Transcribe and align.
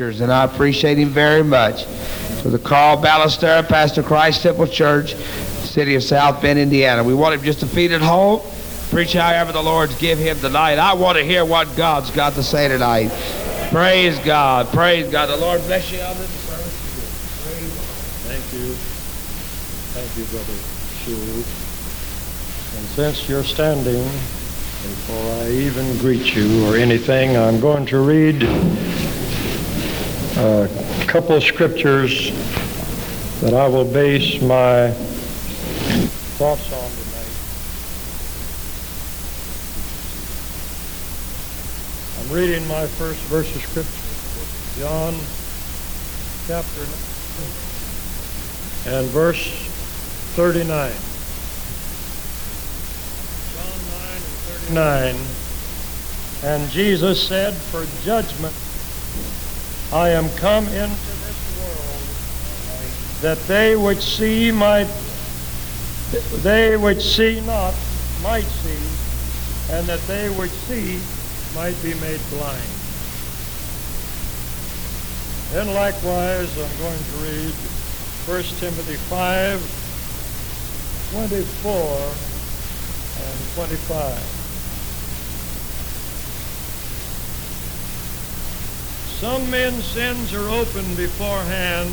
and 0.00 0.32
I 0.32 0.44
appreciate 0.44 0.98
him 0.98 1.10
very 1.10 1.44
much. 1.44 1.84
For 2.42 2.48
the 2.48 2.58
Carl 2.58 2.96
Ballestero, 2.96 3.66
Pastor 3.66 4.02
Christ 4.02 4.42
Temple 4.42 4.66
Church, 4.66 5.14
city 5.14 5.94
of 5.94 6.02
South 6.02 6.42
Bend, 6.42 6.58
Indiana. 6.58 7.04
We 7.04 7.14
want 7.14 7.34
him 7.34 7.42
just 7.42 7.60
to 7.60 7.66
feed 7.66 7.92
at 7.92 8.00
home, 8.00 8.40
preach 8.90 9.12
however 9.12 9.52
the 9.52 9.62
Lord's 9.62 9.96
give 9.98 10.18
him 10.18 10.38
tonight. 10.40 10.78
I 10.78 10.94
want 10.94 11.16
to 11.18 11.24
hear 11.24 11.44
what 11.44 11.76
God's 11.76 12.10
got 12.10 12.32
to 12.34 12.42
say 12.42 12.66
tonight. 12.66 13.10
Praise 13.70 14.18
God. 14.18 14.66
Praise 14.68 15.10
God. 15.10 15.26
The 15.26 15.36
Lord 15.36 15.60
bless 15.62 15.90
you 15.92 16.00
on 16.00 16.16
this 16.18 16.28
service. 16.28 16.74
Thank 18.26 18.52
you. 18.52 18.74
Thank 19.94 20.18
you, 20.18 20.24
Brother 20.34 20.58
Shue. 21.04 21.44
And 22.78 22.86
since 22.96 23.28
you're 23.28 23.44
standing, 23.44 24.02
before 24.02 25.32
I 25.44 25.50
even 25.50 25.96
greet 25.98 26.34
you 26.34 26.66
or 26.66 26.76
anything, 26.76 27.36
I'm 27.36 27.60
going 27.60 27.86
to 27.86 28.00
read 28.00 28.42
a 30.36 30.68
couple 31.06 31.40
scriptures 31.40 32.32
that 33.40 33.54
I 33.54 33.68
will 33.68 33.84
base 33.84 34.42
my 34.42 34.90
thoughts 36.38 36.72
on 36.72 36.90
tonight. 36.90 37.30
I'm 42.18 42.32
reading 42.34 42.66
my 42.66 42.86
first 42.86 43.20
verse 43.30 43.54
of 43.54 43.62
scripture, 43.62 44.80
John 44.80 45.14
chapter 46.48 46.80
9 48.90 48.98
and 48.98 49.06
verse 49.10 49.46
39. 50.34 50.66
John 53.54 53.78
9 53.88 54.16
and 54.16 55.14
39. 55.14 55.16
And 56.42 56.70
Jesus 56.70 57.22
said, 57.26 57.54
For 57.54 57.86
judgment 58.04 58.54
I 59.92 60.10
am 60.10 60.28
come 60.36 60.66
into 60.66 61.12
this 61.24 61.58
world 61.58 63.22
that 63.22 63.38
they 63.46 63.76
which 63.76 64.02
see 64.02 64.50
might 64.50 64.88
they 66.42 66.76
which 66.76 67.02
see 67.02 67.40
not 67.40 67.74
might 68.22 68.44
see, 68.44 69.74
and 69.74 69.86
that 69.86 70.00
they 70.06 70.28
which 70.30 70.50
see 70.50 71.00
might 71.54 71.80
be 71.82 71.94
made 71.94 72.20
blind. 72.30 72.62
Then 75.52 75.74
likewise 75.74 76.50
I'm 76.58 76.78
going 76.78 76.98
to 76.98 77.16
read 77.22 77.54
1 78.26 78.42
Timothy 78.58 78.96
5, 78.96 79.60
24 81.12 81.72
and 83.20 83.38
25. 83.54 84.33
Some 89.20 89.50
men's 89.50 89.84
sins 89.84 90.34
are 90.34 90.48
open 90.48 90.84
beforehand, 90.96 91.88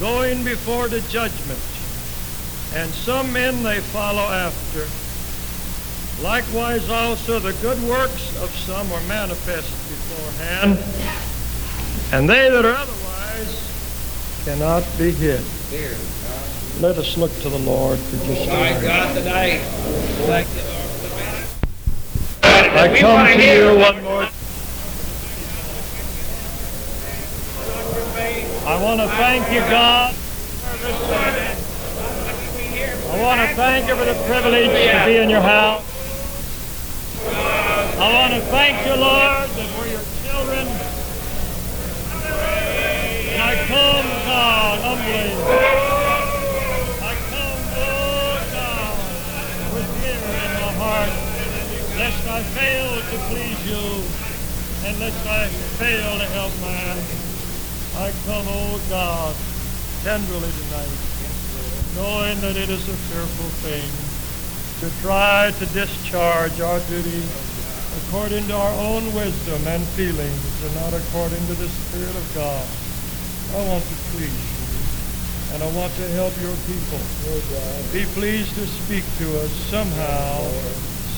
going 0.00 0.44
before 0.44 0.88
the 0.88 1.00
judgment, 1.02 1.60
and 2.74 2.90
some 2.90 3.32
men 3.32 3.62
they 3.62 3.80
follow 3.80 4.22
after. 4.22 4.86
Likewise 6.22 6.90
also 6.90 7.38
the 7.38 7.52
good 7.62 7.80
works 7.88 8.36
of 8.42 8.50
some 8.50 8.90
are 8.92 9.00
manifest 9.08 9.70
beforehand, 9.88 10.78
and 12.12 12.28
they 12.28 12.50
that 12.50 12.64
are 12.64 12.74
otherwise 12.74 14.42
cannot 14.44 14.84
be 14.98 15.10
hid. 15.12 15.42
Let 16.80 16.98
us 16.98 17.16
look 17.16 17.32
to 17.42 17.48
the 17.48 17.58
Lord 17.58 17.98
for 17.98 18.16
just 18.26 18.42
a 18.42 18.52
moment. 18.52 18.82
God, 18.82 19.16
tonight. 19.16 19.58
Thank 20.26 20.48
you, 20.54 20.62
Lord. 20.62 20.80
I 22.76 22.98
come 22.98 23.14
wanna 23.14 23.42
you 23.42 23.78
one 23.78 24.02
more 24.02 24.28
I 28.66 28.82
want 28.82 28.98
to 28.98 29.08
thank 29.08 29.52
you, 29.52 29.60
God. 29.60 30.14
I 33.12 33.22
want 33.22 33.40
to 33.42 33.46
thank 33.56 33.86
you 33.88 33.94
for 33.94 34.06
the 34.06 34.14
privilege 34.24 34.68
to 34.72 35.04
be 35.04 35.16
in 35.16 35.28
your 35.28 35.42
house. 35.42 35.84
I 38.00 38.08
want 38.10 38.32
to 38.32 38.40
thank 38.48 38.86
you, 38.86 38.96
Lord, 38.96 39.50
that 39.52 39.68
we're 39.76 39.88
your 39.92 40.00
children. 40.24 40.66
And 43.36 43.42
I 43.42 43.54
come, 43.68 44.06
God, 44.24 44.80
humbly. 44.80 45.28
I 47.04 47.14
come, 47.28 47.60
oh 47.84 48.48
God, 48.48 48.96
with 49.76 49.88
fear 50.00 50.16
in 50.16 50.52
my 50.56 50.72
heart, 50.80 51.12
lest 52.00 52.24
I 52.32 52.42
fail 52.56 52.96
to 52.96 53.16
please 53.28 53.60
you, 53.68 54.08
and 54.88 54.98
lest 55.00 55.20
I 55.28 55.48
fail 55.76 56.16
to 56.18 56.24
help 56.32 56.52
man. 56.62 57.23
I 57.94 58.10
come, 58.26 58.42
oh 58.50 58.82
God, 58.90 59.30
tenderly 60.02 60.50
tonight, 60.50 60.98
knowing 61.94 62.40
that 62.42 62.58
it 62.58 62.68
is 62.68 62.82
a 62.90 62.96
fearful 63.06 63.50
thing 63.62 63.86
to 64.82 64.90
try 64.98 65.54
to 65.62 65.66
discharge 65.70 66.58
our 66.58 66.80
duty 66.90 67.22
according 68.02 68.50
to 68.50 68.54
our 68.58 68.74
own 68.82 69.06
wisdom 69.14 69.62
and 69.70 69.86
feelings 69.94 70.42
and 70.66 70.74
not 70.82 70.90
according 70.90 71.38
to 71.46 71.54
the 71.54 71.70
Spirit 71.70 72.10
of 72.10 72.26
God. 72.34 72.66
I 73.54 73.62
want 73.70 73.86
to 73.86 73.96
please 74.10 74.26
you, 74.26 75.54
and 75.54 75.62
I 75.62 75.70
want 75.78 75.94
to 75.94 76.06
help 76.18 76.34
your 76.42 76.58
people. 76.66 76.98
Be 77.94 78.10
pleased 78.18 78.58
to 78.58 78.66
speak 78.66 79.06
to 79.22 79.26
us 79.38 79.54
somehow, 79.70 80.42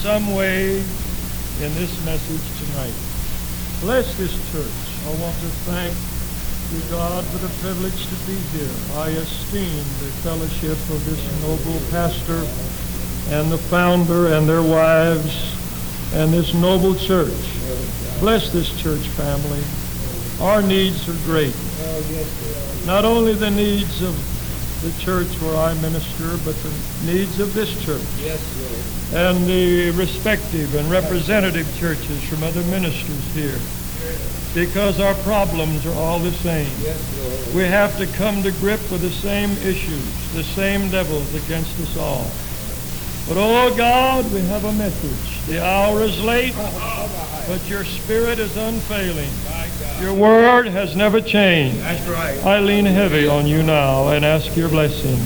some 0.04 0.36
way 0.36 0.76
in 0.76 1.70
this 1.80 1.96
message 2.04 2.44
tonight. 2.60 2.92
Bless 3.80 4.12
this 4.20 4.36
church. 4.52 4.76
I 5.08 5.12
want 5.24 5.36
to 5.40 5.48
thank 5.64 5.96
you, 6.72 6.80
God, 6.90 7.24
for 7.26 7.38
the 7.38 7.52
privilege 7.60 8.06
to 8.06 8.14
be 8.26 8.34
here. 8.56 8.74
I 8.96 9.10
esteem 9.10 9.78
the 10.00 10.10
fellowship 10.22 10.78
of 10.90 11.04
this 11.04 11.22
noble 11.42 11.78
pastor 11.90 12.42
and 13.34 13.50
the 13.50 13.58
founder 13.58 14.34
and 14.34 14.48
their 14.48 14.62
wives 14.62 15.54
and 16.14 16.32
this 16.32 16.54
noble 16.54 16.94
church. 16.94 17.32
Bless 18.20 18.52
this 18.52 18.70
church 18.80 19.06
family. 19.14 19.62
Our 20.40 20.62
needs 20.62 21.08
are 21.08 21.18
great. 21.24 21.54
Not 22.86 23.04
only 23.04 23.34
the 23.34 23.50
needs 23.50 24.02
of 24.02 24.14
the 24.82 24.92
church 25.02 25.28
where 25.40 25.56
I 25.56 25.74
minister, 25.74 26.36
but 26.44 26.56
the 26.62 26.72
needs 27.04 27.38
of 27.40 27.54
this 27.54 27.70
church 27.84 28.02
and 29.12 29.46
the 29.46 29.90
respective 29.92 30.74
and 30.74 30.90
representative 30.90 31.66
churches 31.78 32.22
from 32.24 32.42
other 32.42 32.62
ministers 32.64 33.24
here 33.34 33.58
because 34.54 35.00
our 35.00 35.14
problems 35.16 35.84
are 35.84 35.94
all 35.94 36.18
the 36.18 36.32
same. 36.32 36.72
We 37.54 37.64
have 37.64 37.96
to 37.98 38.06
come 38.06 38.42
to 38.42 38.52
grip 38.52 38.80
with 38.90 39.02
the 39.02 39.10
same 39.10 39.50
issues, 39.58 40.32
the 40.32 40.42
same 40.42 40.90
devils 40.90 41.34
against 41.34 41.78
us 41.80 41.96
all. 41.98 42.26
But 43.28 43.36
oh 43.38 43.74
God, 43.76 44.32
we 44.32 44.40
have 44.40 44.64
a 44.64 44.72
message. 44.72 45.46
The 45.46 45.62
hour 45.62 46.00
is 46.02 46.22
late, 46.22 46.54
but 46.56 47.60
your 47.68 47.84
spirit 47.84 48.38
is 48.38 48.56
unfailing. 48.56 49.30
Your 50.00 50.14
word 50.14 50.68
has 50.68 50.96
never 50.96 51.20
changed. 51.20 51.80
That's 51.80 52.08
right. 52.08 52.42
I 52.44 52.60
lean 52.60 52.86
heavy 52.86 53.28
on 53.28 53.46
you 53.46 53.62
now 53.62 54.08
and 54.08 54.24
ask 54.24 54.56
your 54.56 54.68
blessing 54.68 55.18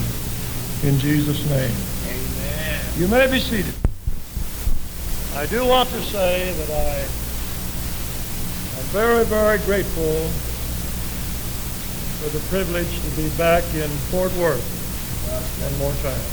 in 0.83 0.99
Jesus' 0.99 1.47
name. 1.49 1.71
Amen. 2.07 2.81
You 2.97 3.07
may 3.07 3.31
be 3.31 3.39
seated. 3.39 3.73
I 5.35 5.45
do 5.45 5.65
want 5.65 5.89
to 5.89 6.01
say 6.01 6.51
that 6.53 6.69
I 6.69 7.20
very, 8.91 9.23
very 9.23 9.57
grateful 9.59 10.27
for 12.19 12.29
the 12.37 12.43
privilege 12.49 12.91
to 12.91 13.09
be 13.15 13.29
back 13.37 13.63
in 13.73 13.87
Fort 14.11 14.35
Worth 14.35 14.59
one 15.63 15.77
more 15.79 15.95
time. 16.03 16.27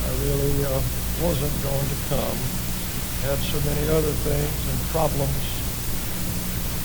I 0.00 0.10
really 0.24 0.64
uh, 0.64 0.80
wasn't 1.20 1.52
going 1.60 1.88
to 1.92 1.98
come. 2.08 2.38
Had 3.28 3.36
so 3.44 3.60
many 3.68 3.84
other 3.92 4.16
things 4.24 4.56
and 4.72 4.80
problems 4.88 5.44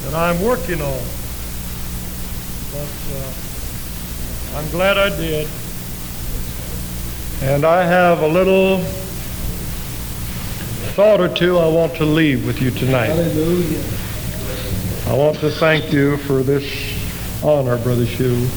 that 0.03 0.13
I'm 0.13 0.41
working 0.43 0.81
on. 0.81 1.03
But 2.75 2.91
uh, 3.15 3.31
I'm 4.59 4.69
glad 4.69 4.97
I 4.97 5.15
did. 5.15 5.47
And 7.41 7.63
I 7.63 7.85
have 7.85 8.19
a 8.21 8.27
little 8.27 8.83
thought 10.95 11.19
or 11.19 11.27
two 11.27 11.57
I 11.57 11.67
want 11.67 11.93
to 11.95 12.05
leave 12.05 12.47
with 12.47 12.61
you 12.61 12.71
tonight. 12.71 13.07
Hallelujah. 13.07 13.83
I 15.07 15.13
want 15.13 15.37
to 15.39 15.51
thank 15.51 15.91
you 15.91 16.15
for 16.15 16.41
this 16.41 16.63
honor, 17.43 17.77
Brother 17.77 18.05
Shue. 18.05 18.47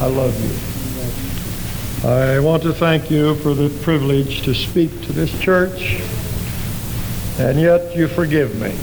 I 0.00 0.06
love 0.06 0.34
you. 2.02 2.08
I 2.08 2.38
want 2.38 2.62
to 2.62 2.72
thank 2.72 3.10
you 3.10 3.34
for 3.34 3.52
the 3.52 3.68
privilege 3.82 4.40
to 4.44 4.54
speak 4.54 4.90
to 5.02 5.12
this 5.12 5.30
church, 5.38 6.00
and 7.38 7.60
yet 7.60 7.94
you 7.94 8.08
forgive 8.08 8.58
me 8.58 8.74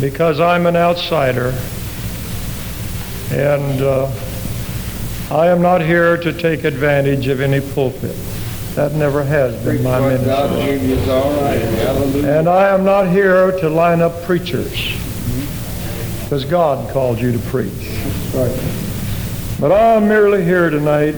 because 0.00 0.40
I'm 0.40 0.66
an 0.66 0.74
outsider, 0.74 1.54
and 3.30 3.80
uh, 3.82 4.10
I 5.30 5.46
am 5.46 5.62
not 5.62 5.80
here 5.80 6.16
to 6.16 6.32
take 6.32 6.64
advantage 6.64 7.28
of 7.28 7.40
any 7.40 7.60
pulpit. 7.60 8.16
That 8.74 8.92
never 8.94 9.22
has 9.22 9.54
been 9.64 9.82
my 9.82 10.00
ministry. 10.00 10.64
gave 10.64 10.82
you 10.82 10.94
is 10.94 11.08
all 11.08 11.30
right. 11.42 11.60
Hallelujah. 11.60 12.38
And 12.38 12.48
I 12.48 12.68
am 12.68 12.84
not 12.84 13.06
here 13.06 13.52
to 13.60 13.68
line 13.68 14.00
up 14.00 14.22
preachers, 14.22 14.72
because 16.22 16.46
God 16.46 16.90
called 16.90 17.20
you 17.20 17.32
to 17.32 17.38
preach. 17.50 17.90
But 19.60 19.72
I'm 19.72 20.08
merely 20.08 20.42
here 20.42 20.70
tonight 20.70 21.16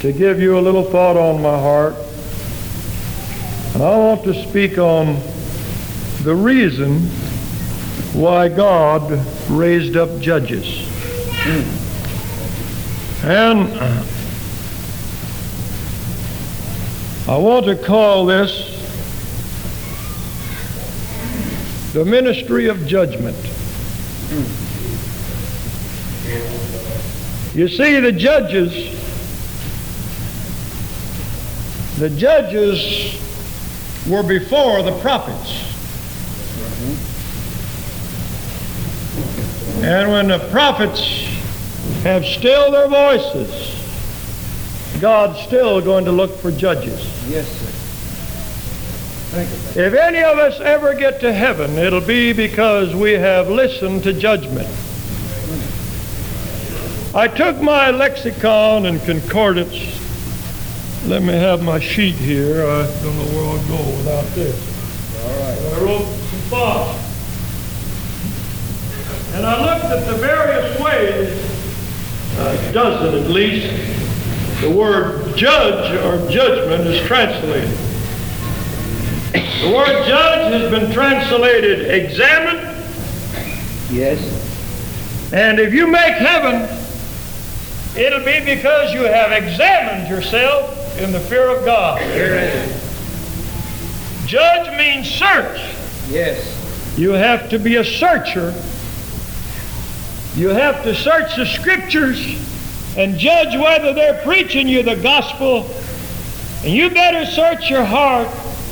to 0.00 0.12
give 0.12 0.40
you 0.40 0.58
a 0.58 0.60
little 0.60 0.84
thought 0.84 1.16
on 1.16 1.42
my 1.42 1.58
heart. 1.58 1.96
And 3.74 3.82
I 3.82 3.96
want 3.98 4.22
to 4.24 4.48
speak 4.48 4.78
on 4.78 5.20
the 6.22 6.36
reason 6.36 7.00
why 8.12 8.48
God 8.48 9.26
raised 9.50 9.96
up 9.96 10.20
judges. 10.20 10.86
Hmm. 11.32 13.26
And 13.26 13.68
I 17.32 17.36
want 17.38 17.64
to 17.64 17.76
call 17.76 18.26
this 18.26 18.52
the 21.94 22.04
ministry 22.04 22.66
of 22.66 22.86
judgment. 22.86 23.34
You 27.54 27.68
see, 27.68 28.00
the 28.00 28.12
judges, 28.12 28.74
the 31.98 32.10
judges 32.10 33.18
were 34.06 34.22
before 34.22 34.82
the 34.82 34.92
prophets. 35.00 35.58
And 39.82 40.10
when 40.10 40.28
the 40.28 40.46
prophets 40.50 41.00
have 42.02 42.26
stilled 42.26 42.74
their 42.74 42.88
voices, 42.88 43.81
God's 45.02 45.40
still 45.40 45.80
going 45.80 46.04
to 46.04 46.12
look 46.12 46.30
for 46.36 46.52
judges. 46.52 47.04
Yes, 47.28 47.48
sir. 49.32 49.80
If 49.84 49.94
any 49.94 50.22
of 50.22 50.38
us 50.38 50.60
ever 50.60 50.94
get 50.94 51.18
to 51.22 51.32
heaven, 51.32 51.76
it'll 51.76 52.00
be 52.00 52.32
because 52.32 52.94
we 52.94 53.14
have 53.14 53.48
listened 53.48 54.04
to 54.04 54.12
judgment. 54.12 54.68
I 57.16 57.26
took 57.26 57.60
my 57.60 57.90
lexicon 57.90 58.86
and 58.86 59.02
concordance. 59.02 59.74
Let 61.08 61.24
me 61.24 61.32
have 61.32 61.64
my 61.64 61.80
sheet 61.80 62.14
here. 62.14 62.64
I 62.64 62.86
don't 63.02 63.16
know 63.16 63.24
where 63.34 63.44
I'll 63.44 63.66
go 63.66 63.84
without 63.96 64.26
this. 64.36 64.54
All 65.24 65.34
right. 65.40 65.58
I 65.58 65.80
wrote 65.84 66.06
some 66.06 66.42
thoughts. 66.48 66.96
And 69.34 69.44
I 69.44 69.58
looked 69.64 69.86
at 69.86 70.06
the 70.06 70.14
various 70.18 70.78
ways, 70.78 71.28
a 72.38 72.72
dozen 72.72 73.20
at 73.20 73.28
least, 73.28 74.01
the 74.62 74.70
word 74.70 75.36
judge 75.36 75.90
or 76.04 76.30
judgment 76.30 76.86
is 76.86 77.04
translated. 77.06 77.68
The 79.32 79.74
word 79.74 80.06
judge 80.06 80.52
has 80.52 80.70
been 80.70 80.92
translated 80.92 81.90
examine, 81.90 82.58
Yes. 83.90 84.20
and 85.32 85.58
if 85.58 85.74
you 85.74 85.88
make 85.88 86.14
heaven, 86.14 86.68
it'll 87.96 88.24
be 88.24 88.38
because 88.44 88.94
you 88.94 89.02
have 89.02 89.32
examined 89.32 90.08
yourself 90.08 90.78
in 91.00 91.10
the 91.10 91.18
fear 91.20 91.48
of 91.48 91.64
God. 91.64 92.00
Judge 94.26 94.78
means 94.78 95.08
search. 95.10 95.60
Yes. 96.08 96.58
You 96.96 97.10
have 97.10 97.50
to 97.50 97.58
be 97.58 97.76
a 97.76 97.84
searcher. 97.84 98.54
You 100.36 100.48
have 100.50 100.84
to 100.84 100.94
search 100.94 101.34
the 101.36 101.46
scriptures 101.46 102.18
and 102.96 103.18
judge 103.18 103.56
whether 103.56 103.92
they're 103.92 104.22
preaching 104.22 104.68
you 104.68 104.82
the 104.82 104.96
gospel. 104.96 105.70
And 106.64 106.72
you 106.72 106.90
better 106.90 107.26
search 107.26 107.70
your 107.70 107.84
heart 107.84 108.28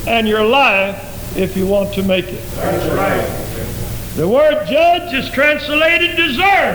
and 0.06 0.28
your 0.28 0.44
life 0.44 1.36
if 1.36 1.56
you 1.56 1.66
want 1.66 1.94
to 1.94 2.02
make 2.02 2.26
it. 2.26 2.44
That's 2.54 2.86
right. 2.94 4.16
The 4.16 4.28
word 4.28 4.66
judge 4.66 5.14
is 5.14 5.30
translated 5.30 6.16
discern. 6.16 6.74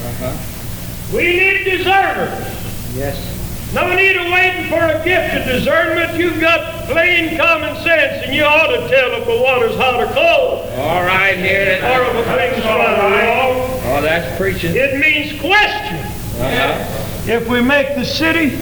Uh-huh. 0.00 1.16
We 1.16 1.22
need 1.36 1.64
discerners. 1.64 2.32
Yes. 2.94 3.30
No 3.74 3.94
need 3.94 4.16
of 4.16 4.32
waiting 4.32 4.70
for 4.70 4.84
a 4.84 5.04
gift 5.04 5.34
of 5.34 5.46
discernment. 5.46 6.16
You've 6.16 6.40
got 6.40 6.86
plain 6.86 7.36
common 7.36 7.74
sense, 7.82 8.24
and 8.24 8.34
you 8.34 8.44
ought 8.44 8.68
to 8.68 8.88
tell 8.88 9.12
if 9.20 9.26
the 9.26 9.42
water's 9.42 9.76
hot 9.76 9.96
or 10.00 10.06
cold, 10.06 10.70
All 10.78 11.02
right, 11.02 11.36
here 11.36 11.60
it 11.60 11.82
or 11.82 12.02
if 12.04 12.26
a 12.26 12.36
thing's 12.36 12.64
right 12.64 12.98
or 12.98 13.10
wrong. 13.10 13.80
Oh, 13.98 14.02
that's 14.02 14.36
preaching. 14.38 14.76
It 14.76 14.98
means 15.00 15.40
question. 15.40 16.13
If 17.26 17.48
we 17.48 17.62
make 17.62 17.94
the 17.96 18.04
city, 18.04 18.58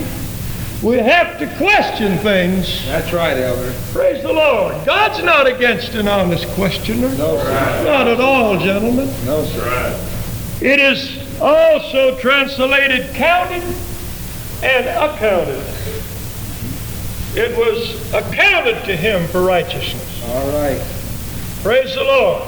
we 0.82 0.98
have 0.98 1.38
to 1.38 1.46
question 1.56 2.18
things. 2.18 2.84
That's 2.86 3.12
right, 3.12 3.36
Elder. 3.36 3.72
Praise 3.92 4.22
the 4.22 4.32
Lord. 4.32 4.74
God's 4.84 5.22
not 5.22 5.46
against 5.46 5.94
an 5.94 6.08
honest 6.08 6.46
questioner. 6.48 7.08
No, 7.16 7.38
sir. 7.38 7.84
Not 7.84 8.08
at 8.08 8.20
all, 8.20 8.58
gentlemen. 8.58 9.06
No, 9.24 9.44
sir. 9.46 10.08
It 10.60 10.80
is 10.80 11.40
also 11.40 12.18
translated 12.18 13.14
counted 13.14 13.62
and 14.62 14.86
accounted. 14.86 15.62
It 17.34 17.56
was 17.56 18.12
accounted 18.12 18.84
to 18.84 18.96
him 18.96 19.26
for 19.28 19.42
righteousness. 19.42 20.22
All 20.28 20.48
right. 20.52 20.80
Praise 21.62 21.94
the 21.94 22.04
Lord. 22.04 22.42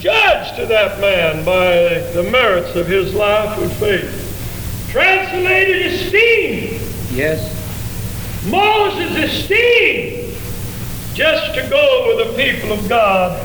Judge 0.00 0.56
to 0.56 0.66
that 0.66 0.98
man 0.98 1.44
by 1.44 2.00
the 2.14 2.22
merits 2.30 2.74
of 2.74 2.86
his 2.86 3.14
life 3.14 3.58
with 3.58 3.72
faith. 3.78 4.19
Translated 4.90 5.86
esteem. 5.86 6.80
Yes. 7.12 7.56
Moses 8.46 9.32
esteemed 9.32 10.36
just 11.14 11.54
to 11.54 11.68
go 11.68 12.16
with 12.16 12.26
the 12.26 12.42
people 12.42 12.72
of 12.72 12.88
God. 12.88 13.38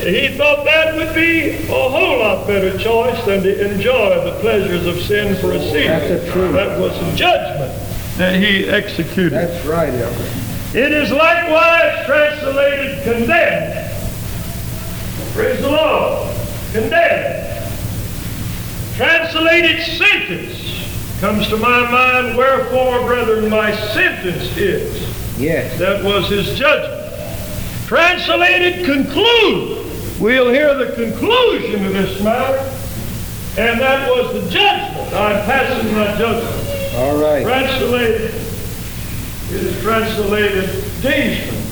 He 0.00 0.36
thought 0.36 0.64
that 0.64 0.96
would 0.96 1.14
be 1.14 1.50
a 1.50 1.66
whole 1.66 2.18
lot 2.18 2.46
better 2.46 2.76
choice 2.76 3.24
than 3.24 3.42
to 3.44 3.72
enjoy 3.72 4.24
the 4.24 4.38
pleasures 4.40 4.86
of 4.86 5.00
sin 5.00 5.36
for 5.36 5.52
a 5.52 5.60
season. 5.60 5.86
That's 5.86 6.32
truth. 6.32 6.52
That 6.52 6.78
was 6.78 6.92
a 6.98 7.16
judgment 7.16 7.72
that 8.18 8.34
he 8.36 8.68
executed. 8.68 9.32
That's 9.32 9.64
right, 9.64 9.94
Elder. 9.94 10.30
It 10.74 10.92
is 10.92 11.12
likewise 11.12 12.04
translated 12.04 13.04
condemned. 13.04 13.90
Praise 15.32 15.60
the 15.60 15.70
Lord. 15.70 16.36
Condemned. 16.72 17.70
Translated 18.96 19.86
sentence. 19.96 20.63
Comes 21.20 21.48
to 21.48 21.56
my 21.56 21.90
mind, 21.90 22.36
wherefore, 22.36 23.06
brethren, 23.06 23.48
my 23.48 23.74
sentence 23.92 24.56
is. 24.56 25.38
Yes. 25.38 25.78
That 25.78 26.04
was 26.04 26.28
his 26.28 26.58
judgment. 26.58 27.02
Translated 27.86 28.84
conclude. 28.84 29.80
We'll 30.20 30.50
hear 30.52 30.74
the 30.74 30.94
conclusion 30.94 31.84
of 31.86 31.92
this 31.92 32.20
matter. 32.22 32.58
And 33.56 33.80
that 33.80 34.10
was 34.10 34.32
the 34.34 34.50
judgment. 34.50 35.12
I'm 35.14 35.44
passing 35.44 35.94
my 35.94 36.16
judgment. 36.16 36.94
All 36.96 37.16
right. 37.16 37.42
Translated, 37.42 38.34
it 38.34 39.62
is 39.62 39.82
translated 39.82 40.68
Daysman. 41.02 41.62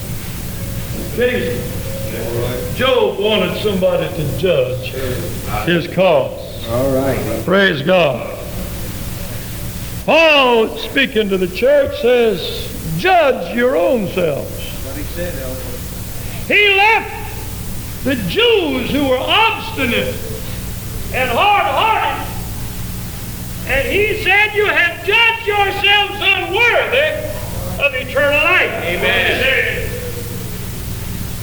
Daysman. 1.17 2.77
Job 2.77 3.19
wanted 3.19 3.61
somebody 3.63 4.09
to 4.17 4.39
judge 4.39 4.93
his 5.67 5.87
cause. 5.95 6.67
All 6.69 6.95
right. 6.95 7.45
Praise 7.45 7.83
God. 7.83 8.32
Paul, 10.05 10.77
speaking 10.79 11.29
to 11.29 11.39
the 11.39 11.47
church, 11.47 12.01
says, 12.01 12.69
judge 12.99 13.55
your 13.57 13.77
own 13.77 14.09
selves. 14.09 14.51
What 14.85 14.97
he 14.97 15.05
said. 15.05 15.33
He 16.47 16.75
left 16.77 18.05
the 18.05 18.17
Jews 18.29 18.91
who 18.91 19.09
were 19.09 19.21
obstinate 19.21 20.17
and 21.15 21.31
hard-hearted. 21.31 22.29
And 23.71 23.87
he 23.87 24.25
said, 24.25 24.55
you 24.57 24.67
have 24.67 25.07
judged 25.07 25.47
yourselves 25.47 26.19
unworthy 26.19 27.31
of 27.79 27.95
eternal 27.95 28.43
life. 28.43 28.73
Amen. 28.83 29.89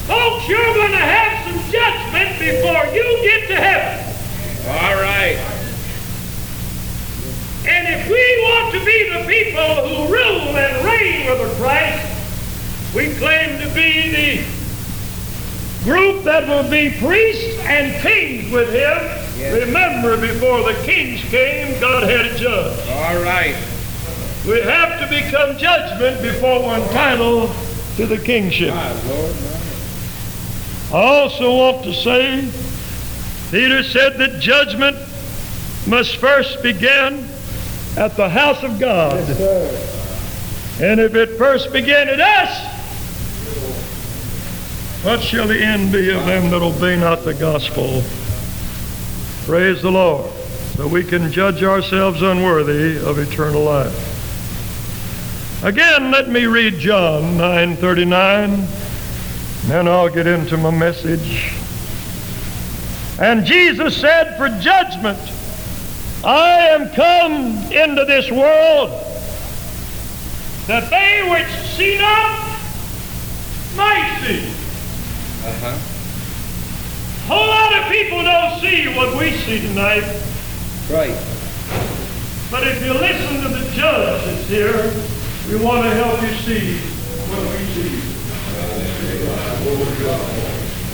Folks, 0.06 0.48
you're 0.50 0.74
going 0.74 0.92
to 0.92 0.98
have 0.98 1.46
some 1.48 1.72
judgment 1.72 2.38
before 2.40 2.86
you 2.94 3.04
get 3.24 3.48
to 3.48 3.56
heaven. 3.56 4.04
All 4.68 5.02
right. 5.02 5.59
And 7.66 7.88
if 7.88 8.10
we 8.10 8.42
want 8.44 8.74
to 8.74 8.86
be 8.86 9.10
the 9.10 9.24
people 9.28 9.88
who 9.88 10.14
rule 10.14 10.56
and 10.56 10.86
reign 10.86 11.30
with 11.30 11.58
Christ, 11.60 12.06
we 12.96 13.14
claim 13.16 13.60
to 13.60 13.74
be 13.76 14.10
the 14.10 14.60
group 15.84 16.24
that 16.24 16.48
will 16.48 16.70
be 16.70 16.92
priests 17.00 17.60
and 17.62 18.02
kings 18.02 18.52
with 18.52 18.70
him. 18.70 18.98
Yes. 19.38 19.66
Remember, 19.66 20.18
before 20.20 20.64
the 20.64 20.80
kings 20.84 21.22
came, 21.30 21.80
God 21.80 22.04
had 22.04 22.26
a 22.26 22.38
judge. 22.38 22.80
All 22.90 23.22
right. 23.24 23.56
We 24.46 24.62
have 24.62 25.00
to 25.00 25.08
become 25.10 25.58
judgment 25.58 26.22
before 26.22 26.62
we're 26.62 26.80
entitled 26.80 27.52
to 27.98 28.06
the 28.06 28.18
kingship. 28.18 28.74
My 28.74 28.94
Lord. 29.04 29.36
I 30.92 30.96
also 30.96 31.56
want 31.56 31.84
to 31.84 31.94
say, 31.94 32.50
Peter 33.52 33.84
said 33.84 34.18
that 34.18 34.40
judgment 34.40 34.98
must 35.88 36.18
first 36.18 36.64
begin 36.64 37.28
at 37.98 38.16
the 38.16 38.30
house 38.30 38.64
of 38.64 38.80
God. 38.80 39.20
And 40.82 41.00
if 41.00 41.16
it 41.16 41.38
first 41.38 41.74
began 41.74 42.08
at 42.08 42.20
us, 42.20 42.76
what 45.04 45.22
shall 45.22 45.48
the 45.48 45.60
end 45.60 45.92
be 45.92 46.10
of 46.12 46.26
them 46.26 46.50
that 46.52 46.62
obey 46.62 46.98
not 46.98 47.24
the 47.24 47.34
gospel? 47.34 48.04
Praise 49.46 49.82
the 49.82 49.92
Lord. 49.92 50.32
So 50.76 50.88
we 50.88 51.04
can 51.04 51.32
judge 51.32 51.64
ourselves 51.64 52.22
unworthy 52.22 52.98
of 52.98 53.20
eternal 53.20 53.64
life. 53.64 54.06
Again, 55.64 56.12
let 56.12 56.30
me 56.30 56.46
read 56.46 56.80
John 56.80 57.38
9:39. 57.38 58.66
Then 59.68 59.88
I'll 59.88 60.10
get 60.10 60.26
into 60.26 60.56
my 60.56 60.72
message. 60.72 61.54
And 63.20 63.46
Jesus 63.46 63.98
said, 63.98 64.38
For 64.38 64.48
judgment 64.62 65.20
I 66.24 66.68
am 66.72 66.90
come 66.90 67.72
into 67.72 68.04
this 68.04 68.30
world, 68.30 68.90
that 70.68 70.90
they 70.90 71.30
which 71.30 71.48
see 71.78 71.98
not 71.98 72.60
might 73.78 74.20
see. 74.22 74.52
Uh-huh. 75.46 75.78
whole 77.26 77.48
lot 77.48 77.74
of 77.80 77.90
people 77.90 78.22
don't 78.22 78.60
see 78.60 78.94
what 78.98 79.18
we 79.18 79.32
see 79.32 79.62
tonight. 79.62 80.04
Right. 80.92 81.16
But 82.52 82.68
if 82.68 82.84
you 82.84 82.94
listen 82.94 83.42
to 83.44 83.48
the 83.48 83.72
judge 83.72 84.26
that's 84.26 84.48
here, 84.50 84.94
we 85.48 85.64
want 85.64 85.84
to 85.84 85.92
help 85.92 86.22
you 86.22 86.34
see 86.40 86.80
what 87.30 87.44
we 87.58 87.66
see. 87.74 88.10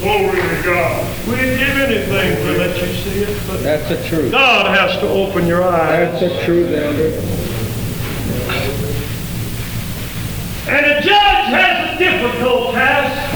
Glory 0.06 0.40
to 0.40 0.62
God. 0.64 1.28
We 1.28 1.36
didn't 1.36 1.58
give 1.58 1.78
anything 1.80 2.36
to 2.46 2.58
let 2.60 2.80
you 2.80 2.94
see 2.94 3.24
it, 3.24 3.42
but 3.48 3.64
That's 3.64 3.90
the 3.90 4.08
truth. 4.08 4.32
God 4.32 4.68
has 4.68 5.00
to 5.00 5.10
open 5.10 5.48
your 5.48 5.64
eyes. 5.64 6.22
That's 6.22 6.36
the 6.36 6.46
truth, 6.46 6.70
Elder. 6.70 7.10
And 10.70 10.86
a 10.86 11.02
judge 11.02 11.48
has 11.50 11.96
a 11.96 11.98
difficult 11.98 12.76
task. 12.76 13.34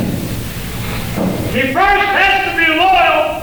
He 1.55 1.73
first 1.73 2.05
has 2.05 2.45
to 2.45 2.57
be 2.61 2.67
loyal 2.77 3.41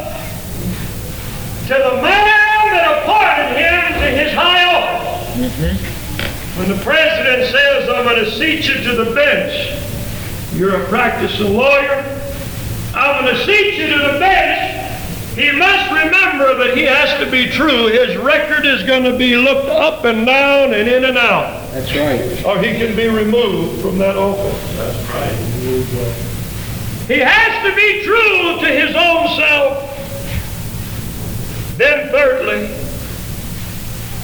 to 1.66 1.74
the 1.82 2.00
man 2.00 2.70
that 2.70 3.02
appointed 3.02 3.58
him 3.58 3.82
to 4.02 4.08
his 4.22 4.32
high 4.34 4.62
office. 4.72 5.34
Mm-hmm. 5.34 6.60
When 6.60 6.68
the 6.68 6.84
president 6.84 7.50
says, 7.50 7.88
I'm 7.88 8.04
going 8.04 8.24
to 8.24 8.30
seat 8.30 8.68
you 8.68 8.84
to 8.84 9.04
the 9.04 9.12
bench, 9.12 9.82
you're 10.54 10.80
a 10.80 10.84
practicing 10.86 11.54
lawyer, 11.54 12.15
I'm 12.96 13.24
going 13.24 13.36
to 13.36 13.44
seat 13.44 13.74
you 13.74 13.88
to 13.88 13.98
the 14.12 14.18
bench, 14.18 14.72
he 15.34 15.52
must 15.52 15.90
remember 15.90 16.54
that 16.64 16.74
he 16.76 16.84
has 16.84 17.22
to 17.22 17.30
be 17.30 17.50
true. 17.50 17.88
His 17.88 18.16
record 18.16 18.64
is 18.64 18.84
going 18.84 19.04
to 19.04 19.18
be 19.18 19.36
looked 19.36 19.68
up 19.68 20.04
and 20.06 20.24
down 20.24 20.72
and 20.72 20.88
in 20.88 21.04
and 21.04 21.18
out 21.18 21.70
That's 21.72 21.94
right. 21.94 22.42
or 22.46 22.58
he 22.62 22.78
can 22.78 22.96
be 22.96 23.06
removed 23.08 23.82
from 23.82 23.98
that 23.98 24.16
office. 24.16 24.76
That's 24.76 24.96
right. 25.10 25.36
He 27.06 27.18
has 27.18 27.68
to 27.68 27.76
be 27.76 28.02
true 28.02 28.60
to 28.60 28.66
his 28.66 28.96
own 28.96 29.28
self. 29.36 29.92
Then 31.76 32.08
thirdly, 32.08 32.68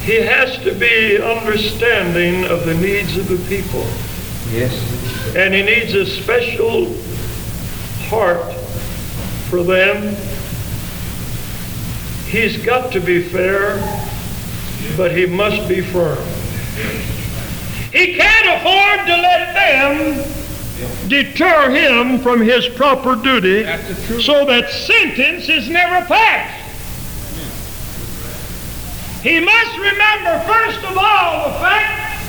he 0.06 0.16
has 0.22 0.56
to 0.64 0.74
be 0.74 1.22
understanding 1.22 2.46
of 2.46 2.64
the 2.64 2.74
needs 2.74 3.18
of 3.18 3.28
the 3.28 3.36
people. 3.48 3.84
Yes. 4.50 4.72
And 5.36 5.52
he 5.52 5.62
needs 5.62 5.92
a 5.94 6.06
special 6.06 6.96
heart 8.08 8.42
for 9.52 9.62
them. 9.62 10.16
He's 12.24 12.56
got 12.64 12.90
to 12.94 13.00
be 13.00 13.22
fair, 13.22 13.76
but 14.96 15.14
he 15.14 15.26
must 15.26 15.68
be 15.68 15.82
firm. 15.82 16.16
He 17.92 18.14
can't 18.14 18.48
afford 18.56 19.06
to 19.08 19.14
let 19.14 19.52
them 19.52 20.24
deter 21.06 21.68
him 21.68 22.18
from 22.20 22.40
his 22.40 22.66
proper 22.68 23.14
duty 23.14 23.64
That's 23.64 23.88
the 23.88 24.06
truth. 24.06 24.22
so 24.22 24.46
that 24.46 24.70
sentence 24.70 25.50
is 25.50 25.68
never 25.68 26.02
passed. 26.06 26.58
He 29.22 29.38
must 29.38 29.76
remember, 29.76 30.40
first 30.50 30.78
of 30.78 30.96
all, 30.96 31.52
the 31.52 31.58
fact 31.58 32.24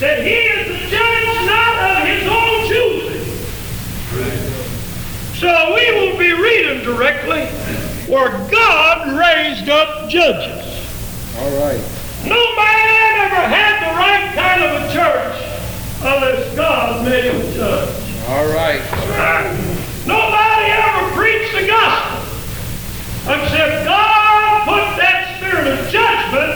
that 0.00 0.24
he 0.24 0.34
is 0.34 0.66
the 0.66 0.90
judge 0.90 1.46
not 1.46 2.02
of 2.02 2.08
his 2.08 2.26
own 2.26 2.68
choosing. 2.68 3.03
So 5.38 5.74
we 5.74 5.90
will 5.92 6.16
be 6.18 6.32
reading 6.32 6.84
directly 6.84 7.46
where 8.06 8.30
God 8.50 9.18
raised 9.18 9.68
up 9.68 10.08
judges. 10.08 10.62
All 11.38 11.50
right. 11.60 11.80
No 12.24 12.38
man 12.56 13.26
ever 13.26 13.42
had 13.50 13.74
the 13.82 13.92
right 13.98 14.32
kind 14.34 14.62
of 14.64 14.70
a 14.82 14.92
church 14.94 15.36
unless 16.00 16.54
God 16.56 17.04
made 17.04 17.24
him 17.24 17.40
a 17.40 17.52
judge. 17.54 17.94
All 18.28 18.46
right. 18.46 18.80
Nobody 20.06 20.70
ever 20.70 21.12
preached 21.16 21.52
the 21.54 21.66
gospel 21.66 22.20
except 23.26 23.84
God 23.86 24.64
put 24.64 24.96
that 25.00 25.36
spirit 25.36 25.66
of 25.66 25.88
judgment 25.90 26.52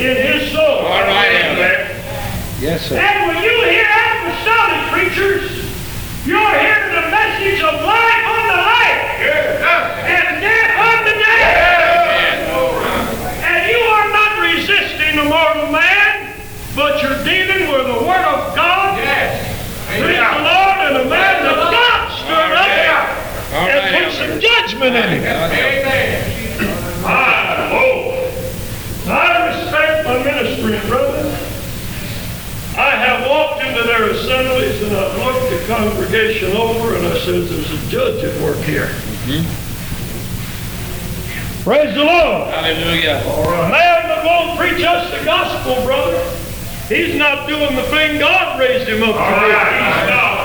in 0.00 0.16
his 0.16 0.52
soul. 0.52 0.86
All 0.86 1.02
right, 1.02 1.32
Elder. 1.44 2.00
Yes, 2.60 2.88
sir. 2.88 2.96
And 2.96 3.28
when 3.28 3.42
you 3.42 3.56
hear 3.64 3.88
apostolic 3.88 4.92
preachers, 4.92 5.50
you're 6.28 6.38
hearing 6.60 6.92
the 6.94 7.08
message 7.08 7.60
of 7.64 7.80
life 7.80 8.28
and 10.04 10.40
death 10.44 10.76
unto 10.76 11.12
death. 11.16 12.52
And 13.48 13.60
you 13.70 13.80
are 13.80 14.08
not 14.12 14.44
resisting 14.44 15.16
the 15.16 15.24
mortal 15.24 15.72
man, 15.72 16.36
but 16.76 17.00
you're 17.02 17.16
dealing 17.24 17.72
with 17.72 17.86
the 17.88 18.04
Word 18.04 18.24
of 18.28 18.52
God. 18.54 19.00
Praise 19.00 20.16
the 20.20 20.44
Lord, 20.44 20.76
and 20.84 20.96
the 21.00 21.04
man 21.08 21.42
that 21.44 21.56
God 21.72 22.12
stirred 22.20 22.56
up 22.60 22.68
All 23.56 23.68
and 23.68 23.80
right, 23.80 24.04
put 24.04 24.12
some 24.12 24.30
Elder. 24.30 24.40
judgment 24.40 24.94
in 24.96 25.08
him. 25.24 25.24
I, 27.04 27.08
oh, 27.72 29.10
I 29.10 29.48
respect 29.48 30.04
my 30.06 30.22
ministry, 30.22 30.78
brother. 30.88 31.24
I 32.78 32.90
have 32.96 33.28
walked 33.28 33.62
into 33.64 33.82
their 33.82 34.04
assemblies 34.10 34.80
and 34.82 34.94
I've 34.96 35.16
looked 35.18 35.50
the 35.50 35.66
congregation 35.80 36.52
over 36.52 36.94
and 36.94 37.06
I 37.06 37.18
said, 37.20 37.48
there's 37.48 37.70
a 37.70 37.88
judge 37.88 38.22
at 38.22 38.38
work 38.42 38.58
here. 38.58 38.88
Mm-hmm. 39.24 39.48
Praise 41.64 41.94
the 41.94 42.04
Lord. 42.04 42.52
Hallelujah. 42.52 43.22
Or 43.24 43.54
A 43.54 43.68
man 43.70 44.08
that 44.08 44.22
won't 44.22 44.58
preach 44.58 44.84
us 44.84 45.10
the 45.10 45.24
gospel, 45.24 45.82
brother, 45.86 46.20
he's 46.88 47.14
not 47.16 47.48
doing 47.48 47.74
the 47.76 47.84
thing 47.84 48.18
God 48.18 48.60
raised 48.60 48.88
him 48.88 49.02
up 49.02 49.16
to 49.16 49.40
do. 49.40 49.46
He's 49.48 50.04
not. 50.12 50.40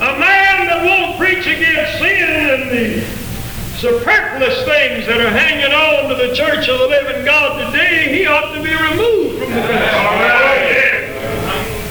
A 0.00 0.16
man 0.18 0.66
that 0.66 0.80
won't 0.82 1.18
preach 1.18 1.46
against 1.46 1.98
sin 1.98 2.30
and 2.32 2.70
the 2.70 3.04
superfluous 3.76 4.64
things 4.64 5.06
that 5.06 5.20
are 5.20 5.28
hanging 5.28 5.72
on 5.72 6.08
to 6.08 6.14
the 6.14 6.34
church 6.34 6.66
of 6.68 6.78
the 6.78 6.86
living 6.86 7.26
God 7.26 7.70
today, 7.70 8.08
he 8.16 8.26
ought 8.26 8.54
to 8.54 8.62
be 8.62 8.72
removed 8.72 9.38
from 9.42 9.50
the 9.52 9.60
church. 9.60 10.80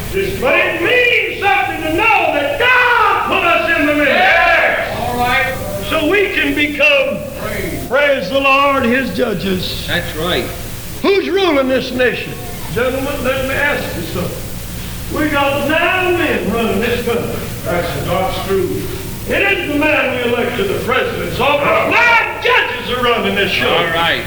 gospel. 0.10 0.42
But 0.42 0.56
it 0.56 0.82
means 0.82 1.42
something 1.42 1.82
to 1.84 1.94
know 1.94 2.34
that 2.34 2.60
God 2.60 3.28
put 3.28 3.44
us 3.46 3.80
in 3.80 3.86
the 3.86 3.94
middle. 3.94 5.06
All 5.06 5.18
right. 5.18 5.54
So 5.90 6.10
we 6.10 6.29
can 6.40 6.56
become, 6.56 7.88
praise 7.88 8.30
the 8.30 8.40
Lord, 8.40 8.84
his 8.84 9.16
judges. 9.16 9.88
That's 9.88 10.16
right. 10.18 10.46
Who's 11.02 11.30
ruling 11.30 11.68
this 11.68 11.92
nation? 11.92 12.34
Gentlemen, 12.72 13.24
let 13.24 13.48
me 13.48 13.56
ask 13.56 13.96
you 13.98 14.04
something. 14.04 15.18
We 15.18 15.30
got 15.32 15.68
nine 15.70 16.14
men 16.18 16.52
running 16.54 16.80
this 16.80 17.06
country. 17.06 17.26
That's 17.64 18.06
God's 18.06 18.48
truth. 18.48 19.30
It 19.30 19.42
isn't 19.42 19.74
the 19.74 19.80
man 19.80 20.16
we 20.16 20.32
elect 20.32 20.58
to 20.58 20.64
the 20.64 20.80
president's 20.86 21.40
office. 21.40 21.94
Nine 21.94 22.44
judges 22.44 22.98
are 22.98 23.04
running 23.04 23.36
this 23.36 23.52
show. 23.52 23.70
All 23.70 23.86
right. 23.86 24.26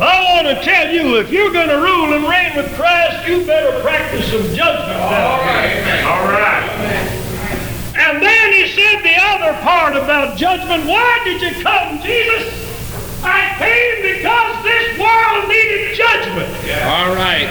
I 0.00 0.32
want 0.32 0.46
to 0.46 0.64
tell 0.64 0.92
you, 0.94 1.18
if 1.18 1.30
you're 1.30 1.52
going 1.52 1.68
to 1.68 1.76
rule 1.76 2.14
and 2.14 2.24
reign 2.24 2.56
with 2.56 2.72
Christ, 2.76 3.28
you 3.28 3.44
better 3.44 3.80
practice 3.80 4.30
some 4.30 4.42
judgment. 4.54 4.98
All 4.98 5.40
right. 5.42 6.04
All 6.04 6.28
right. 6.28 7.18
And 7.98 8.22
then 8.22 8.47
he 8.47 8.47
said 8.98 9.04
the 9.04 9.20
other 9.20 9.60
part 9.62 9.96
about 9.96 10.36
judgment. 10.36 10.86
Why 10.86 11.20
did 11.24 11.42
you 11.42 11.62
come, 11.62 12.00
Jesus? 12.00 12.66
I 13.22 13.54
came 13.58 14.02
because 14.02 14.64
this 14.64 14.98
world 14.98 15.48
needed 15.48 15.96
judgment. 15.96 16.48
All 16.86 17.14
right. 17.14 17.48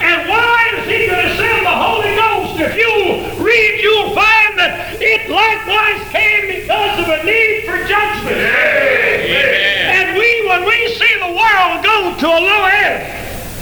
And 0.00 0.28
why 0.28 0.72
is 0.78 0.86
he 0.86 1.06
going 1.06 1.28
to 1.28 1.36
send 1.36 1.66
the 1.66 1.70
Holy 1.70 2.14
Ghost? 2.16 2.60
If 2.60 2.74
you 2.76 3.44
read, 3.44 3.80
you'll 3.82 4.14
find 4.14 4.58
that 4.58 4.96
it 5.00 5.28
likewise 5.28 6.00
came 6.08 6.60
because 6.60 6.98
of 7.00 7.08
a 7.08 7.24
need 7.24 7.66
for 7.66 7.76
judgment. 7.84 8.36
Amen. 8.36 9.90
And 9.92 10.18
we, 10.18 10.48
when 10.48 10.64
we 10.64 10.94
see 10.94 11.14
the 11.20 11.32
world 11.34 11.84
go 11.84 12.16
to 12.16 12.26
a 12.26 12.40
low 12.40 12.64
end, 12.64 13.20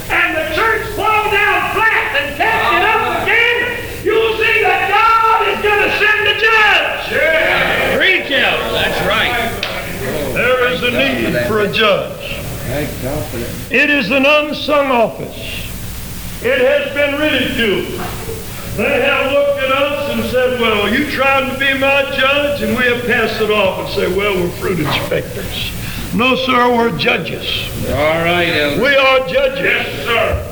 and 0.08 0.36
the 0.36 0.54
church 0.54 0.86
fall 0.94 1.30
down 1.32 1.74
flat 1.74 2.16
and 2.22 2.36
catch 2.36 2.74
it 2.74 2.84
up 2.86 3.17
Preach 7.08 8.30
out. 8.32 8.72
That's 8.72 9.06
right. 9.06 10.34
There 10.34 10.68
is 10.72 10.82
a 10.82 10.90
need 10.90 11.46
for 11.46 11.60
a 11.60 11.72
judge. 11.72 12.36
Thank 12.68 13.02
God 13.02 13.24
for 13.30 13.38
that. 13.38 13.72
It 13.72 13.90
is 13.90 14.10
an 14.10 14.26
unsung 14.26 14.86
office. 14.86 15.36
it 16.42 16.60
has 16.60 16.94
been 16.94 17.18
ridiculed. 17.18 18.00
They 18.76 19.00
have 19.02 19.32
looked 19.32 19.58
at 19.64 19.72
us 19.72 20.10
and 20.12 20.30
said, 20.30 20.60
well, 20.60 20.88
you 20.92 21.10
trying 21.10 21.50
to 21.52 21.58
be 21.58 21.72
my 21.78 22.02
judge? 22.16 22.62
And 22.62 22.76
we 22.76 22.84
have 22.84 23.04
passed 23.06 23.40
it 23.40 23.50
off 23.50 23.80
and 23.80 23.88
say, 23.88 24.16
well, 24.16 24.34
we're 24.34 24.50
fruit 24.52 24.78
inspectors. 24.78 25.72
No, 26.14 26.36
sir, 26.36 26.74
we're 26.76 26.96
judges. 26.96 27.68
All 27.88 27.94
right, 28.24 28.44
Elder. 28.48 28.82
We 28.82 28.94
are 28.94 29.26
judges. 29.26 29.60
Yes, 29.64 30.04
sir. 30.04 30.47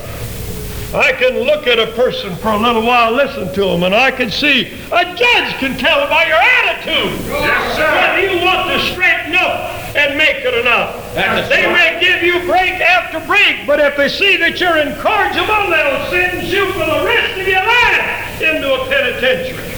I 0.95 1.13
can 1.13 1.41
look 1.41 1.67
at 1.67 1.79
a 1.79 1.89
person 1.93 2.37
for 2.37 2.49
a 2.49 2.59
little 2.59 2.83
while, 2.83 3.13
listen 3.13 3.53
to 3.55 3.65
them, 3.67 3.83
and 3.83 3.95
I 3.95 4.11
can 4.11 4.31
see 4.31 4.73
a 4.93 5.03
judge 5.15 5.51
can 5.59 5.77
tell 5.77 6.07
by 6.09 6.27
your 6.27 6.39
attitude. 6.39 7.27
Yes, 7.27 7.77
sir. 7.77 7.91
Whether 7.91 8.23
you 8.33 8.45
want 8.45 8.71
to 8.71 8.79
straighten 8.93 9.35
up 9.35 9.75
and 9.97 10.17
make 10.17 10.45
it 10.45 10.55
enough. 10.55 10.95
That's 11.15 11.49
they 11.49 11.67
right. 11.67 11.97
may 11.97 12.01
give 12.01 12.23
you 12.23 12.39
break 12.47 12.81
after 12.81 13.19
break, 13.27 13.67
but 13.67 13.81
if 13.81 13.97
they 13.97 14.09
see 14.09 14.37
that 14.37 14.61
you're 14.61 14.77
incorrigible, 14.79 15.73
they'll 15.73 16.07
sentence 16.13 16.53
you 16.53 16.71
for 16.73 16.87
the 16.87 17.03
rest 17.03 17.35
of 17.41 17.49
your 17.49 17.65
life 17.67 18.41
into 18.41 18.69
a 18.71 18.87
penitentiary. 18.87 19.73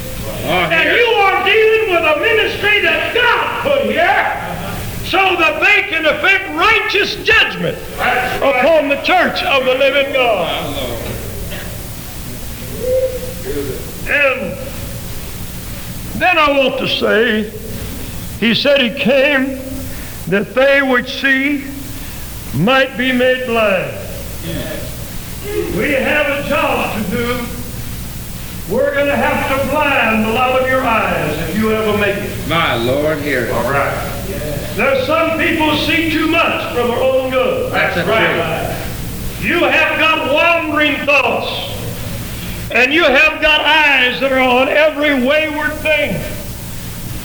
Oh, 0.44 0.70
And 0.70 0.92
you 0.92 1.06
are 1.24 1.40
dealing 1.46 1.94
with 1.94 2.04
a 2.04 2.16
ministry 2.20 2.80
that 2.82 3.14
God 3.14 3.62
put 3.64 3.90
here 3.90 4.67
so 5.10 5.36
that 5.36 5.60
they 5.60 5.88
can 5.88 6.04
effect 6.04 6.48
righteous 6.54 7.16
judgment 7.24 7.78
upon 8.38 8.88
the 8.88 9.00
church 9.02 9.42
of 9.42 9.64
the 9.64 9.74
living 9.74 10.12
God. 10.12 10.98
And 14.10 14.58
then 16.20 16.38
I 16.38 16.58
want 16.58 16.78
to 16.78 16.88
say, 16.88 17.50
he 18.38 18.54
said 18.54 18.80
he 18.80 18.90
came 18.98 19.58
that 20.28 20.54
they 20.54 20.82
which 20.82 21.20
see 21.20 21.64
might 22.54 22.96
be 22.98 23.12
made 23.12 23.46
blind. 23.46 23.96
We 25.76 25.92
have 25.92 26.44
a 26.44 26.48
job 26.48 27.02
to 27.02 27.10
do. 27.10 27.46
We're 28.70 28.94
going 28.94 29.06
to 29.06 29.16
have 29.16 29.48
to 29.58 29.70
blind 29.70 30.26
a 30.26 30.32
lot 30.32 30.60
of 30.60 30.68
your 30.68 30.82
eyes 30.82 31.38
if 31.48 31.56
you 31.56 31.72
ever 31.72 31.96
make 31.96 32.16
it. 32.16 32.48
My 32.48 32.74
Lord, 32.76 33.18
hear 33.22 33.46
it. 33.46 33.50
All 33.50 33.70
right. 33.70 34.17
There's 34.78 35.08
some 35.08 35.36
people 35.40 35.76
see 35.78 36.08
too 36.08 36.28
much 36.28 36.72
for 36.72 36.86
their 36.86 37.02
own 37.02 37.32
good. 37.32 37.72
That's 37.72 37.96
the 37.96 39.44
You 39.44 39.64
have 39.64 39.98
got 39.98 40.32
wandering 40.32 41.04
thoughts. 41.04 41.74
And 42.70 42.94
you 42.94 43.02
have 43.02 43.42
got 43.42 43.62
eyes 43.62 44.20
that 44.20 44.30
are 44.30 44.38
on 44.38 44.68
every 44.68 45.26
wayward 45.26 45.72
thing. 45.78 46.14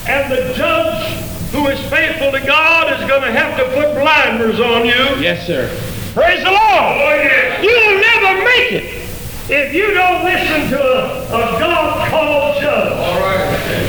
And 0.08 0.32
the 0.32 0.52
judge 0.56 1.06
who 1.52 1.68
is 1.68 1.80
faithful 1.92 2.32
to 2.32 2.44
God 2.44 3.00
is 3.00 3.08
going 3.08 3.22
to 3.22 3.32
have 3.32 3.56
to 3.60 3.66
put 3.76 4.02
blinders 4.02 4.60
on 4.60 4.88
you. 4.88 5.22
Yes, 5.22 5.46
sir. 5.46 5.70
Praise 6.16 6.44
the 6.44 6.50
Lord. 6.50 6.58
Oh, 6.58 7.60
You'll 7.62 8.02
never 8.02 8.46
make 8.46 8.72
it 8.72 9.08
if 9.48 9.76
you 9.76 9.94
don't 9.94 10.24
listen 10.24 10.72
to 10.72 10.82
a, 10.82 11.26
a 11.28 11.60
God-called 11.60 12.62
judge. 12.64 12.94
All 12.94 13.20
right. 13.20 13.44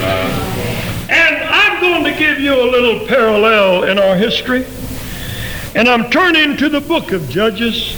I'm 0.05 0.34
going 1.85 2.05
to 2.05 2.19
give 2.19 2.41
you 2.41 2.55
a 2.55 2.65
little 2.71 3.07
parallel 3.07 3.85
in 3.85 3.99
our 3.99 4.17
history. 4.17 4.65
And 5.75 5.87
I'm 5.89 6.11
turning 6.11 6.57
to 6.59 6.69
the 6.69 6.81
book 6.81 7.13
of 7.13 7.29
Judges 7.29 7.97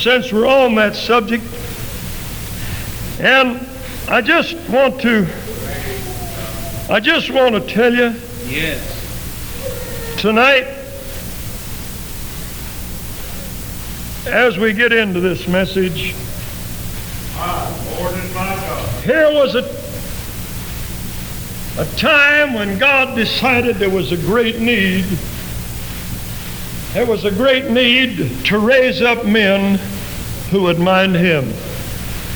since 0.00 0.32
we're 0.32 0.46
on 0.46 0.74
that 0.76 0.94
subject. 0.96 1.44
And 3.20 3.66
I 4.08 4.22
just 4.22 4.54
want 4.70 5.00
to 5.02 5.26
I 6.90 7.00
just 7.00 7.28
want 7.30 7.54
to 7.54 7.60
tell 7.60 7.92
you 7.92 8.14
Yes. 8.46 8.80
tonight 10.18 10.64
as 14.26 14.56
we 14.56 14.72
get 14.72 14.92
into 14.92 15.20
this 15.20 15.46
message 15.48 16.14
ah, 17.34 17.96
Lord 18.00 18.14
and 18.14 18.34
my 18.34 18.54
God. 18.54 19.04
here 19.04 19.30
was 19.34 19.54
a 19.54 19.62
a 21.78 21.84
time 21.96 22.54
when 22.54 22.76
God 22.76 23.14
decided 23.14 23.76
there 23.76 23.88
was 23.88 24.10
a 24.10 24.16
great 24.16 24.58
need. 24.58 25.04
There 26.92 27.06
was 27.06 27.24
a 27.24 27.30
great 27.30 27.70
need 27.70 28.44
to 28.46 28.58
raise 28.58 29.00
up 29.00 29.24
men 29.24 29.78
who 30.50 30.62
would 30.62 30.80
mind 30.80 31.14
Him. 31.14 31.44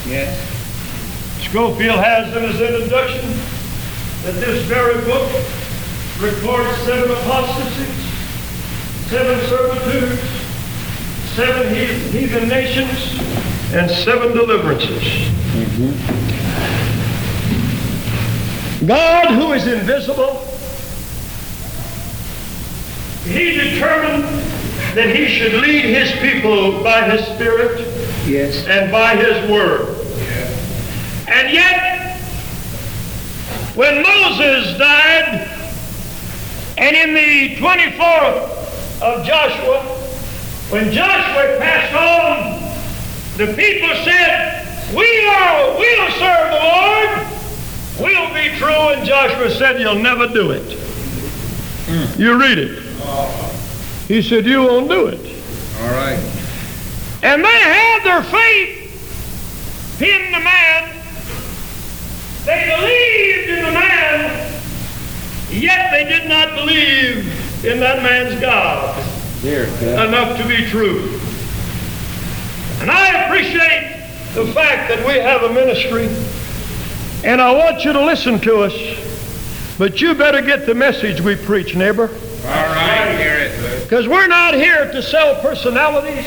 Yes. 0.06 0.48
Scofield 1.48 1.98
has 1.98 2.36
in 2.36 2.44
his 2.44 2.60
introduction 2.60 3.28
that 4.22 4.34
this 4.40 4.64
very 4.66 4.94
book 5.04 5.28
records 6.20 6.78
seven 6.82 7.10
apostasies, 7.10 7.88
seven 9.10 9.40
servitudes, 9.48 10.22
seven 11.34 11.74
heathen 12.12 12.48
nations, 12.48 13.18
and 13.74 13.90
seven 13.90 14.32
deliverances. 14.32 15.02
Mm-hmm. 15.02 16.81
God, 18.86 19.28
who 19.34 19.52
is 19.52 19.66
invisible, 19.66 20.44
he 23.24 23.52
determined 23.52 24.24
that 24.96 25.14
he 25.14 25.28
should 25.28 25.54
lead 25.54 25.84
his 25.84 26.10
people 26.20 26.82
by 26.82 27.08
his 27.08 27.24
Spirit 27.26 27.80
Yes. 28.26 28.66
and 28.66 28.90
by 28.90 29.14
his 29.16 29.50
word. 29.50 29.96
And 31.28 31.52
yet, 31.52 32.18
when 33.74 34.02
Moses 34.02 34.76
died, 34.78 35.48
and 36.76 36.96
in 36.96 37.14
the 37.14 37.56
24th 37.56 39.00
of 39.00 39.24
Joshua, 39.24 39.82
when 40.70 40.92
Joshua 40.92 41.58
passed 41.58 41.94
on, 41.94 42.60
the 43.38 43.54
people 43.54 43.88
said, 44.04 44.66
we 44.94 45.26
are, 45.26 45.78
we'll 45.78 46.10
serve 46.18 46.50
the 46.50 46.60
Lord. 46.60 47.31
We'll 48.00 48.32
be 48.32 48.56
true. 48.58 48.68
And 48.68 49.06
Joshua 49.06 49.50
said, 49.50 49.80
you'll 49.80 49.94
never 49.96 50.26
do 50.28 50.50
it. 50.50 50.78
Hmm. 51.86 52.20
You 52.20 52.38
read 52.40 52.58
it. 52.58 52.82
He 54.08 54.22
said, 54.22 54.46
you 54.46 54.62
won't 54.62 54.88
do 54.88 55.06
it. 55.06 55.20
All 55.80 55.90
right. 55.90 56.18
And 57.22 57.44
they 57.44 57.48
had 57.48 58.02
their 58.04 58.22
faith 58.22 60.00
in 60.00 60.32
the 60.32 60.40
man. 60.40 60.90
They 62.44 62.74
believed 62.76 63.48
in 63.50 63.64
the 63.64 63.72
man, 63.72 64.62
yet 65.50 65.90
they 65.92 66.04
did 66.04 66.28
not 66.28 66.54
believe 66.56 67.64
in 67.64 67.78
that 67.78 68.02
man's 68.02 68.40
God. 68.40 68.98
enough 70.08 70.36
to 70.38 70.48
be 70.48 70.66
true. 70.68 71.18
And 72.80 72.90
I 72.90 73.24
appreciate 73.24 74.02
the 74.34 74.52
fact 74.52 74.88
that 74.88 75.06
we 75.06 75.14
have 75.14 75.42
a 75.44 75.52
ministry, 75.52 76.08
and 77.24 77.40
I 77.40 77.52
want 77.52 77.84
you 77.84 77.92
to 77.92 78.04
listen 78.04 78.40
to 78.40 78.62
us, 78.62 78.74
but 79.78 80.00
you 80.00 80.14
better 80.14 80.42
get 80.42 80.66
the 80.66 80.74
message 80.74 81.20
we 81.20 81.36
preach, 81.36 81.74
neighbor. 81.74 82.08
All 82.08 82.48
right, 82.48 83.16
hear 83.18 83.38
it. 83.38 83.82
Because 83.84 84.08
we're 84.08 84.26
not 84.26 84.54
here 84.54 84.90
to 84.90 85.02
sell 85.02 85.40
personalities. 85.40 86.26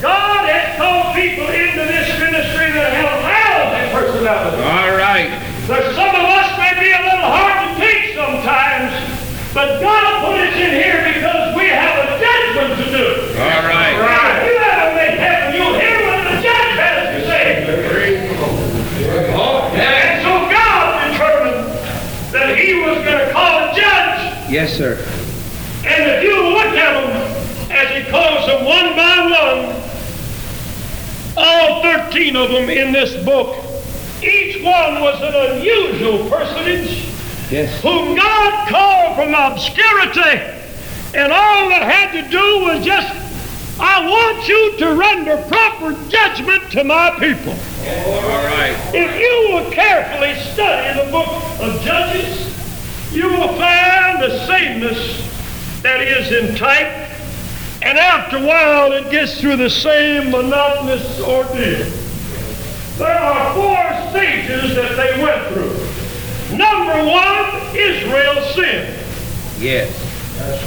God 0.00 0.46
has 0.46 0.78
called 0.78 1.16
people 1.18 1.50
into 1.50 1.82
this 1.90 2.06
ministry 2.22 2.70
that 2.70 2.94
have 2.94 3.18
lousy 3.26 3.90
personalities. 3.90 4.62
All 4.62 4.94
right. 4.94 5.26
There's 5.66 5.90
some 5.98 6.14
of 6.14 6.22
us 6.22 6.48
may 6.54 6.78
be 6.78 6.94
a 6.94 7.02
little 7.02 7.26
hard 7.34 7.66
to 7.66 7.82
take 7.82 8.14
sometimes, 8.14 8.94
but 9.50 9.82
God 9.82 10.22
put 10.22 10.38
us 10.38 10.54
in 10.54 10.70
here 10.78 11.02
because 11.02 11.50
we 11.58 11.66
have 11.66 11.98
a 11.98 12.14
judgment 12.22 12.78
to 12.78 12.86
do. 12.94 13.06
All 13.42 13.66
right. 13.66 13.98
If 13.98 13.98
you 13.98 14.37
Yes, 24.48 24.76
sir. 24.76 24.94
and 25.84 26.02
if 26.10 26.22
you 26.24 26.34
look 26.42 26.74
at 26.74 27.00
them 27.00 27.70
as 27.70 28.04
he 28.04 28.10
calls 28.10 28.46
them 28.46 28.64
one 28.64 28.96
by 28.96 29.28
one, 29.30 29.82
all 31.36 31.82
13 31.82 32.34
of 32.36 32.50
them 32.50 32.68
in 32.70 32.92
this 32.92 33.22
book, 33.24 33.56
each 34.22 34.62
one 34.64 35.00
was 35.00 35.20
an 35.22 35.34
unusual 35.58 36.28
personage 36.30 37.04
Yes. 37.50 37.80
whom 37.82 38.16
God 38.16 38.68
called 38.68 39.16
from 39.16 39.34
obscurity. 39.34 40.54
And 41.14 41.32
all 41.32 41.68
that 41.70 41.82
had 41.82 42.12
to 42.22 42.28
do 42.28 42.60
was 42.64 42.84
just, 42.84 43.08
I 43.80 44.06
want 44.06 44.46
you 44.48 44.76
to 44.78 44.94
render 44.94 45.36
proper 45.48 45.92
judgment 46.10 46.70
to 46.72 46.84
my 46.84 47.10
people. 47.18 47.52
All 47.52 48.44
right. 48.44 48.76
If 48.92 49.18
you 49.20 49.54
will 49.54 49.70
carefully 49.70 50.34
study 50.52 51.04
the 51.04 51.10
book 51.10 51.28
of 51.60 51.80
Judges, 51.82 52.47
you 53.18 53.28
will 53.28 53.48
find 53.58 54.22
the 54.22 54.46
sameness 54.46 55.82
that 55.82 56.00
is 56.00 56.30
in 56.30 56.54
type. 56.54 57.10
And 57.82 57.98
after 57.98 58.36
a 58.36 58.46
while, 58.46 58.92
it 58.92 59.10
gets 59.10 59.40
through 59.40 59.56
the 59.56 59.68
same 59.68 60.30
monotonous 60.30 61.20
ordeal. 61.20 61.90
There 62.96 63.18
are 63.18 63.54
four 63.54 64.10
stages 64.10 64.76
that 64.76 64.96
they 64.96 65.20
went 65.20 65.52
through. 65.52 66.56
Number 66.56 67.10
one, 67.10 67.76
Israel 67.76 68.40
sinned. 68.54 68.94
Yes. 69.58 69.90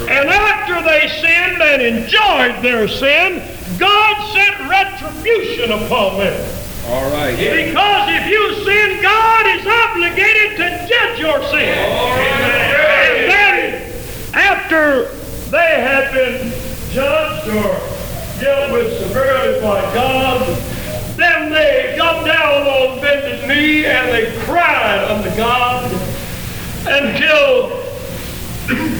Right. 0.02 0.10
And 0.10 0.28
after 0.28 0.82
they 0.82 1.08
sinned 1.08 1.62
and 1.62 1.80
enjoyed 1.80 2.62
their 2.62 2.86
sin, 2.86 3.42
God 3.78 4.32
sent 4.34 4.68
retribution 4.68 5.72
upon 5.72 6.18
them. 6.18 6.61
All 6.86 7.10
right. 7.12 7.36
Because 7.36 8.08
if 8.10 8.26
you 8.28 8.64
sin, 8.64 9.02
God 9.02 9.46
is 9.46 9.66
obligated 9.66 10.56
to 10.56 10.86
judge 10.88 11.18
your 11.18 11.42
sin. 11.50 11.78
And 11.78 13.30
then, 13.30 13.92
after 14.34 15.04
they 15.50 15.80
had 15.80 16.12
been 16.12 16.52
judged 16.90 17.48
or 17.48 18.40
dealt 18.40 18.72
with 18.72 18.98
severely 18.98 19.60
by 19.60 19.80
God, 19.94 20.58
then 21.16 21.52
they 21.52 21.94
got 21.96 22.24
down 22.26 22.66
on 22.66 23.00
bended 23.00 23.48
knee 23.48 23.86
and 23.86 24.08
they 24.08 24.36
cried 24.44 25.04
unto 25.04 25.30
God 25.36 25.90
until 26.86 27.82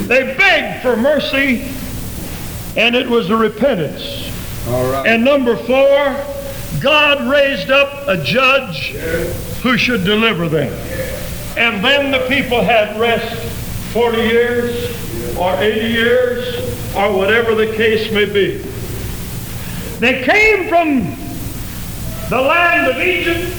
they 0.06 0.34
begged 0.36 0.82
for 0.82 0.96
mercy, 0.96 1.72
and 2.76 2.94
it 2.94 3.08
was 3.08 3.30
a 3.30 3.36
repentance. 3.36 4.30
All 4.68 4.90
right. 4.90 5.06
And 5.06 5.24
number 5.24 5.56
four, 5.56 6.16
God 6.80 7.30
raised 7.30 7.70
up 7.70 8.08
a 8.08 8.22
judge 8.22 8.90
who 9.62 9.76
should 9.76 10.04
deliver 10.04 10.48
them. 10.48 10.72
And 11.56 11.84
then 11.84 12.10
the 12.10 12.26
people 12.28 12.62
had 12.62 12.98
rest 12.98 13.34
40 13.92 14.18
years 14.18 15.36
or 15.36 15.54
80 15.56 15.88
years 15.88 16.94
or 16.96 17.16
whatever 17.16 17.54
the 17.54 17.66
case 17.76 18.12
may 18.12 18.24
be. 18.24 18.58
They 19.98 20.24
came 20.24 20.68
from 20.68 21.16
the 22.28 22.40
land 22.40 22.90
of 22.90 22.96
Egypt 22.96 23.58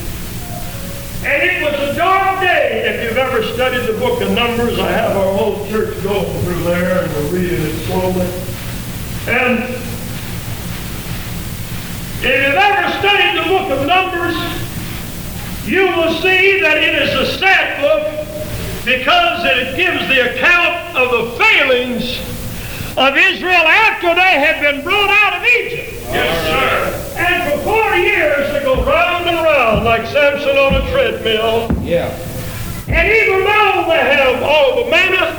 and 1.26 1.42
it 1.42 1.64
was 1.64 1.90
a 1.90 1.96
dark 1.96 2.42
day. 2.42 2.84
If 2.86 3.10
you've 3.10 3.18
ever 3.18 3.44
studied 3.54 3.88
the 3.88 3.98
book 3.98 4.22
of 4.22 4.32
Numbers, 4.32 4.78
I 4.78 4.92
have 4.92 5.16
our 5.16 5.38
whole 5.38 5.66
church 5.70 6.04
going 6.04 6.26
through 6.44 6.64
there 6.64 7.04
and 7.04 7.14
we're 7.14 7.40
reading 7.40 7.62
it 7.62 7.86
slowly. 7.86 8.28
And 9.28 9.93
if 12.26 12.48
you've 12.48 12.56
ever 12.56 12.88
studied 13.00 13.36
the 13.36 13.50
book 13.50 13.70
of 13.70 13.86
Numbers, 13.86 14.38
you 15.68 15.88
will 15.92 16.14
see 16.22 16.62
that 16.62 16.78
it 16.78 16.96
is 17.04 17.12
a 17.20 17.38
sad 17.38 17.82
book 17.84 18.08
because 18.86 19.44
it 19.44 19.76
gives 19.76 20.08
the 20.08 20.32
account 20.32 20.96
of 20.96 21.12
the 21.12 21.38
failings 21.38 22.20
of 22.96 23.18
Israel 23.18 23.68
after 23.68 24.16
they 24.16 24.40
had 24.40 24.62
been 24.62 24.84
brought 24.86 25.10
out 25.10 25.36
of 25.36 25.44
Egypt. 25.44 25.92
Yes, 26.16 26.32
sir. 26.48 27.20
And 27.20 27.60
for 27.60 27.92
40 27.92 28.00
years 28.00 28.54
they 28.54 28.64
go 28.64 28.76
round 28.86 29.28
and 29.28 29.44
round 29.44 29.84
like 29.84 30.08
Samson 30.08 30.56
on 30.56 30.76
a 30.76 30.92
treadmill. 30.92 31.68
Yeah. 31.84 32.08
And 32.88 33.12
even 33.12 33.40
though 33.44 33.84
they 33.90 34.00
have 34.16 34.42
all 34.42 34.86
the 34.86 34.90
manna 34.90 35.36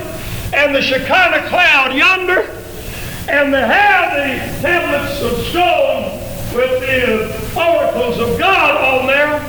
and 0.53 0.75
the 0.75 0.83
Shekinah 0.83 1.49
cloud 1.49 1.95
yonder, 1.95 2.43
and 3.27 3.55
they 3.55 3.61
have 3.63 4.13
the 4.13 4.61
tablets 4.61 5.23
of 5.23 5.47
stone 5.47 6.24
with 6.55 6.81
the 6.81 7.61
oracles 7.61 8.19
of 8.19 8.39
God 8.39 9.01
on 9.01 9.07
there, 9.07 9.41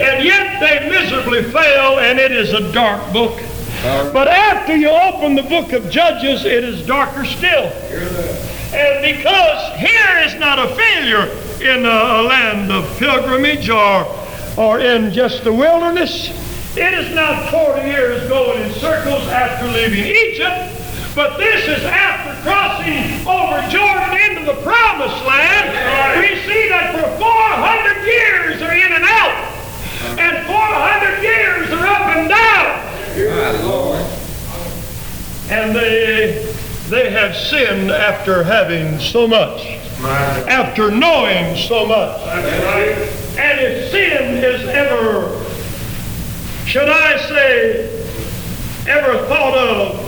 and 0.00 0.24
yet 0.24 0.60
they 0.60 0.88
miserably 0.88 1.42
fail, 1.42 1.98
and 1.98 2.18
it 2.18 2.32
is 2.32 2.52
a 2.52 2.72
dark 2.72 3.12
book. 3.12 3.40
But 3.82 4.28
after 4.28 4.76
you 4.76 4.90
open 4.90 5.34
the 5.34 5.42
book 5.42 5.72
of 5.72 5.90
Judges, 5.90 6.44
it 6.44 6.62
is 6.62 6.86
darker 6.86 7.24
still. 7.24 7.72
And 8.74 9.16
because 9.16 9.78
here 9.78 10.18
is 10.18 10.34
not 10.36 10.58
a 10.58 10.74
failure 10.76 11.26
in 11.60 11.84
a, 11.84 11.88
a 11.88 12.22
land 12.22 12.70
of 12.70 12.96
pilgrimage 12.98 13.68
or, 13.68 14.06
or 14.56 14.78
in 14.80 15.12
just 15.12 15.44
the 15.44 15.52
wilderness, 15.52 16.30
it 16.76 16.94
is 16.94 17.14
not 17.14 17.50
40 17.50 17.86
years 17.86 18.28
going 18.28 18.62
in 18.62 18.72
circles 18.72 19.26
after 19.28 19.66
leaving 19.66 20.06
Egypt, 20.06 20.81
but 21.14 21.36
this 21.36 21.68
is 21.68 21.84
after 21.84 22.32
crossing 22.42 23.26
over 23.26 23.60
Jordan 23.68 24.16
into 24.30 24.46
the 24.46 24.60
promised 24.62 25.24
land. 25.26 25.68
We 26.20 26.40
see 26.42 26.68
that 26.68 26.94
for 26.94 27.04
400 27.18 28.06
years 28.06 28.58
they're 28.60 28.76
in 28.76 28.92
and 28.92 29.04
out, 29.04 30.18
and 30.18 30.46
400 30.46 31.22
years 31.22 31.68
they're 31.68 31.86
up 31.86 32.16
and 32.16 32.28
down. 32.28 32.82
My 33.12 33.62
Lord. 33.62 34.06
And 35.50 35.76
they, 35.76 36.54
they 36.88 37.10
have 37.10 37.36
sinned 37.36 37.90
after 37.90 38.42
having 38.42 38.98
so 38.98 39.28
much, 39.28 39.66
after 40.00 40.90
knowing 40.90 41.56
so 41.56 41.86
much. 41.86 42.20
And 43.38 43.60
if 43.60 43.90
sin 43.90 44.42
is 44.42 44.66
ever, 44.68 45.44
should 46.66 46.88
I 46.88 47.18
say, 47.28 47.98
ever 48.88 49.26
thought 49.26 49.58
of 49.58 50.01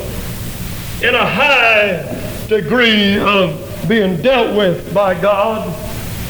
in 1.02 1.14
a 1.14 1.26
high 1.26 2.46
degree 2.48 3.18
of 3.18 3.60
being 3.88 4.20
dealt 4.22 4.56
with 4.56 4.92
by 4.94 5.20
God, 5.20 5.68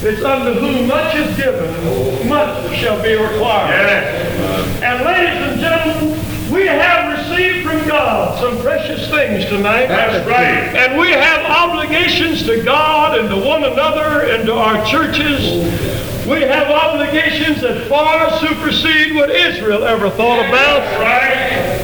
it's 0.03 0.23
unto 0.25 0.53
whom 0.59 0.89
much 0.89 1.15
is 1.15 1.37
given, 1.37 2.29
much 2.29 2.77
shall 2.77 3.01
be 3.03 3.13
required. 3.15 3.71
Yes. 3.71 4.83
And 4.83 5.05
ladies 5.05 5.53
and 5.53 5.61
gentlemen, 5.61 6.53
we 6.53 6.67
have 6.67 7.19
received 7.19 7.67
from 7.67 7.87
God 7.89 8.39
some 8.41 8.59
precious 8.61 9.09
things 9.11 9.47
tonight. 9.47 9.87
That's 9.87 10.27
right. 10.29 10.77
And 10.77 10.99
we 11.01 11.11
have 11.11 11.45
obligations 11.45 12.45
to 12.45 12.63
God 12.63 13.19
and 13.19 13.29
to 13.29 13.37
one 13.37 13.65
another 13.65 14.27
and 14.31 14.45
to 14.47 14.55
our 14.55 14.85
churches. 14.85 16.14
We 16.27 16.41
have 16.41 16.69
obligations 16.69 17.61
that 17.61 17.87
far 17.87 18.31
supersede 18.41 19.15
what 19.15 19.31
Israel 19.31 19.85
ever 19.85 20.09
thought 20.09 20.41
about. 20.49 20.81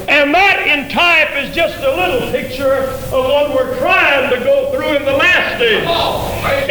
And 0.08 0.34
that 0.34 0.64
in 0.66 0.88
type 0.88 1.36
is 1.44 1.54
just 1.54 1.76
a 1.84 1.92
little 1.92 2.32
picture 2.32 2.88
of 3.12 3.24
what 3.24 3.54
we're 3.54 3.76
trying 3.78 4.30
to 4.32 4.40
go 4.40 4.72
through 4.72 4.96
in 4.96 5.04
the 5.04 5.12
last 5.12 5.60
days. 5.60 5.84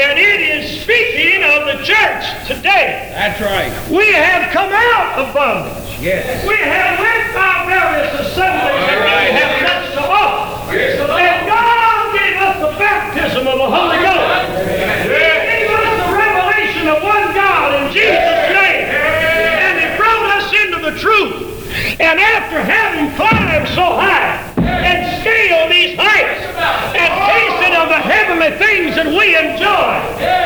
And 0.01 0.17
it 0.17 0.41
is 0.41 0.81
speaking 0.81 1.45
of 1.45 1.69
the 1.69 1.85
church 1.85 2.25
today. 2.49 3.13
That's 3.13 3.39
right. 3.39 3.69
We 3.89 4.11
have 4.17 4.51
come 4.51 4.73
out 4.73 5.21
of 5.21 5.33
bondage. 5.33 6.01
Yes. 6.01 6.41
We 6.47 6.57
have 6.57 6.97
went 6.97 7.33
by 7.37 7.69
various 7.69 8.13
assemblies 8.17 8.81
and 8.87 8.97
we 8.97 9.13
have 9.37 9.53
touched 9.61 9.93
the 9.93 10.05
office. 10.09 10.97
And 11.05 11.39
God 11.45 12.17
gave 12.17 12.35
us 12.41 12.57
the 12.65 12.73
baptism 12.81 13.45
of 13.45 13.57
the 13.61 13.69
Holy 13.69 13.99
Ghost. 14.01 14.57
He 15.05 15.21
gave 15.21 15.69
us 15.69 15.91
the 16.01 16.09
revelation 16.17 16.87
of 16.87 17.03
one 17.03 17.35
God 17.35 17.83
in 17.83 17.91
Jesus' 17.91 18.47
name. 18.55 18.87
And 18.95 19.75
He 19.75 19.87
brought 19.99 20.27
us 20.39 20.47
into 20.55 20.79
the 20.87 20.95
truth. 20.99 21.47
And 22.09 22.19
after 22.19 22.59
having 22.59 23.15
climbed 23.15 23.67
so 23.69 23.85
high 23.85 24.41
and 24.57 25.21
scaled 25.21 25.69
these 25.69 25.95
heights 25.95 26.41
and 26.97 27.09
tasted 27.29 27.77
of 27.77 27.87
the 27.87 28.01
heavenly 28.01 28.57
things 28.57 28.95
that 28.95 29.05
we 29.05 29.37
enjoy, 29.37 29.93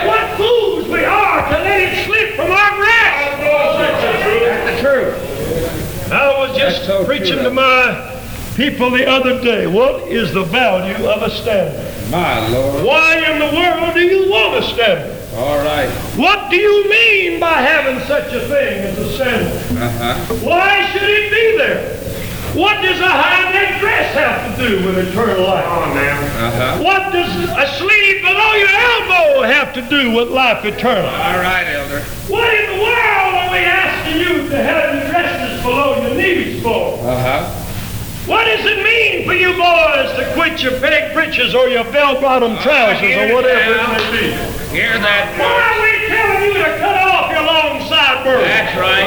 what 0.05 0.35
fools 0.35 0.89
we 0.89 1.05
are 1.05 1.47
to 1.47 1.55
let 1.63 1.79
it 1.79 2.05
slip 2.05 2.35
from 2.35 2.51
our 2.51 2.75
grasp. 2.75 3.39
That's 3.79 4.75
the 4.75 4.89
truth. 4.89 6.11
I 6.11 6.37
was 6.37 6.57
just 6.57 6.85
so 6.85 7.05
preaching 7.05 7.35
true. 7.35 7.43
to 7.43 7.51
my 7.51 8.19
people 8.57 8.89
the 8.91 9.07
other 9.07 9.41
day. 9.41 9.65
What 9.65 10.09
is 10.09 10.33
the 10.33 10.43
value 10.43 11.07
of 11.07 11.21
a 11.21 11.29
standard? 11.29 12.11
My 12.11 12.45
Lord. 12.49 12.83
Why 12.83 13.15
in 13.31 13.39
the 13.39 13.55
world 13.55 13.93
do 13.93 14.01
you 14.01 14.29
want 14.29 14.61
a 14.61 14.67
standard? 14.67 15.12
All 15.35 15.57
right. 15.57 15.89
What 16.15 16.51
do 16.51 16.57
you 16.57 16.87
mean 16.87 17.39
by 17.39 17.53
having 17.53 18.05
such 18.05 18.31
a 18.33 18.47
thing 18.47 18.83
as 18.85 18.97
a 18.99 19.13
standard? 19.13 19.77
Uh-huh. 19.81 20.35
Why 20.45 20.85
should 20.91 21.09
it 21.09 21.31
be 21.31 21.57
there? 21.57 21.99
What 22.53 22.83
does 22.83 22.99
a 22.99 23.09
high 23.09 23.51
neck 23.51 23.79
dress 23.81 24.13
have 24.13 24.55
to 24.55 24.69
do 24.69 24.85
with 24.85 25.09
eternal 25.09 25.41
life? 25.47 25.65
Uh-huh. 25.65 26.83
What 26.83 27.11
does 27.11 27.33
a 27.49 27.67
sleeve 27.79 28.21
below 28.21 28.53
your 28.53 28.69
elbow 28.69 29.41
have 29.41 29.73
to 29.73 29.81
do 29.89 30.11
with 30.11 30.29
life 30.29 30.63
eternal? 30.65 31.09
All 31.09 31.41
right, 31.41 31.65
Elder. 31.65 32.01
What 32.29 32.53
in 32.53 32.77
the 32.77 32.83
world 32.83 33.33
are 33.33 33.51
we 33.51 33.57
asking 33.57 34.19
you 34.21 34.49
to 34.49 34.57
have 34.57 34.93
your 34.93 35.09
dresses 35.09 35.63
below 35.63 36.05
your 36.05 36.15
knees 36.15 36.61
for? 36.61 36.99
Uh-huh. 37.01 37.49
What 38.27 38.45
does 38.45 38.65
it 38.65 38.83
mean 38.83 39.25
for 39.25 39.33
you 39.33 39.51
boys 39.57 40.13
to 40.15 40.31
quit 40.35 40.61
your 40.61 40.79
peg 40.79 41.13
breeches 41.15 41.55
or 41.55 41.67
your 41.69 41.85
bell-bottom 41.85 42.57
trousers 42.59 43.01
or 43.01 43.33
whatever 43.33 43.73
it 43.73 44.11
may 44.11 44.57
be? 44.59 44.62
Hear 44.73 44.97
that? 44.97 45.37
Why 45.37 45.53
are 45.53 45.85
we 45.85 45.93
telling 46.09 46.49
you 46.49 46.57
to 46.57 46.71
cut 46.81 46.97
off 46.97 47.29
your 47.29 47.45
long 47.45 47.77
sideburns? 47.85 48.41
That's 48.41 48.73
right. 48.73 49.05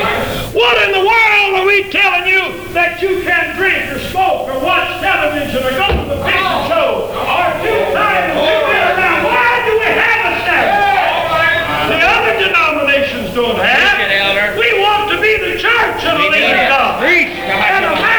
What 0.55 0.79
in 0.87 0.95
the 0.95 1.03
world 1.03 1.51
are 1.59 1.67
we 1.67 1.91
telling 1.91 2.31
you 2.31 2.71
that 2.71 3.03
you 3.03 3.27
can 3.27 3.59
drink 3.59 3.91
or 3.91 3.99
smoke 4.15 4.47
or 4.47 4.63
watch 4.63 4.87
television 5.03 5.67
or 5.67 5.75
go 5.75 5.91
to 5.91 6.07
the 6.07 6.23
fishing 6.23 6.55
oh. 6.55 6.71
show 6.71 7.11
or 7.11 7.47
do 7.67 7.75
time 7.99 8.31
and 8.31 8.39
do 8.47 8.55
that 8.63 8.95
around? 8.95 9.27
Why 9.27 9.51
do 9.67 9.73
we 9.75 9.91
have 9.91 10.23
a 10.23 10.35
Sabbath? 10.47 11.99
The 11.99 12.01
other 12.15 12.35
denominations 12.47 13.35
don't 13.35 13.59
have. 13.59 13.99
It, 14.07 14.55
We 14.55 14.71
want 14.79 15.11
to 15.11 15.19
be 15.19 15.35
the 15.51 15.59
church 15.59 15.99
of 16.07 16.15
the 16.15 16.31
living 16.31 16.63
God. 16.71 17.03
Preach, 17.03 17.35
God. 17.43 18.16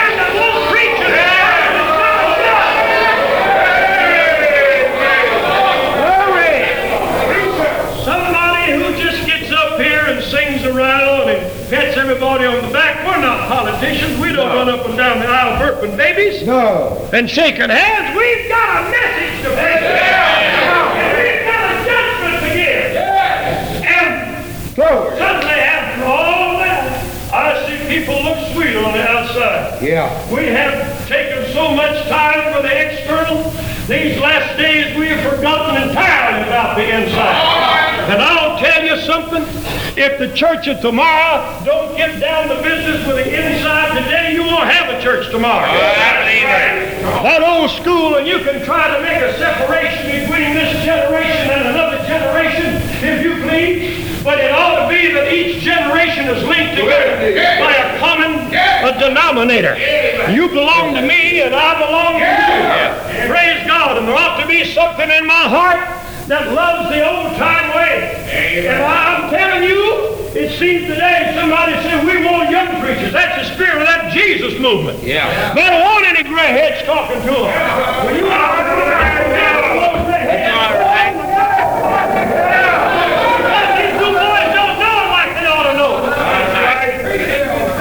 everybody 12.17 12.45
on 12.45 12.65
the 12.65 12.73
back. 12.73 13.05
We're 13.05 13.21
not 13.21 13.47
politicians. 13.47 14.19
We 14.19 14.33
don't 14.33 14.49
no. 14.49 14.55
run 14.55 14.69
up 14.69 14.87
and 14.87 14.97
down 14.97 15.19
the 15.19 15.27
aisle 15.27 15.61
burping 15.61 15.95
babies. 15.95 16.47
No. 16.47 17.07
And 17.13 17.29
shaking 17.29 17.69
hands. 17.69 18.17
We've 18.17 18.49
got 18.49 18.81
a 18.81 18.89
message 18.89 19.43
to 19.43 19.49
bring. 19.53 19.77
Yeah. 19.85 21.13
We've 21.13 21.45
got 21.45 21.61
a 21.69 21.85
judgment 21.85 22.41
to 22.41 22.49
give. 22.57 22.93
Yes. 22.97 23.85
And 23.85 24.75
Go. 24.75 25.13
suddenly, 25.15 25.61
after 25.61 26.05
all 26.05 26.57
that, 26.57 26.89
I 27.31 27.69
see 27.69 27.77
people 27.85 28.15
look 28.23 28.39
sweet 28.53 28.75
on 28.77 28.93
the 28.93 29.07
outside. 29.07 29.83
Yeah. 29.83 30.09
We 30.33 30.47
have 30.47 31.07
taken 31.07 31.53
so 31.53 31.75
much 31.75 32.01
time 32.09 32.51
for 32.51 32.63
the 32.63 32.73
external. 32.73 33.43
These 33.85 34.19
last 34.19 34.57
days, 34.57 34.97
we 34.97 35.09
have 35.09 35.35
forgotten 35.35 35.87
entirely 35.87 36.47
about 36.47 36.77
the 36.77 36.83
inside. 36.83 38.09
And 38.09 38.21
I'll 38.23 38.57
tell 38.57 38.83
you 38.83 38.99
something. 39.05 39.66
If 39.97 40.19
the 40.19 40.29
church 40.37 40.67
of 40.67 40.79
tomorrow 40.79 41.41
don't 41.65 41.97
get 41.97 42.21
down 42.21 42.49
to 42.49 42.61
business 42.61 43.01
with 43.07 43.17
the 43.17 43.33
inside 43.33 43.97
today, 43.97 44.35
you 44.37 44.43
won't 44.43 44.69
have 44.69 44.93
a 44.93 45.01
church 45.01 45.31
tomorrow. 45.31 45.65
That 47.25 47.41
old 47.41 47.71
school, 47.71 48.21
and 48.21 48.27
you 48.27 48.37
can 48.45 48.61
try 48.61 48.93
to 48.93 49.01
make 49.01 49.17
a 49.17 49.33
separation 49.41 50.05
between 50.21 50.53
this 50.53 50.69
generation 50.85 51.49
and 51.49 51.73
another 51.73 51.97
generation, 52.05 52.77
if 53.01 53.25
you 53.25 53.41
please. 53.41 54.21
But 54.23 54.37
it 54.37 54.53
ought 54.53 54.85
to 54.85 54.87
be 54.87 55.09
that 55.17 55.33
each 55.33 55.65
generation 55.65 56.29
is 56.29 56.45
linked 56.45 56.77
together 56.77 57.17
by 57.57 57.73
a 57.73 57.97
common 57.97 58.53
a 58.53 58.93
denominator. 59.01 59.73
You 60.29 60.47
belong 60.47 60.93
to 60.93 61.01
me, 61.01 61.41
and 61.41 61.55
I 61.57 61.73
belong 61.81 62.21
to 62.21 63.25
you. 63.25 63.33
Praise 63.33 63.65
God. 63.65 63.97
And 63.97 64.07
there 64.07 64.13
ought 64.13 64.39
to 64.41 64.45
be 64.45 64.63
something 64.63 65.09
in 65.09 65.25
my 65.25 65.49
heart 65.49 65.96
that 66.27 66.51
loves 66.53 66.89
the 66.91 67.01
old 67.07 67.35
time 67.39 67.71
way. 67.75 68.11
And 68.27 68.83
I'm 68.83 69.29
telling 69.31 69.63
you, 69.63 69.79
it 70.35 70.59
seems 70.59 70.85
today 70.87 71.31
somebody 71.39 71.73
said 71.87 72.03
we 72.05 72.23
want 72.25 72.49
young 72.51 72.67
preachers. 72.83 73.13
That's 73.13 73.47
the 73.47 73.55
spirit 73.55 73.79
of 73.81 73.87
that 73.87 74.11
Jesus 74.13 74.59
movement. 74.59 75.01
Yeah. 75.03 75.53
They 75.55 75.63
don't 75.65 75.81
want 75.81 76.05
any 76.05 76.23
gray 76.27 76.51
heads 76.51 76.83
talking 76.85 77.21
to 77.23 77.31
them. 77.31 78.05
When 78.05 78.15
you 78.19 78.27
these 83.77 83.93
two 84.01 84.11
boys 84.11 84.49
don't 84.57 84.75
know 84.81 84.95
it 84.99 85.09
like 85.15 85.31
they 85.37 85.47
ought 85.47 85.67
to 85.69 85.75
know 85.77 85.93
it. 86.01 86.13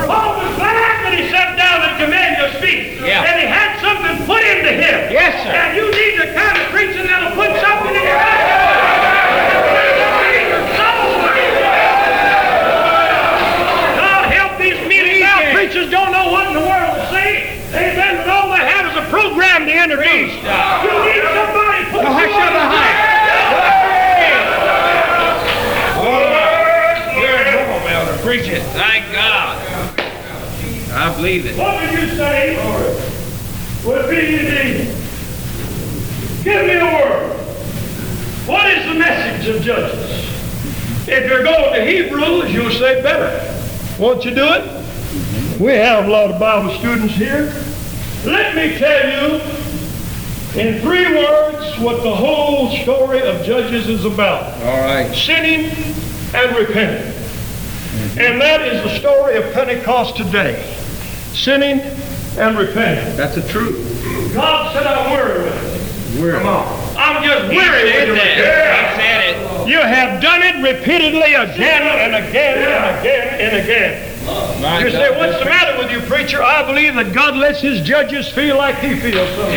Paul 0.06 0.38
was 0.38 0.52
glad 0.54 0.96
that 1.02 1.12
he 1.18 1.28
sat 1.32 1.56
down 1.56 1.82
and 1.82 1.94
commanded 1.98 2.36
your 2.40 2.52
speech. 2.60 3.00
Yeah. 3.02 3.26
And 3.26 3.36
he 3.40 3.46
had 3.48 3.80
something 3.82 4.14
put 4.28 4.42
into 4.44 4.70
him. 4.72 5.10
Yes, 5.12 5.34
sir. 5.42 5.50
And 5.52 5.76
you 5.76 5.86
need 5.90 6.14
the 6.20 6.28
kind 6.36 6.56
of 6.60 6.64
preaching 6.72 7.06
that'll 7.08 7.34
put 7.34 7.50
something 7.60 7.94
in 7.96 8.02
your 8.06 8.20
head. 8.20 8.44
God 14.00 14.24
help 14.32 14.58
these 14.58 14.80
meeting 14.88 15.20
now 15.20 15.52
preachers 15.54 15.90
don't 15.90 16.12
know 16.12 16.30
what 16.32 16.48
in 16.48 16.54
the 16.54 16.60
world 16.64 16.92
to 16.96 17.04
say. 17.10 17.60
Amen. 17.72 18.16
But 18.24 18.28
all 18.28 18.48
they 18.50 18.64
have 18.64 18.86
is 18.92 18.96
a 18.96 19.06
program 19.10 19.66
to 19.66 19.72
introduce. 19.72 20.32
You 20.36 20.92
need 21.08 21.22
somebody 21.24 21.84
to 21.84 21.90
put 21.92 22.02
Now, 22.04 22.12
hush 22.16 22.30
you 22.30 22.36
on 22.36 22.52
your 22.52 22.56
the 22.56 22.68
behind. 22.68 22.96
track. 22.96 23.26
Come 27.56 27.72
on, 27.72 27.82
Elder. 27.90 28.16
Preach 28.22 28.48
it. 28.48 28.62
Thank 28.74 29.12
God. 29.12 29.56
I 30.92 31.05
believe 31.16 31.46
it. 31.46 31.56
What 31.58 31.80
would 31.80 31.98
you 31.98 32.08
say? 32.16 32.56
Would 33.84 34.10
be 34.10 34.36
the 34.36 34.94
give 36.44 36.66
me 36.66 36.74
a 36.74 36.84
word. 36.84 37.32
What 38.46 38.66
is 38.70 38.86
the 38.86 38.94
message 38.94 39.48
of 39.54 39.62
Judges? 39.62 40.26
If 41.08 41.28
you're 41.28 41.42
going 41.42 41.74
to 41.74 41.84
Hebrews, 41.84 42.52
you'll 42.52 42.70
say 42.70 43.02
better. 43.02 43.54
Won't 44.00 44.24
you 44.24 44.34
do 44.34 44.44
it? 44.44 45.60
We 45.60 45.72
have 45.72 46.06
a 46.06 46.08
lot 46.08 46.30
of 46.30 46.38
Bible 46.38 46.76
students 46.78 47.14
here. 47.14 47.52
Let 48.24 48.54
me 48.54 48.76
tell 48.78 49.08
you 49.08 49.40
in 50.60 50.80
three 50.80 51.06
words 51.16 51.78
what 51.78 52.02
the 52.02 52.14
whole 52.14 52.70
story 52.78 53.22
of 53.22 53.44
Judges 53.44 53.88
is 53.88 54.04
about 54.04 54.52
All 54.62 54.80
right. 54.80 55.14
sinning 55.14 55.70
and 56.34 56.56
repenting. 56.56 57.12
And 58.18 58.40
that 58.40 58.62
is 58.62 58.82
the 58.82 58.98
story 58.98 59.36
of 59.36 59.52
Pentecost 59.52 60.16
today. 60.16 60.75
Sinning 61.36 61.80
and 62.38 62.56
repenting. 62.58 63.16
That's 63.16 63.34
the 63.34 63.46
truth. 63.48 63.76
God 64.34 64.72
said, 64.74 64.86
I'm 64.86 65.12
weary 65.12 65.44
with 65.44 66.16
it. 66.16 66.20
We're 66.20 66.32
Come 66.38 66.46
on. 66.48 66.96
I'm 66.96 67.22
just 67.22 67.48
weary 67.48 67.84
with 67.84 67.92
said 67.92 68.08
it. 68.08 68.14
that. 68.16 68.96
He 68.96 69.00
said 69.00 69.20
it. 69.36 69.68
You 69.68 69.78
have 69.78 70.22
done 70.22 70.40
it 70.42 70.56
repeatedly 70.64 71.34
again 71.34 71.82
and 71.84 72.14
again 72.26 72.56
and 72.58 72.98
again 73.00 73.28
and 73.40 73.56
again. 73.62 74.62
My 74.62 74.78
You 74.80 74.90
God. 74.90 74.92
say, 74.92 75.18
what's 75.18 75.38
the 75.38 75.44
matter 75.44 75.76
with 75.78 75.90
you, 75.92 76.00
preacher? 76.08 76.42
I 76.42 76.64
believe 76.66 76.94
that 76.94 77.12
God 77.12 77.36
lets 77.36 77.60
his 77.60 77.80
judges 77.86 78.28
feel 78.28 78.56
like 78.56 78.78
he 78.78 78.96
feels 78.98 79.28
sometimes. 79.36 79.56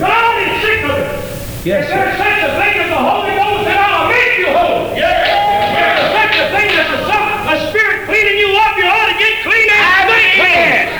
God 0.00 0.34
is 0.38 0.62
sick 0.62 0.84
of 0.86 0.90
it. 0.96 1.66
Yes, 1.66 1.84
If 1.84 1.90
there's 1.92 2.16
such 2.16 2.40
a 2.40 2.50
thing 2.56 2.74
as 2.80 2.88
the 2.88 2.96
Holy 2.96 3.34
Ghost, 3.36 3.64
then 3.68 3.76
I'll 3.76 4.08
make 4.08 4.38
you 4.38 4.48
holy. 4.48 4.96
If 4.96 5.12
there's 5.76 6.08
such 6.14 6.34
a 6.40 6.46
thing 6.56 6.70
as 6.72 6.88
a, 6.88 6.98
some- 7.04 7.28
a 7.52 7.56
spirit 7.68 8.06
cleaning 8.08 8.39
you 8.50 8.58
up, 8.58 8.74
you 8.74 8.82
ought 8.82 9.06
to 9.06 9.14
get 9.14 9.46
clean 9.46 9.70
and 9.70 10.10
stay 10.10 10.26
clean. 10.34 10.90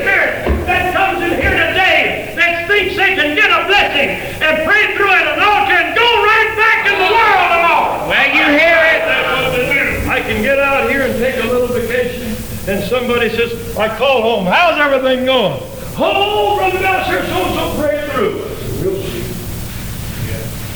Spirit 0.00 0.48
that 0.64 0.96
comes 0.96 1.20
in 1.20 1.36
here 1.36 1.52
today 1.52 2.32
that 2.40 2.64
thinks 2.64 2.96
they 2.96 3.12
can 3.12 3.36
get 3.36 3.52
a 3.52 3.68
blessing 3.68 4.16
and 4.40 4.64
pray 4.64 4.96
through 4.96 5.12
at 5.12 5.28
an 5.28 5.44
altar 5.44 5.76
and 5.76 5.92
go 5.92 6.08
right 6.24 6.56
back 6.56 6.88
in 6.88 6.96
the 6.96 7.04
world 7.12 7.52
tomorrow. 7.52 8.08
Well, 8.08 8.28
you 8.32 8.48
hear 8.48 8.80
it. 8.96 9.04
That's 9.04 9.28
what 9.28 9.52
they 9.52 9.68
do. 9.68 10.08
I 10.08 10.24
can 10.24 10.40
get 10.40 10.58
out 10.58 10.88
here 10.88 11.02
and 11.02 11.12
take 11.20 11.36
a 11.44 11.46
little 11.46 11.68
vacation, 11.68 12.32
and 12.68 12.80
somebody 12.88 13.28
says, 13.28 13.76
I 13.76 13.92
call 13.98 14.22
home, 14.22 14.46
how's 14.46 14.80
everything 14.80 15.26
going? 15.26 15.60
Oh, 16.00 16.56
Brother 16.56 16.80
Belcher, 16.80 17.20
so-so 17.28 17.76
pray 17.76 18.00
through. 18.08 18.40
We'll 18.80 19.02
see. 19.04 19.20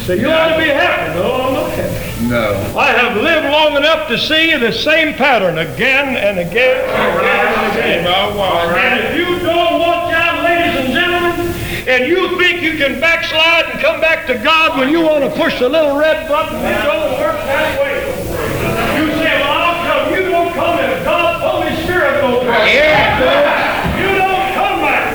So 0.05 0.13
you 0.13 0.29
ought 0.29 0.51
to 0.53 0.59
be 0.61 0.69
happy. 0.69 1.19
No, 1.19 1.65
happy. 1.65 1.66
No. 2.27 2.75
I 2.77 2.91
have 2.91 3.17
lived 3.23 3.47
long 3.47 3.77
enough 3.77 4.09
to 4.09 4.19
see 4.19 4.57
the 4.57 4.73
same 4.73 5.15
pattern 5.15 5.59
again 5.59 6.17
and 6.17 6.41
again 6.41 6.83
and 6.83 7.19
again 7.21 7.55
and 7.55 7.79
again. 7.79 8.07
And 8.75 8.99
if 9.07 9.15
you 9.15 9.39
don't 9.47 9.79
watch 9.79 10.13
out, 10.13 10.43
ladies 10.43 10.75
and 10.75 10.93
gentlemen, 10.93 11.55
and 11.87 12.09
you 12.09 12.37
think 12.37 12.63
you 12.63 12.77
can 12.79 12.99
backslide 13.01 13.67
and 13.71 13.79
come 13.79 14.01
back 14.01 14.27
to 14.27 14.35
God 14.39 14.77
when 14.77 14.91
you 14.91 15.03
want 15.03 15.23
to 15.23 15.31
push 15.41 15.61
the 15.61 15.69
little 15.69 15.97
red 15.97 16.29
button, 16.29 16.59
it 16.59 16.83
don't 16.83 17.13
work 17.23 17.39
that 17.47 17.79
way. 17.79 18.03
You 18.99 19.07
say, 19.23 19.39
well, 19.39 19.53
I'll 19.55 19.87
come. 19.87 20.15
You 20.15 20.29
don't 20.29 20.53
come 20.53 20.79
if 20.81 21.05
God's 21.05 21.43
Holy 21.47 21.85
Spirit 21.85 22.21
goes 22.23 22.43
back. 22.43 22.75
Yeah. 22.75 24.03
You 24.03 24.19
don't 24.19 24.55
come 24.55 24.81
back. 24.81 25.07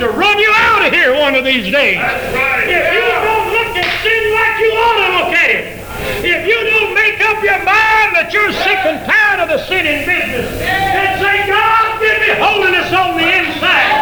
To 0.00 0.08
run 0.08 0.38
you 0.38 0.50
out 0.56 0.86
of 0.86 0.92
here 0.92 1.12
one 1.12 1.34
of 1.34 1.44
these 1.44 1.70
days. 1.70 2.00
That's 2.00 2.34
right. 2.34 2.64
If 2.64 2.88
you 2.88 3.04
don't 3.04 3.52
look 3.52 3.76
at 3.76 3.84
sin 4.00 4.32
like 4.32 4.56
you 4.56 4.72
ought 4.72 4.96
to 4.96 5.12
look 5.20 5.36
at 5.36 5.50
it, 5.52 5.76
if 6.24 6.48
you 6.48 6.56
don't 6.72 6.96
make 6.96 7.20
up 7.20 7.44
your 7.44 7.60
mind 7.68 8.16
that 8.16 8.32
you're 8.32 8.48
sick 8.64 8.80
and 8.88 9.04
tired 9.04 9.44
of 9.44 9.52
the 9.52 9.60
sinning 9.68 10.08
business, 10.08 10.48
and 10.64 11.20
say, 11.20 11.44
God, 11.44 12.00
give 12.00 12.16
me 12.16 12.32
holiness 12.32 12.88
on 12.96 13.20
the 13.20 13.28
inside. 13.28 13.92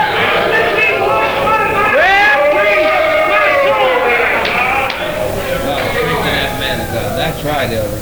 Let 0.54 0.70
me 0.78 1.02
wash 1.02 1.34
my 1.42 1.66
mind. 1.66 1.98
My 3.26 3.58
soul. 3.66 3.98
That's 7.18 7.42
right, 7.42 7.74
Elder. 7.74 7.98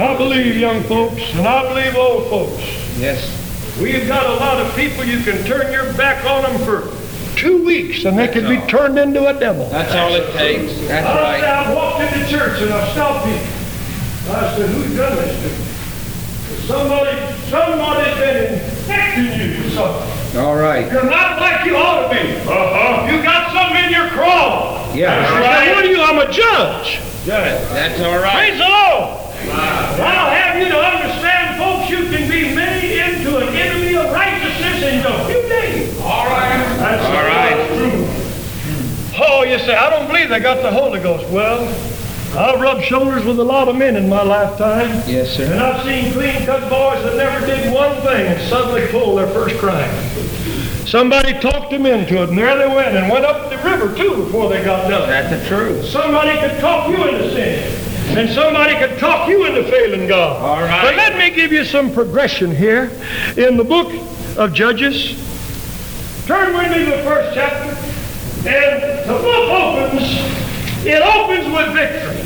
I 0.00 0.16
believe 0.16 0.56
young 0.56 0.82
folks, 0.84 1.20
and 1.36 1.46
I 1.46 1.68
believe 1.68 1.94
old 1.96 2.32
folks. 2.32 2.64
Yes. 2.96 3.45
We've 3.80 4.08
got 4.08 4.24
a 4.26 4.34
lot 4.34 4.58
of 4.64 4.74
people 4.74 5.04
you 5.04 5.22
can 5.22 5.44
turn 5.44 5.70
your 5.72 5.92
back 5.94 6.24
on 6.24 6.42
them 6.42 6.58
for 6.64 6.90
two 7.36 7.62
weeks, 7.64 8.04
and 8.04 8.18
they 8.18 8.28
can 8.28 8.48
be 8.48 8.58
turned 8.66 8.98
into 8.98 9.26
a 9.28 9.38
devil. 9.38 9.68
That's 9.68 9.94
all 9.94 10.14
it 10.14 10.32
takes. 10.32 10.72
That's 10.88 11.06
I, 11.06 11.20
right. 11.20 11.44
I 11.44 11.74
walked 11.74 12.00
into 12.02 12.26
church 12.26 12.62
and 12.62 12.72
I 12.72 12.92
stopped 12.92 13.26
people. 13.26 14.34
I 14.34 14.56
said, 14.56 14.70
"Who's 14.70 14.96
done 14.96 15.16
this 15.16 15.42
to 15.42 15.48
me?" 15.48 15.64
Somebody, 16.66 17.34
somebody's 17.50 18.16
been 18.18 18.54
infecting 18.54 19.24
you 19.40 19.62
with 19.62 19.74
something. 19.74 20.40
All 20.40 20.56
right. 20.56 20.90
You're 20.90 21.04
not 21.08 21.38
like 21.38 21.64
you 21.66 21.76
ought 21.76 22.08
to 22.08 22.14
be. 22.14 22.36
Uh-huh. 22.36 23.12
You 23.12 23.22
got 23.22 23.52
something 23.52 23.84
in 23.84 23.90
your 23.92 24.08
craw. 24.08 24.92
Yeah. 24.94 25.20
Now, 25.20 25.74
what 25.74 25.84
are 25.84 25.88
you? 25.88 26.00
I'm 26.00 26.18
a 26.18 26.32
judge. 26.32 26.98
Judge. 27.24 27.60
That's 27.70 28.00
all 28.00 28.18
right. 28.18 28.34
Praise 28.34 28.58
the 28.58 28.68
Lord. 28.68 29.22
I'll 30.00 30.30
have 30.32 30.58
you 30.58 30.68
to 30.68 30.78
understand, 30.80 31.60
folks, 31.60 31.90
you 31.90 32.08
can 32.10 32.28
be 32.28 32.54
made 32.54 32.98
into 32.98 33.36
an 33.38 33.48
enemy 33.54 33.96
of 33.96 34.10
righteousness 34.76 35.06
in 35.06 35.12
a 35.12 35.26
few 35.26 35.42
days. 35.48 36.00
All 36.00 36.26
right. 36.26 36.76
That's 36.78 37.04
All 37.06 37.24
right. 37.24 37.56
Oh, 39.18 39.42
you 39.44 39.58
say, 39.60 39.74
I 39.74 39.88
don't 39.90 40.06
believe 40.08 40.28
they 40.28 40.40
got 40.40 40.62
the 40.62 40.70
Holy 40.70 41.00
Ghost. 41.00 41.28
Well, 41.30 41.66
I've 42.36 42.60
rubbed 42.60 42.84
shoulders 42.84 43.24
with 43.24 43.38
a 43.38 43.44
lot 43.44 43.68
of 43.68 43.76
men 43.76 43.96
in 43.96 44.08
my 44.08 44.22
lifetime. 44.22 45.02
Yes, 45.06 45.34
sir. 45.34 45.50
And. 45.50 45.60
I've 45.60 45.82
seen 45.84 46.12
clean-cut 46.12 46.68
boys 46.68 47.02
that 47.04 47.16
never 47.16 47.46
did 47.46 47.72
one 47.72 47.96
thing 48.02 48.26
and 48.26 48.48
suddenly 48.48 48.86
pulled 48.88 49.18
their 49.18 49.28
first 49.28 49.56
crime. 49.58 49.90
Somebody 50.86 51.32
talked 51.40 51.70
them 51.70 51.86
into 51.86 52.22
it, 52.22 52.28
and 52.28 52.38
there 52.38 52.56
they 52.58 52.68
went, 52.68 52.94
and 52.94 53.10
went 53.10 53.24
up 53.24 53.50
the 53.50 53.56
river, 53.58 53.96
too, 53.96 54.24
before 54.24 54.50
they 54.50 54.62
got 54.62 54.88
done. 54.88 55.08
That's 55.08 55.30
the 55.30 55.48
truth. 55.48 55.86
Somebody 55.86 56.38
could 56.38 56.60
talk 56.60 56.88
you 56.90 57.02
into 57.08 57.30
sin. 57.30 57.82
And 58.18 58.30
somebody 58.30 58.76
could 58.76 58.98
talk 58.98 59.28
you 59.28 59.46
into 59.46 59.64
failing 59.64 60.06
God. 60.06 60.40
All 60.42 60.62
right. 60.62 60.82
But 60.82 60.94
let 60.94 61.16
me 61.18 61.34
give 61.34 61.52
you 61.52 61.64
some 61.64 61.92
progression 61.92 62.54
here. 62.54 62.90
In 63.36 63.56
the 63.56 63.64
book 63.64 63.90
of 64.36 64.52
Judges, 64.52 65.16
turn 66.26 66.54
with 66.54 66.70
me 66.70 66.84
to 66.84 66.90
the 66.96 67.02
first 67.02 67.34
chapter. 67.34 67.70
And 68.48 69.08
the 69.08 69.14
book 69.14 69.50
opens, 69.50 70.02
it 70.84 71.02
opens 71.02 71.46
with 71.52 71.72
victory. 71.72 72.20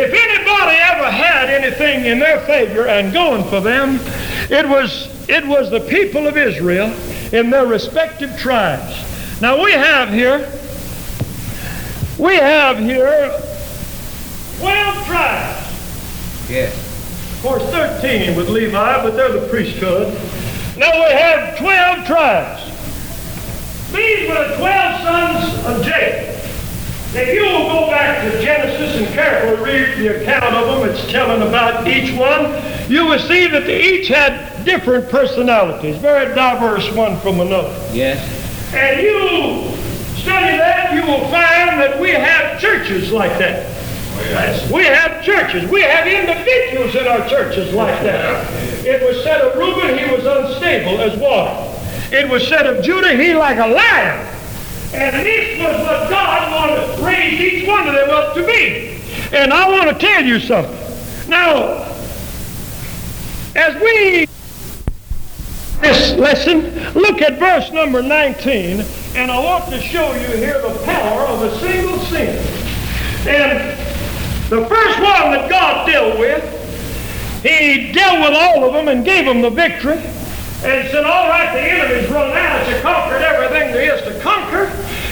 If 0.00 0.12
anybody 0.12 0.76
ever 0.76 1.10
had 1.10 1.48
anything 1.48 2.04
in 2.04 2.18
their 2.18 2.40
favor 2.40 2.86
and 2.86 3.12
going 3.12 3.42
for 3.44 3.60
them, 3.60 3.98
it 4.50 4.68
was, 4.68 5.08
it 5.28 5.46
was 5.46 5.70
the 5.70 5.80
people 5.80 6.26
of 6.26 6.36
Israel 6.36 6.92
in 7.32 7.50
their 7.50 7.66
respective 7.66 8.38
tribes. 8.38 8.94
Now 9.40 9.62
we 9.62 9.72
have 9.72 10.10
here, 10.10 10.40
we 12.18 12.36
have 12.36 12.78
here 12.78 13.30
12 14.58 15.06
tribes. 15.06 16.50
Yes. 16.50 16.84
Of 17.36 17.42
course, 17.42 17.62
13 17.70 18.36
with 18.36 18.48
Levi, 18.48 19.02
but 19.02 19.16
they're 19.16 19.32
the 19.32 19.48
priesthood. 19.48 20.16
Now 20.78 20.92
we 20.92 21.12
have 21.12 21.58
12 21.58 22.06
tribes. 22.06 22.62
These 23.90 24.28
were 24.28 24.48
the 24.48 24.56
12 24.58 25.02
sons 25.02 25.66
of 25.66 25.84
Jacob. 25.84 26.36
If 27.14 27.34
you 27.34 27.42
will 27.42 27.68
go 27.68 27.86
back 27.88 28.22
to 28.22 28.40
Genesis 28.40 28.96
and 28.96 29.08
carefully 29.12 29.72
read 29.72 29.98
the 29.98 30.20
account 30.22 30.54
of 30.54 30.80
them, 30.80 30.88
it's 30.88 31.10
telling 31.10 31.42
about 31.42 31.88
each 31.88 32.16
one, 32.16 32.52
you 32.88 33.06
will 33.06 33.18
see 33.18 33.48
that 33.48 33.64
they 33.66 33.82
each 33.82 34.06
had 34.06 34.64
different 34.64 35.08
personalities, 35.08 35.96
very 35.96 36.32
diverse 36.34 36.94
one 36.94 37.18
from 37.20 37.40
another. 37.40 37.74
Yes. 37.92 38.20
And 38.72 39.00
you 39.00 39.74
study 40.20 40.58
that, 40.58 40.94
you 40.94 41.00
will 41.00 41.22
find 41.30 41.80
that 41.80 41.98
we 41.98 42.10
have 42.10 42.60
churches 42.60 43.10
like 43.10 43.36
that. 43.38 43.66
Yes. 44.18 44.70
We 44.70 44.84
have 44.84 45.24
churches. 45.24 45.68
We 45.70 45.80
have 45.80 46.06
individuals 46.06 46.94
in 46.94 47.06
our 47.06 47.28
churches 47.28 47.72
like 47.72 48.00
that. 48.02 48.67
It 48.84 49.02
was 49.02 49.22
said 49.22 49.40
of 49.40 49.56
Reuben, 49.56 49.98
he 49.98 50.14
was 50.14 50.24
unstable 50.24 51.00
as 51.00 51.18
water. 51.18 51.64
It 52.10 52.28
was 52.28 52.46
said 52.46 52.66
of 52.66 52.82
Judah, 52.82 53.16
he 53.16 53.34
like 53.34 53.58
a 53.58 53.66
lion. 53.66 54.26
And 54.94 55.26
this 55.26 55.58
was 55.58 55.86
what 55.86 56.08
God 56.08 56.52
wanted 56.52 56.96
to 56.96 57.04
raise 57.04 57.40
each 57.40 57.68
one 57.68 57.86
of 57.88 57.94
them 57.94 58.10
up 58.10 58.34
to 58.34 58.46
be. 58.46 59.00
And 59.32 59.52
I 59.52 59.68
want 59.68 59.90
to 59.90 60.06
tell 60.06 60.24
you 60.24 60.40
something. 60.40 60.74
Now, 61.28 61.84
as 63.54 63.74
we 63.82 64.26
this 65.80 66.16
lesson, 66.16 66.74
look 66.94 67.22
at 67.22 67.38
verse 67.38 67.70
number 67.70 68.02
19, 68.02 68.80
and 69.14 69.30
I 69.30 69.38
want 69.38 69.70
to 69.70 69.80
show 69.80 70.12
you 70.14 70.36
here 70.36 70.60
the 70.60 70.82
power 70.84 71.22
of 71.22 71.42
a 71.42 71.58
single 71.60 71.98
sin. 72.00 72.36
And 73.28 73.78
the 74.48 74.66
first 74.66 74.98
one 75.00 75.32
that 75.32 75.48
God 75.50 75.86
dealt 75.86 76.18
with, 76.18 76.57
he 77.42 77.92
dealt 77.92 78.20
with 78.20 78.34
all 78.36 78.64
of 78.64 78.72
them 78.72 78.88
and 78.88 79.04
gave 79.04 79.24
them 79.24 79.40
the 79.40 79.50
victory 79.50 79.98
and 80.64 80.90
said, 80.90 81.04
all 81.04 81.28
right, 81.28 81.52
the 81.52 81.60
enemy's 81.60 82.10
run 82.10 82.36
out. 82.36 82.68
You 82.68 82.80
conquered 82.82 83.22
everything 83.22 83.72
there 83.72 83.94
is 83.94 84.02
to 84.02 84.20
conquer. 84.20 84.66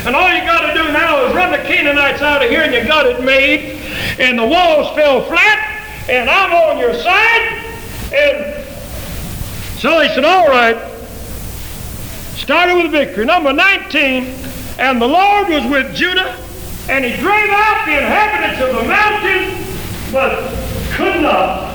And 0.05 0.17
all 0.17 0.33
you 0.33 0.41
got 0.41 0.67
to 0.67 0.75
do 0.75 0.93
now 0.93 1.25
is 1.25 1.35
run 1.35 1.53
the 1.53 1.59
Canaanites 1.59 2.23
out 2.23 2.43
of 2.43 2.51
here 2.51 2.63
and 2.63 2.75
you 2.75 2.85
got 2.85 3.07
it 3.07 3.23
made. 3.23 3.81
And 4.19 4.39
the 4.39 4.47
walls 4.47 4.95
fell 4.97 5.23
flat 5.23 6.07
and 6.09 6.29
I'm 6.29 6.53
on 6.53 6.79
your 6.79 6.95
side. 6.95 7.65
And 8.13 8.65
so 9.79 10.01
he 10.01 10.09
said, 10.09 10.25
all 10.25 10.49
right. 10.49 10.77
Started 12.37 12.83
with 12.83 12.93
victory. 12.93 13.25
Number 13.25 13.53
19, 13.53 14.25
and 14.79 15.01
the 15.01 15.07
Lord 15.07 15.49
was 15.49 15.65
with 15.65 15.95
Judah, 15.97 16.37
and 16.89 17.05
he 17.05 17.17
drove 17.17 17.51
out 17.51 17.87
the 17.87 17.99
inhabitants 17.99 18.61
of 18.63 18.77
the 18.77 18.89
mountain, 18.89 19.65
but 20.13 20.49
could 20.93 21.23
not 21.23 21.75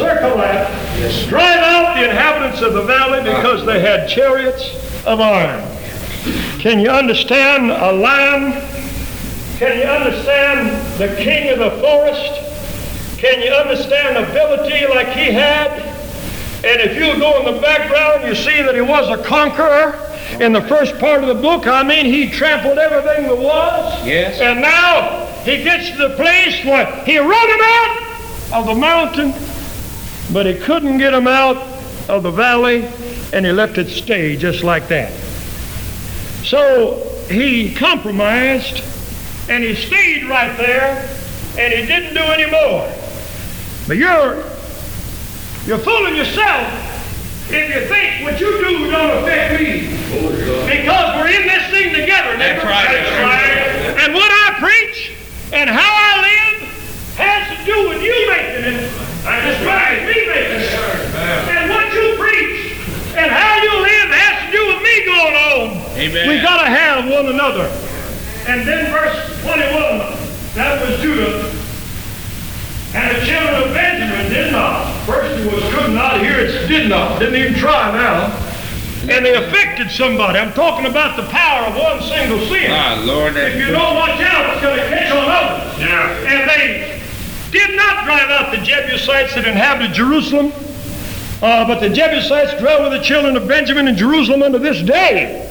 circle 0.00 0.38
that, 0.38 1.28
drive 1.28 1.58
out 1.58 1.94
the 1.94 2.08
inhabitants 2.08 2.62
of 2.62 2.72
the 2.72 2.82
valley 2.82 3.22
because 3.22 3.66
they 3.66 3.80
had 3.80 4.08
chariots 4.08 4.64
of 5.04 5.20
iron. 5.20 5.60
Can 6.58 6.80
you 6.80 6.88
understand 6.88 7.70
a 7.70 7.92
lion? 7.92 8.52
Can 9.58 9.76
you 9.78 9.84
understand 9.84 10.70
the 10.98 11.14
king 11.22 11.52
of 11.52 11.58
the 11.58 11.70
forest? 11.82 13.18
Can 13.18 13.42
you 13.42 13.50
understand 13.50 14.16
ability 14.16 14.86
like 14.86 15.08
he 15.08 15.30
had? 15.30 15.70
And 16.64 16.80
if 16.80 16.94
you 16.94 17.20
go 17.20 17.38
in 17.40 17.54
the 17.54 17.60
background, 17.60 18.26
you 18.26 18.34
see 18.34 18.62
that 18.62 18.74
he 18.74 18.80
was 18.80 19.06
a 19.10 19.22
conqueror. 19.22 20.06
In 20.40 20.54
the 20.54 20.62
first 20.62 20.98
part 20.98 21.22
of 21.22 21.28
the 21.28 21.42
book, 21.42 21.66
I 21.66 21.82
mean, 21.82 22.06
he 22.06 22.30
trampled 22.30 22.78
everything 22.78 23.24
there 23.24 23.36
was. 23.36 24.06
Yes. 24.06 24.40
And 24.40 24.62
now 24.62 25.26
he 25.44 25.62
gets 25.62 25.90
to 25.90 26.08
the 26.08 26.16
place 26.16 26.64
where 26.64 26.86
he 27.04 27.18
run 27.18 27.48
him 27.50 27.60
out 27.62 28.06
of 28.52 28.66
the 28.66 28.74
mountain, 28.74 29.34
but 30.32 30.46
he 30.46 30.54
couldn't 30.54 30.98
get 30.98 31.12
him 31.12 31.26
out 31.26 31.56
of 32.08 32.22
the 32.22 32.30
valley, 32.30 32.88
and 33.32 33.44
he 33.46 33.52
left 33.52 33.78
it 33.78 33.88
stay 33.88 34.36
just 34.36 34.62
like 34.62 34.88
that. 34.88 35.12
So 36.44 37.06
he 37.28 37.74
compromised, 37.74 38.82
and 39.48 39.62
he 39.62 39.74
stayed 39.74 40.28
right 40.28 40.56
there, 40.56 41.08
and 41.58 41.72
he 41.72 41.86
didn't 41.86 42.14
do 42.14 42.20
any 42.20 42.50
more. 42.50 42.92
But 43.86 43.96
you're 43.96 44.44
you're 45.66 45.78
fooling 45.78 46.16
yourself 46.16 46.66
if 47.52 47.74
you 47.74 47.88
think 47.88 48.24
what 48.24 48.40
you 48.40 48.50
do 48.60 48.90
don't 48.90 49.22
affect 49.22 49.60
me. 49.60 49.90
Because 50.66 51.16
we're 51.16 51.28
in 51.28 51.46
this 51.46 51.70
thing 51.70 51.92
together, 51.92 52.36
neighbor. 52.38 52.62
That's 52.62 52.64
right. 52.64 52.88
That's 52.88 53.96
right. 53.96 54.04
And 54.04 54.14
what 54.14 54.30
I 54.30 54.58
preach 54.58 55.12
and 55.52 55.68
how 55.68 55.80
I 55.80 56.20
live 56.22 56.49
has 57.16 57.56
to 57.56 57.64
do 57.64 57.88
with 57.88 58.02
you 58.02 58.14
making 58.28 58.64
it. 58.74 58.92
That's 59.24 59.64
right. 59.64 60.02
Me 60.06 60.16
making 60.26 60.60
it. 60.62 60.74
And 61.50 61.70
what 61.70 61.92
you 61.92 62.16
preach 62.18 62.76
and 63.16 63.30
how 63.30 63.62
you 63.62 63.74
live 63.82 64.08
has 64.14 64.46
to 64.46 64.56
do 64.56 64.62
with 64.70 64.80
me 64.82 64.94
going 65.04 65.36
on. 65.36 65.66
Amen. 65.98 66.28
We 66.28 66.40
got 66.40 66.62
to 66.62 66.70
have 66.70 67.10
one 67.10 67.26
another. 67.26 67.66
And 68.46 68.66
then 68.66 68.90
verse 68.90 69.18
21, 69.42 70.16
that 70.54 70.80
was 70.80 71.00
Judah. 71.00 71.52
And 72.92 73.16
the 73.16 73.26
children 73.26 73.62
of 73.62 73.74
Benjamin 73.74 74.30
did 74.32 74.52
not. 74.52 74.90
First 75.06 75.38
it 75.38 75.52
was 75.52 75.62
could 75.74 75.92
not, 75.92 76.20
here 76.20 76.40
it's 76.40 76.66
did 76.66 76.88
not. 76.88 77.18
Didn't 77.20 77.36
even 77.36 77.54
try 77.54 77.92
now. 77.92 78.34
And 79.08 79.24
they 79.24 79.34
affected 79.34 79.90
somebody. 79.90 80.38
I'm 80.38 80.52
talking 80.52 80.86
about 80.86 81.16
the 81.16 81.22
power 81.30 81.66
of 81.66 81.76
one 81.76 82.02
single 82.02 82.38
sin. 82.46 82.70
Ah, 82.70 83.02
Lord, 83.04 83.36
If 83.36 83.56
you 83.56 83.72
don't 83.72 83.96
watch 83.96 84.20
out, 84.20 84.52
it's 84.52 84.62
going 84.62 84.78
to 84.78 84.88
catch 84.88 85.10
on 85.10 85.24
others. 85.26 85.78
Yeah. 85.78 86.30
And 86.30 86.50
they 86.50 86.99
did 87.50 87.76
not 87.76 88.04
drive 88.04 88.30
out 88.30 88.52
the 88.52 88.64
Jebusites 88.64 89.34
that 89.34 89.46
inhabited 89.46 89.92
Jerusalem, 89.92 90.52
uh, 91.42 91.66
but 91.66 91.80
the 91.80 91.88
Jebusites 91.88 92.58
dwell 92.60 92.82
with 92.82 92.92
the 92.92 93.04
children 93.04 93.36
of 93.36 93.48
Benjamin 93.48 93.88
in 93.88 93.96
Jerusalem 93.96 94.42
unto 94.42 94.58
this 94.58 94.82
day. 94.82 95.46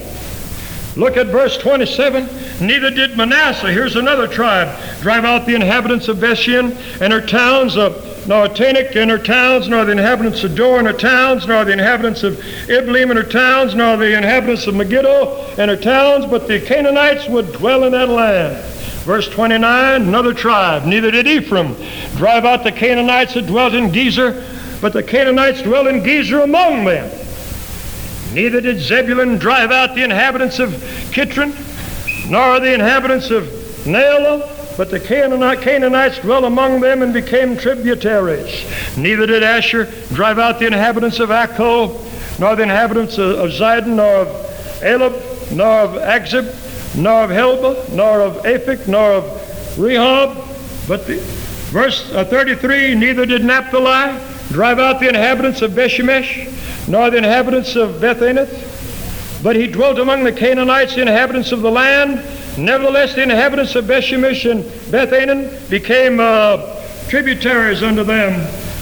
Look 0.96 1.16
at 1.16 1.28
verse 1.28 1.56
27. 1.58 2.28
Neither 2.66 2.90
did 2.90 3.16
Manasseh, 3.16 3.72
here's 3.72 3.96
another 3.96 4.26
tribe, 4.26 4.76
drive 5.00 5.24
out 5.24 5.46
the 5.46 5.54
inhabitants 5.54 6.08
of 6.08 6.18
Bethshean 6.18 6.76
and 7.00 7.12
her 7.12 7.20
towns, 7.20 7.76
of 7.76 7.94
Taanach 8.26 8.96
and 8.96 9.10
her 9.10 9.18
towns, 9.18 9.68
nor 9.68 9.84
the 9.84 9.92
inhabitants 9.92 10.44
of 10.44 10.54
Dor 10.54 10.78
and 10.78 10.86
her 10.86 10.92
towns, 10.92 11.46
nor 11.46 11.64
the 11.64 11.72
inhabitants 11.72 12.22
of 12.22 12.38
Ibleam 12.68 13.10
and 13.10 13.18
her 13.18 13.24
towns, 13.24 13.74
nor 13.74 13.96
the 13.96 14.16
inhabitants 14.16 14.66
of 14.66 14.74
Megiddo 14.74 15.54
and 15.58 15.70
her 15.70 15.76
towns, 15.76 16.26
but 16.26 16.46
the 16.46 16.60
Canaanites 16.60 17.28
would 17.28 17.52
dwell 17.52 17.84
in 17.84 17.92
that 17.92 18.08
land. 18.08 18.62
Verse 19.10 19.28
29, 19.28 20.02
another 20.02 20.32
tribe. 20.32 20.84
Neither 20.84 21.10
did 21.10 21.26
Ephraim 21.26 21.74
drive 22.14 22.44
out 22.44 22.62
the 22.62 22.70
Canaanites 22.70 23.34
that 23.34 23.48
dwelt 23.48 23.74
in 23.74 23.90
Gezer, 23.90 24.40
but 24.80 24.92
the 24.92 25.02
Canaanites 25.02 25.62
dwell 25.62 25.88
in 25.88 26.02
Gezer 26.02 26.44
among 26.44 26.84
them. 26.84 27.10
Neither 28.32 28.60
did 28.60 28.78
Zebulun 28.78 29.36
drive 29.38 29.72
out 29.72 29.96
the 29.96 30.04
inhabitants 30.04 30.60
of 30.60 30.70
Kitron, 31.10 31.50
nor 32.30 32.60
the 32.60 32.72
inhabitants 32.72 33.30
of 33.30 33.46
Naelah, 33.84 34.76
but 34.76 34.92
the 34.92 35.00
Canaanite- 35.00 35.60
Canaanites 35.60 36.18
dwell 36.18 36.44
among 36.44 36.78
them 36.80 37.02
and 37.02 37.12
became 37.12 37.56
tributaries. 37.56 38.64
Neither 38.96 39.26
did 39.26 39.42
Asher 39.42 39.86
drive 40.14 40.38
out 40.38 40.60
the 40.60 40.66
inhabitants 40.66 41.18
of 41.18 41.30
Akko, 41.30 41.98
nor 42.38 42.54
the 42.54 42.62
inhabitants 42.62 43.18
of, 43.18 43.40
of 43.40 43.50
Zidon, 43.50 43.96
nor 43.96 44.14
of 44.14 44.28
Ahlab, 44.82 45.50
nor 45.50 45.80
of 45.80 45.90
Achzib, 45.94 46.69
nor 46.94 47.24
of 47.24 47.30
Helba, 47.30 47.88
nor 47.92 48.20
of 48.20 48.42
Aphek, 48.44 48.88
nor 48.88 49.12
of 49.12 49.24
Rehob. 49.76 50.34
But 50.88 51.06
the, 51.06 51.16
verse 51.70 52.12
uh, 52.12 52.24
33, 52.24 52.94
neither 52.96 53.26
did 53.26 53.44
Naphtali 53.44 54.18
drive 54.48 54.78
out 54.80 54.98
the 54.98 55.08
inhabitants 55.08 55.62
of 55.62 55.72
Bethshemesh, 55.72 56.88
nor 56.88 57.10
the 57.10 57.18
inhabitants 57.18 57.76
of 57.76 58.00
Bethanath, 58.00 59.42
but 59.42 59.54
he 59.54 59.68
dwelt 59.68 59.98
among 59.98 60.24
the 60.24 60.32
Canaanites, 60.32 60.94
the 60.96 61.02
inhabitants 61.02 61.52
of 61.52 61.62
the 61.62 61.70
land. 61.70 62.16
Nevertheless, 62.58 63.14
the 63.14 63.22
inhabitants 63.22 63.76
of 63.76 63.84
Bethshemesh 63.84 64.50
and 64.50 64.64
Bethanath 64.90 65.70
became 65.70 66.18
uh, 66.18 66.76
tributaries 67.08 67.82
unto 67.82 68.02
them. 68.02 68.34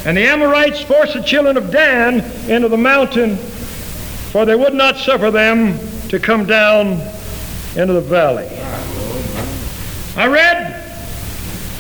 And 0.07 0.17
the 0.17 0.27
Amorites 0.27 0.81
forced 0.81 1.15
the 1.15 1.23
children 1.23 1.59
of 1.59 1.71
Dan 1.71 2.21
into 2.51 2.69
the 2.69 2.79
mountain, 2.79 3.37
for 3.37 4.47
they 4.47 4.55
would 4.55 4.75
not 4.75 4.97
suffer 4.97 5.31
them 5.31 5.79
to 6.09 6.19
come 6.19 6.47
down 6.47 6.99
into 7.79 7.95
the 7.95 8.01
valley. 8.01 8.49
I 10.17 10.27
read 10.27 10.85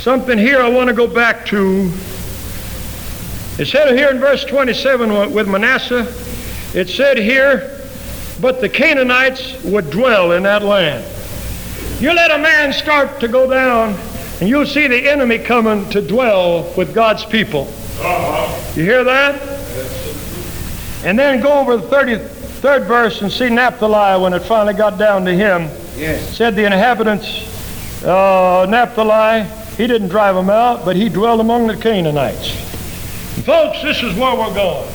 something 0.01 0.39
here 0.39 0.61
I 0.61 0.69
want 0.69 0.89
to 0.89 0.95
go 0.95 1.07
back 1.07 1.45
to. 1.47 1.93
It 3.59 3.67
said 3.67 3.97
here 3.97 4.09
in 4.11 4.21
verse 4.21 4.45
27 4.45 5.33
with 5.33 5.49
Manasseh, 5.49 6.07
it 6.73 6.89
said 6.89 7.19
here, 7.19 7.81
but 8.41 8.61
the 8.61 8.69
Canaanites 8.69 9.63
would 9.65 9.91
dwell 9.91 10.33
in 10.33 10.45
that 10.45 10.63
land. 10.63 11.05
You 12.01 12.13
let 12.13 12.31
a 12.31 12.39
man 12.39 12.73
start 12.73 13.19
to 13.21 13.29
go 13.29 13.51
down 13.51 13.99
And 14.41 14.49
you'll 14.49 14.67
see 14.67 14.87
the 14.87 15.11
enemy 15.11 15.39
coming 15.39 15.89
to 15.91 16.01
dwell 16.01 16.73
with 16.77 16.95
God's 16.95 17.25
people. 17.25 17.65
You 18.77 18.85
hear 18.85 19.03
that? 19.03 19.43
And 21.05 21.19
then 21.19 21.43
go 21.43 21.59
over 21.59 21.77
the 21.77 21.89
33rd 21.89 22.87
verse 22.87 23.21
and 23.23 23.33
see 23.33 23.49
Naphtali 23.51 24.23
when 24.23 24.33
it 24.33 24.43
finally 24.43 24.75
got 24.75 24.97
down 24.97 25.25
to 25.25 25.33
him. 25.33 25.69
Yes. 25.99 26.37
Said 26.37 26.55
the 26.55 26.65
inhabitants, 26.65 27.27
uh, 28.05 28.67
Naphtali, 28.69 29.45
he 29.77 29.87
didn't 29.87 30.09
drive 30.09 30.35
them 30.37 30.49
out, 30.49 30.85
but 30.85 30.95
he 30.95 31.09
dwelled 31.09 31.41
among 31.41 31.67
the 31.67 31.77
Canaanites. 31.77 32.53
And 33.37 33.45
folks, 33.45 33.83
this 33.83 34.03
is 34.03 34.15
where 34.17 34.37
we're 34.37 34.55
going. 34.55 34.89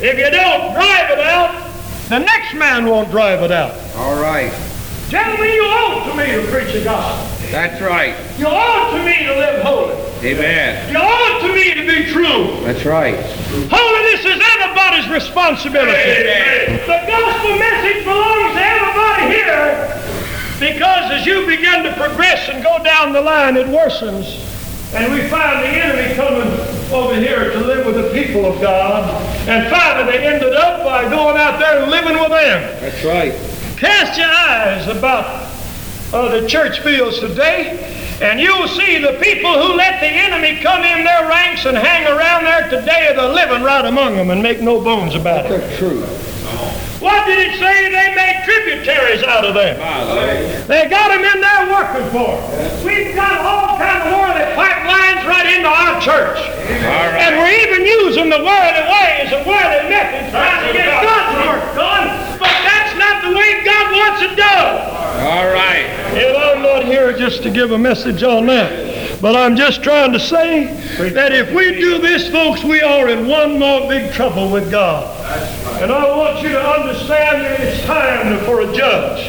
If 0.00 0.16
you 0.16 0.30
don't 0.30 0.72
drive 0.74 1.10
it 1.10 1.18
out, 1.18 1.70
the 2.08 2.20
next 2.20 2.54
man 2.54 2.86
won't 2.86 3.10
drive 3.10 3.42
it 3.42 3.50
out. 3.50 3.74
All 3.96 4.20
right. 4.22 4.52
Gentlemen, 5.08 5.48
you 5.48 5.64
owe 5.64 6.04
to 6.04 6.14
me 6.18 6.32
to 6.36 6.52
preach 6.52 6.74
the 6.74 6.84
gospel. 6.84 7.48
That's 7.50 7.80
right. 7.80 8.12
You 8.38 8.44
owe 8.46 8.92
to 8.92 9.02
me 9.02 9.24
to 9.24 9.34
live 9.40 9.62
holy. 9.62 9.94
Amen. 10.20 10.92
You 10.92 10.98
owe 11.00 11.38
to 11.40 11.54
me 11.54 11.72
to 11.72 11.80
be 11.80 12.12
true. 12.12 12.60
That's 12.60 12.84
right. 12.84 13.16
Holiness 13.72 14.20
is 14.20 14.36
everybody's 14.36 15.08
responsibility. 15.08 15.96
The 16.84 17.00
gospel 17.08 17.56
message 17.56 18.04
belongs 18.04 18.52
to 18.52 18.60
everybody 18.60 19.32
here 19.32 19.88
because 20.60 21.10
as 21.10 21.24
you 21.24 21.46
begin 21.46 21.84
to 21.84 21.94
progress 21.94 22.50
and 22.50 22.62
go 22.62 22.84
down 22.84 23.14
the 23.14 23.22
line, 23.22 23.56
it 23.56 23.66
worsens. 23.68 24.44
And 24.92 25.10
we 25.14 25.26
find 25.28 25.64
the 25.64 25.68
enemy 25.68 26.14
coming 26.16 26.52
over 26.92 27.14
here 27.14 27.50
to 27.52 27.60
live 27.60 27.86
with 27.86 27.94
the 27.96 28.10
people 28.12 28.44
of 28.44 28.60
God. 28.60 29.08
And 29.48 29.70
finally, 29.70 30.18
they 30.18 30.26
ended 30.26 30.52
up 30.52 30.84
by 30.84 31.08
going 31.08 31.38
out 31.38 31.58
there 31.58 31.82
and 31.82 31.90
living 31.90 32.20
with 32.20 32.28
them. 32.28 32.80
That's 32.80 33.02
right. 33.04 33.32
Cast 33.78 34.18
your 34.18 34.26
eyes 34.30 34.88
about 34.88 35.46
uh, 36.12 36.40
the 36.40 36.48
church 36.48 36.80
fields 36.80 37.20
today, 37.20 37.78
and 38.20 38.40
you'll 38.40 38.66
see 38.66 38.98
the 38.98 39.18
people 39.22 39.54
who 39.54 39.74
let 39.76 40.00
the 40.00 40.08
enemy 40.08 40.58
come 40.60 40.82
in 40.82 41.04
their 41.04 41.28
ranks 41.28 41.64
and 41.64 41.76
hang 41.76 42.02
around 42.10 42.42
there 42.44 42.68
today 42.68 43.08
are 43.08 43.14
the 43.14 43.28
living 43.32 43.62
right 43.62 43.84
among 43.84 44.16
them 44.16 44.30
and 44.30 44.42
make 44.42 44.60
no 44.60 44.82
bones 44.82 45.14
about 45.14 45.46
it. 45.46 45.60
That's 45.60 45.78
true. 45.78 46.02
What 46.98 47.26
did 47.30 47.38
it 47.38 47.54
say? 47.62 47.86
They 47.94 48.10
made 48.18 48.42
tributaries 48.42 49.22
out 49.22 49.44
of 49.46 49.54
them. 49.54 49.78
They 50.66 50.90
got 50.90 51.14
them 51.14 51.22
in 51.22 51.38
there 51.38 51.70
working 51.70 52.10
for 52.10 52.34
them. 52.34 52.82
We've 52.82 53.14
got 53.14 53.38
all 53.46 53.78
kinds 53.78 54.10
of 54.10 54.18
worldly 54.18 54.50
pipelines 54.58 55.22
right 55.22 55.46
into 55.54 55.70
our 55.70 55.94
church. 56.02 56.42
All 56.42 57.14
And 57.14 57.38
right. 57.38 57.38
we're 57.38 57.54
even 57.70 57.86
using 57.86 58.26
the 58.26 58.42
worldly 58.42 58.82
ways 58.90 59.30
and 59.30 59.46
worldly 59.46 59.86
methods 59.86 60.34
trying 60.34 60.66
to 60.66 60.72
get 60.74 60.90
God's 60.98 61.30
work 61.46 61.62
done. 61.78 62.06
But 62.42 62.50
that's 62.66 62.66
not 62.66 62.77
the 63.28 63.36
way 63.36 63.64
God 63.64 63.92
wants 63.92 64.22
it 64.22 64.36
done. 64.36 64.98
All 65.20 65.46
right. 65.46 65.86
And 66.14 66.36
I'm 66.36 66.62
not 66.62 66.84
here 66.84 67.16
just 67.16 67.42
to 67.42 67.50
give 67.50 67.72
a 67.72 67.78
message 67.78 68.22
on 68.22 68.46
that. 68.46 69.20
But 69.20 69.34
I'm 69.34 69.56
just 69.56 69.82
trying 69.82 70.12
to 70.12 70.20
say 70.20 70.66
that 71.12 71.32
if 71.32 71.52
we 71.52 71.72
do 71.72 71.98
this, 71.98 72.30
folks, 72.30 72.62
we 72.62 72.80
are 72.80 73.08
in 73.08 73.26
one 73.26 73.58
more 73.58 73.88
big 73.88 74.12
trouble 74.12 74.50
with 74.50 74.70
God. 74.70 75.12
And 75.82 75.90
I 75.90 76.16
want 76.16 76.42
you 76.42 76.50
to 76.50 76.60
understand 76.60 77.42
that 77.44 77.60
it's 77.60 77.84
time 77.84 78.44
for 78.44 78.60
a 78.60 78.72
judge. 78.72 79.20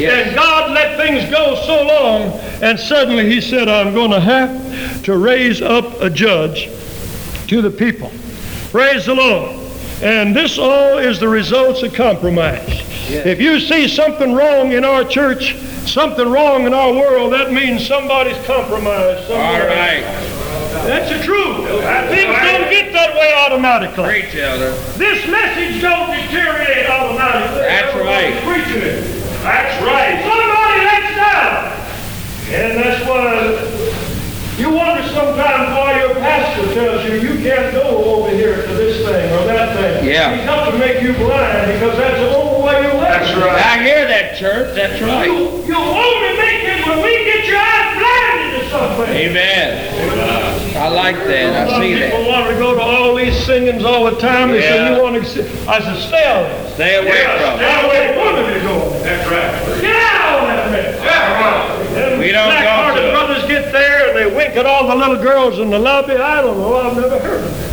Yes. 0.00 0.26
And 0.26 0.36
God 0.36 0.72
let 0.72 0.96
things 0.96 1.30
go 1.30 1.54
so 1.64 1.84
long, 1.84 2.32
and 2.62 2.78
suddenly 2.78 3.30
He 3.30 3.40
said, 3.40 3.68
I'm 3.68 3.94
going 3.94 4.10
to 4.10 4.20
have 4.20 5.02
to 5.04 5.16
raise 5.16 5.62
up 5.62 6.00
a 6.00 6.10
judge 6.10 6.68
to 7.48 7.62
the 7.62 7.70
people. 7.70 8.10
Praise 8.70 9.06
the 9.06 9.14
Lord. 9.14 9.65
And 10.02 10.36
this 10.36 10.58
all 10.58 10.98
is 10.98 11.18
the 11.18 11.28
results 11.28 11.82
of 11.82 11.94
compromise. 11.94 12.82
If 13.08 13.40
you 13.40 13.60
see 13.60 13.88
something 13.88 14.34
wrong 14.34 14.72
in 14.72 14.84
our 14.84 15.04
church, 15.04 15.56
something 15.86 16.28
wrong 16.28 16.66
in 16.66 16.74
our 16.74 16.92
world, 16.92 17.32
that 17.32 17.52
means 17.52 17.86
somebody's 17.86 18.36
compromised. 18.44 19.30
All 19.30 19.36
somewhere. 19.38 19.68
right. 19.68 20.02
That's 20.84 21.08
the 21.08 21.24
truth. 21.24 21.66
Things 22.12 22.36
don't 22.36 22.70
get 22.70 22.92
that 22.92 23.14
way 23.14 23.32
automatically. 23.32 24.04
Preach, 24.04 24.34
Elder. 24.36 24.72
This 24.98 25.26
message 25.28 25.80
don't 25.80 26.10
deteriorate 26.10 26.90
automatically. 26.90 27.62
That's 27.62 27.96
right. 27.96 28.36
Preaching 28.44 28.82
it. 28.82 29.02
That's 29.42 29.82
right. 29.82 30.20
Somebody 30.22 30.84
lets 30.84 31.16
down. 31.16 31.72
And 32.52 32.78
that's 32.78 33.02
why 33.08 33.96
you 34.58 34.70
wonder 34.70 35.02
sometimes 35.08 35.74
why 35.76 36.00
your 36.00 36.14
pastor 36.14 36.72
tells 36.74 37.04
you 37.04 37.20
you 37.20 37.42
can't 37.42 37.72
go 37.72 38.14
over 38.14 38.30
here 38.30 38.56
to 38.66 38.74
this 38.74 39.04
thing 39.04 39.32
or 39.32 39.44
that 39.46 39.76
thing. 39.76 40.05
Yeah. 40.16 40.32
He 40.32 40.46
comes 40.48 40.72
to 40.72 40.78
make 40.80 41.02
you 41.04 41.12
blind 41.12 41.72
because 41.76 41.92
that's 42.00 42.16
the 42.24 42.32
only 42.32 42.64
way 42.64 42.76
you 42.88 42.92
live. 42.96 43.04
That's 43.04 43.32
right. 43.36 43.60
I 43.60 43.82
hear 43.84 44.08
that, 44.08 44.36
church. 44.40 44.72
That's 44.74 44.96
right. 45.02 45.28
You, 45.28 45.60
you 45.68 45.76
only 45.76 46.32
make 46.40 46.64
it 46.64 46.80
when 46.88 47.04
we 47.04 47.12
get 47.28 47.44
your 47.44 47.60
eyes 47.60 47.92
blinded 48.00 48.48
to 48.56 48.62
something. 48.72 49.12
Amen. 49.12 49.92
I 50.76 50.88
like 50.88 51.16
that. 51.28 51.68
I 51.68 51.70
Some 51.70 51.82
see 51.82 51.94
people 51.94 52.00
that. 52.00 52.12
People 52.16 52.32
want 52.32 52.46
to 52.48 52.56
go 52.56 52.74
to 52.76 52.80
all 52.80 53.14
these 53.16 53.36
singings 53.44 53.84
all 53.84 54.04
the 54.08 54.16
time. 54.16 54.52
They 54.52 54.60
say, 54.60 54.94
you 54.96 55.02
want 55.02 55.16
to 55.20 55.24
see. 55.28 55.40
I 55.68 55.80
said, 55.84 55.96
stay 56.00 56.24
out 56.24 56.44
of 56.48 56.52
it. 56.64 56.74
Stay 56.74 56.96
away 56.96 57.20
from 57.28 57.52
it. 57.52 57.60
Stay 57.60 57.76
away 57.84 58.04
from 58.16 58.32
it. 58.40 58.56
you. 58.64 58.76
That's 59.04 59.24
right. 59.28 59.80
Get 59.84 59.96
out 59.96 60.40
on 60.40 60.48
that 60.48 60.72
man. 60.72 60.96
Them 61.96 62.18
We 62.20 62.32
don't 62.32 62.48
go 62.48 62.56
black-hearted 62.56 63.00
to 63.00 63.08
it. 63.08 63.12
brothers 63.12 63.44
get 63.48 63.72
there 63.72 64.08
and 64.08 64.16
they 64.16 64.28
wink 64.36 64.56
at 64.56 64.64
all 64.66 64.88
the 64.88 64.94
little 64.96 65.16
girls 65.22 65.58
in 65.58 65.68
the 65.70 65.78
lobby. 65.78 66.12
I 66.14 66.40
don't 66.42 66.56
know. 66.58 66.76
I've 66.76 66.96
never 66.96 67.18
heard 67.18 67.44
of 67.44 67.60
it. 67.60 67.65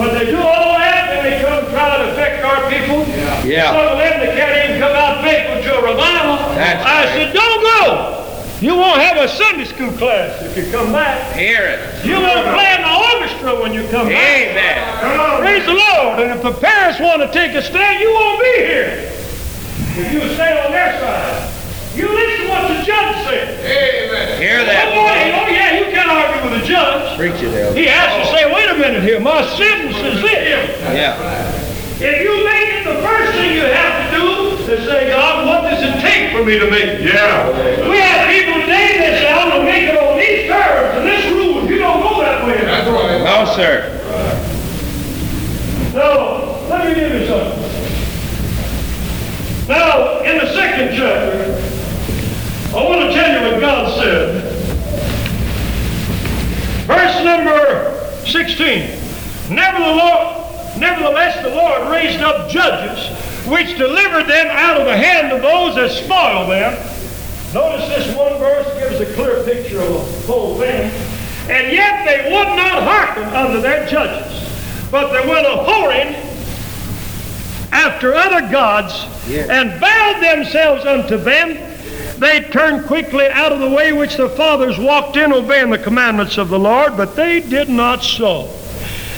But 0.00 0.16
they 0.16 0.32
do 0.32 0.40
all 0.40 0.80
that 0.80 1.12
and 1.12 1.20
they 1.28 1.44
come 1.44 1.60
try 1.68 2.00
to 2.00 2.12
affect 2.12 2.40
our 2.40 2.64
people. 2.72 3.04
Yeah. 3.44 3.68
Some 3.68 3.84
of 3.92 3.98
them, 4.00 4.16
they 4.24 4.32
can't 4.32 4.56
even 4.64 4.80
come 4.80 4.96
out 4.96 5.20
faithful 5.20 5.60
to 5.60 5.70
a 5.76 5.82
revival. 5.92 6.40
That's 6.56 6.80
I 6.80 7.04
right. 7.04 7.12
said, 7.12 7.34
don't 7.36 7.60
go. 7.60 8.16
You 8.64 8.76
won't 8.76 9.00
have 9.00 9.16
a 9.20 9.28
Sunday 9.28 9.64
school 9.64 9.92
class 9.92 10.40
if 10.40 10.56
you 10.56 10.72
come 10.72 10.92
back. 10.92 11.36
Hear 11.36 11.64
it. 11.64 12.04
You 12.04 12.16
won't 12.16 12.48
play 12.48 12.76
in 12.76 12.80
the 12.80 12.96
orchestra 13.12 13.60
when 13.60 13.72
you 13.76 13.84
come 13.88 14.08
back. 14.08 14.16
Amen. 14.16 15.40
Praise 15.40 15.64
the 15.64 15.76
Lord. 15.76 16.20
And 16.20 16.32
if 16.32 16.42
the 16.42 16.52
parents 16.52 17.00
want 17.00 17.20
to 17.20 17.28
take 17.32 17.52
a 17.52 17.62
stand, 17.62 18.00
you 18.00 18.08
won't 18.12 18.40
be 18.40 18.56
here. 18.56 19.12
If 20.00 20.12
you 20.12 20.20
stay 20.32 20.56
on 20.64 20.72
their 20.72 20.96
side. 21.00 21.59
You 22.00 22.08
listen 22.08 22.46
to 22.46 22.48
what 22.48 22.64
the 22.72 22.80
judge 22.82 23.16
said. 23.28 23.60
Amen. 23.60 24.40
Hear 24.40 24.64
Oh, 24.64 24.96
boy, 24.96 25.20
oh 25.36 25.52
yeah, 25.52 25.76
you 25.78 25.92
can't 25.92 26.08
argue 26.08 26.40
with 26.48 26.60
the 26.62 26.66
judge. 26.66 27.18
Preach 27.18 27.42
it, 27.44 27.52
Elder. 27.52 27.76
He 27.78 27.84
has 27.86 28.08
to 28.16 28.24
say, 28.34 28.48
wait 28.48 28.70
a 28.70 28.78
minute 28.80 29.02
here, 29.02 29.20
my 29.20 29.44
sentence 29.60 29.96
is 30.00 30.22
this. 30.22 30.80
Yeah. 30.96 31.20
If 32.00 32.24
you 32.24 32.32
make 32.48 32.80
it, 32.80 32.84
the 32.88 32.96
first 33.04 33.32
thing 33.36 33.52
you 33.52 33.68
have 33.68 34.08
to 34.08 34.16
do 34.16 34.72
is 34.72 34.88
say, 34.88 35.10
God, 35.10 35.44
what 35.44 35.68
does 35.68 35.82
it 35.84 36.00
take 36.00 36.32
for 36.32 36.42
me 36.42 36.58
to 36.58 36.70
make 36.70 37.04
it? 37.04 37.12
Yeah. 37.12 37.52
We 37.84 37.98
have 38.00 38.24
people 38.32 38.64
today 38.64 38.96
that 38.96 39.20
say, 39.20 39.28
I'm 39.28 39.50
going 39.52 39.66
to 39.66 39.70
make 39.70 39.84
it 39.92 39.98
on 40.00 40.16
these 40.16 40.48
terms 40.48 40.96
and 40.96 41.04
this 41.04 41.20
rule. 41.36 41.68
You 41.68 41.76
don't 41.84 42.00
go 42.00 42.22
that 42.24 42.46
way. 42.46 42.64
That's 42.64 42.88
right. 42.88 43.20
No, 43.20 43.44
sir. 43.52 44.00
Now, 45.92 46.64
let 46.72 46.88
me 46.88 46.94
give 46.94 47.12
you 47.12 47.26
something. 47.28 47.60
Now, 49.68 50.20
in 50.24 50.38
the 50.38 50.48
second 50.54 50.96
chapter, 50.96 51.69
I 52.72 52.84
want 52.84 53.00
to 53.00 53.12
tell 53.12 53.28
you 53.32 53.52
what 53.52 53.60
God 53.60 53.98
said. 53.98 54.44
Verse 56.86 57.24
number 57.24 58.26
16. 58.26 59.54
Nevertheless, 59.54 60.78
nevertheless, 60.78 61.42
the 61.42 61.50
Lord 61.50 61.90
raised 61.90 62.22
up 62.22 62.48
judges, 62.48 63.08
which 63.48 63.76
delivered 63.76 64.28
them 64.28 64.46
out 64.50 64.80
of 64.80 64.86
the 64.86 64.96
hand 64.96 65.32
of 65.32 65.42
those 65.42 65.74
that 65.74 65.90
spoiled 65.90 66.50
them. 66.50 66.74
Notice 67.52 67.88
this 67.88 68.16
one 68.16 68.38
verse 68.38 68.72
gives 68.78 69.00
a 69.00 69.14
clear 69.14 69.42
picture 69.42 69.80
of 69.80 69.92
the 69.92 70.32
whole 70.32 70.56
thing. 70.56 70.92
And 71.50 71.72
yet 71.72 72.04
they 72.04 72.30
would 72.32 72.54
not 72.54 72.84
hearken 72.84 73.24
unto 73.34 73.60
their 73.60 73.84
judges, 73.88 74.88
but 74.92 75.10
they 75.10 75.28
went 75.28 75.44
a 75.44 75.64
whoring 75.64 76.14
after 77.72 78.14
other 78.14 78.48
gods 78.48 79.06
and 79.28 79.80
bowed 79.80 80.22
themselves 80.22 80.84
unto 80.84 81.16
them. 81.16 81.66
They 82.20 82.42
turned 82.42 82.86
quickly 82.86 83.28
out 83.28 83.50
of 83.50 83.60
the 83.60 83.70
way 83.70 83.94
which 83.94 84.18
the 84.18 84.28
fathers 84.28 84.78
walked 84.78 85.16
in, 85.16 85.32
obeying 85.32 85.70
the 85.70 85.78
commandments 85.78 86.36
of 86.36 86.50
the 86.50 86.58
Lord, 86.58 86.94
but 86.94 87.16
they 87.16 87.40
did 87.40 87.70
not 87.70 88.04
so. 88.04 88.54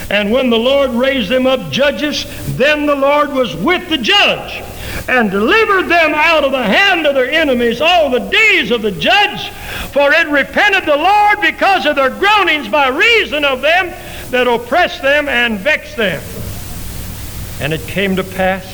And 0.09 0.31
when 0.31 0.51
the 0.51 0.59
Lord 0.59 0.91
raised 0.91 1.29
them 1.29 1.49
up 1.49 1.73
judges, 1.73 2.27
then 2.57 2.87
the 2.87 2.95
Lord 2.95 3.33
was 3.33 3.57
with 3.57 3.89
the 3.89 3.99
judge 3.99 4.63
and 5.09 5.33
delivered 5.33 5.89
them 5.89 6.13
out 6.15 6.45
of 6.45 6.53
the 6.53 6.63
hand 6.63 7.05
of 7.09 7.17
their 7.17 7.29
enemies 7.29 7.81
all 7.81 8.09
the 8.09 8.21
days 8.21 8.71
of 8.71 8.83
the 8.83 8.93
judge. 8.93 9.51
For 9.91 10.13
it 10.13 10.29
repented 10.29 10.85
the 10.87 10.97
Lord 10.97 11.41
because 11.41 11.87
of 11.87 11.97
their 11.97 12.11
groanings 12.11 12.69
by 12.69 12.87
reason 12.87 13.45
of 13.45 13.63
them 13.63 13.93
that 14.31 14.47
oppressed 14.47 15.03
them 15.03 15.29
and 15.29 15.59
vexed 15.59 15.97
them. 15.97 16.23
And 17.61 17.73
it 17.73 17.81
came 17.89 18.15
to 18.15 18.23
pass, 18.23 18.65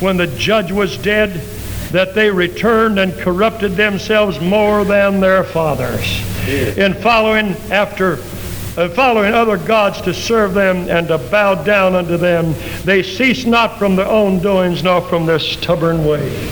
when 0.00 0.16
the 0.16 0.28
judge 0.28 0.72
was 0.72 0.96
dead, 0.96 1.42
that 1.92 2.14
they 2.14 2.30
returned 2.30 2.98
and 2.98 3.14
corrupted 3.14 3.72
themselves 3.72 4.40
more 4.40 4.84
than 4.84 5.20
their 5.20 5.44
fathers, 5.44 6.20
in 6.48 6.94
following 6.94 7.48
after 7.70 8.18
uh, 8.76 8.90
following 8.90 9.32
other 9.32 9.56
gods 9.56 10.02
to 10.02 10.12
serve 10.12 10.52
them 10.52 10.88
and 10.90 11.08
to 11.08 11.16
bow 11.16 11.54
down 11.64 11.94
unto 11.94 12.18
them. 12.18 12.54
They 12.84 13.02
cease 13.02 13.46
not 13.46 13.78
from 13.78 13.96
their 13.96 14.06
own 14.06 14.38
doings, 14.40 14.82
nor 14.82 15.00
from 15.00 15.24
their 15.24 15.38
stubborn 15.38 16.04
ways. 16.04 16.50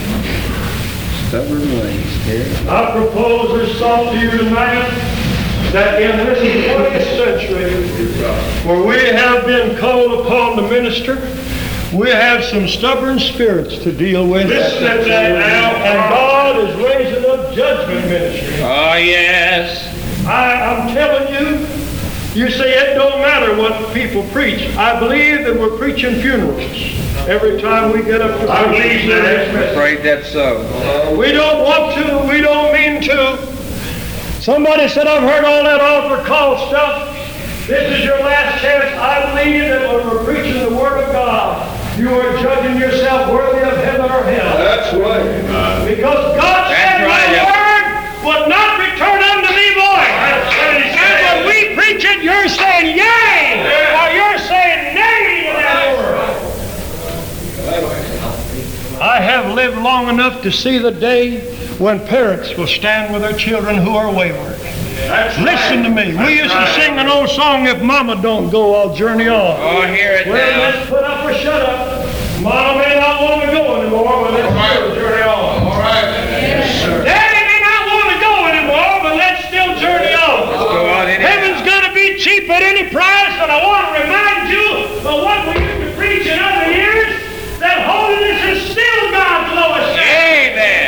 stubborn 1.29 1.61
ways. 1.61 2.25
Here. 2.25 2.71
I 2.71 2.93
propose 2.93 3.59
this 3.59 3.79
song 3.79 4.15
to 4.15 4.19
you 4.19 4.31
tonight 4.31 4.89
that 5.73 6.01
in 6.01 6.17
this 6.25 6.39
20th 6.39 7.17
century, 7.19 8.67
where 8.67 8.83
we 8.87 8.97
have 9.11 9.45
been 9.45 9.77
called 9.79 10.25
upon 10.25 10.57
to 10.57 10.63
minister, 10.63 11.17
we 11.95 12.11
have 12.11 12.45
some 12.45 12.67
stubborn 12.67 13.19
spirits 13.21 13.79
to 13.79 13.93
deal 13.93 14.29
with. 14.29 14.49
Listen 14.49 14.81
to 14.81 15.05
that 15.05 15.39
now. 15.39 15.77
And 15.77 16.11
God 16.13 16.69
is 16.69 16.77
raising 16.85 17.31
up 17.31 17.55
judgment 17.55 18.07
ministry. 18.07 18.55
Oh, 18.63 18.95
yes. 18.97 20.27
I, 20.27 20.65
I'm 20.65 20.95
telling 20.95 21.33
you, 21.33 21.61
you 22.35 22.51
say 22.51 22.73
it 22.73 22.95
don't 22.95 23.21
matter 23.21 23.57
what 23.57 23.95
people 23.95 24.25
preach. 24.31 24.63
I 24.77 24.99
believe 24.99 25.45
that 25.45 25.55
we're 25.55 25.79
preaching 25.79 26.21
funerals 26.21 26.61
every 27.29 27.61
time 27.61 27.93
we 27.93 28.03
get 28.03 28.21
up 28.21 28.41
to 28.41 28.51
I 28.51 28.65
believe 28.65 29.09
that. 29.09 29.55
I'm 29.55 29.71
Afraid 29.71 30.03
that's 30.03 30.33
so. 30.33 31.17
We 31.17 31.31
don't 31.31 31.63
want 31.63 31.95
to, 31.95 32.29
we 32.29 32.41
don't 32.41 32.73
mean 32.73 33.03
to. 33.03 33.39
Somebody 34.43 34.89
said, 34.89 35.07
I've 35.07 35.23
heard 35.23 35.45
all 35.45 35.63
that 35.65 35.81
altar 35.81 36.25
call 36.27 36.69
stuff. 36.69 37.11
This 37.67 37.99
is 37.99 38.05
your 38.05 38.19
last 38.19 38.61
chance. 38.61 38.85
I 38.99 39.31
believe 39.31 39.61
that 39.61 39.95
when 39.95 40.07
we're 40.07 40.25
preaching 40.25 40.61
the 40.69 40.77
Word 40.77 41.03
of 41.03 41.13
God, 41.13 41.74
you 41.99 42.09
are 42.11 42.37
judging 42.43 42.77
yourself 42.81 43.31
worthy 43.33 43.63
of 43.63 43.77
heaven 43.79 44.11
or 44.11 44.23
hell. 44.25 44.59
That's 44.59 44.93
right. 44.95 45.43
Because 45.87 46.37
God 46.37 46.69
said, 46.69 46.75
That's 46.75 47.07
right, 47.07 47.07
My 47.07 47.35
yeah. 47.35 47.47
word 47.47 47.85
will 48.25 48.49
not 48.49 48.79
return 48.83 49.23
unto 49.23 49.51
me 49.55 49.75
void. 49.79 50.11
And 50.99 51.15
when 51.23 51.47
we 51.47 51.75
preach 51.77 52.03
it, 52.05 52.21
you're 52.23 52.49
saying 52.49 52.97
yea, 52.97 53.63
or 53.95 54.11
you're 54.11 54.39
saying 54.39 54.95
nay 54.95 55.45
to 55.47 55.53
that 55.63 55.97
word. 55.99 56.19
I 59.01 59.21
have 59.21 59.55
lived 59.55 59.77
long 59.79 60.09
enough 60.09 60.43
to 60.43 60.51
see 60.51 60.79
the 60.79 60.91
day 60.91 61.41
when 61.79 62.01
parents 62.07 62.57
will 62.57 62.67
stand 62.67 63.13
with 63.13 63.23
their 63.23 63.35
children 63.39 63.77
who 63.77 63.95
are 63.95 64.11
wayward. 64.13 64.59
Listen 65.09 65.83
to 65.85 65.91
me. 65.91 66.17
We 66.17 66.39
used 66.41 66.53
to 66.55 66.67
sing 66.75 66.97
an 66.99 67.09
old 67.09 67.29
song, 67.29 67.67
If 67.67 67.83
Mama 67.83 68.21
Don't 68.23 68.49
Go, 68.51 68.75
I'll 68.75 68.95
Journey 68.95 69.29
On. 69.29 69.57
Oh, 69.61 69.83
hear 69.87 70.13
it 70.13 70.27
Well, 70.27 70.37
now. 70.37 70.59
let's 70.79 70.89
put 70.89 71.05
up 71.05 71.25
or 71.25 71.35
shut 71.35 71.61
up. 71.61 72.05
Mama 72.41 72.79
may 72.81 72.95
not 72.97 73.21
want 73.23 73.43
to 73.45 73.49
go 73.53 73.81
anymore, 73.81 74.25
but 74.25 74.33
let's 74.33 74.53
still 74.53 74.95
journey 74.95 75.23
on. 75.23 75.63
All 75.65 75.79
right. 75.81 76.09
Daddy 77.05 77.41
may 77.45 77.61
not 77.61 77.83
want 77.93 78.09
to 78.13 78.19
go 78.21 78.33
anymore, 78.49 78.93
but 79.05 79.17
let's 79.17 79.45
still 79.49 79.71
journey 79.81 80.15
on. 80.17 80.49
Go 80.73 80.89
on 80.89 81.09
anyhow. 81.09 81.29
Heaven's 81.29 81.63
going 81.69 81.85
to 81.89 81.93
be 81.95 82.17
cheap 82.19 82.49
at 82.51 82.63
any 82.63 82.89
price, 82.91 83.35
and 83.41 83.51
I 83.53 83.61
want 83.65 83.85
to 83.93 84.01
remind 84.01 84.49
you 84.53 84.89
of 85.05 85.17
what 85.21 85.41
we 85.53 85.61
used 85.61 85.81
to 85.85 85.91
preach 85.97 86.27
in 86.27 86.39
other 86.41 86.73
years, 86.73 87.13
that 87.61 87.85
holiness 87.85 88.41
is 88.57 88.73
still 88.73 89.03
God's 89.13 89.53
lowest 89.53 89.89
standard. 89.97 90.61
Amen. 90.61 90.85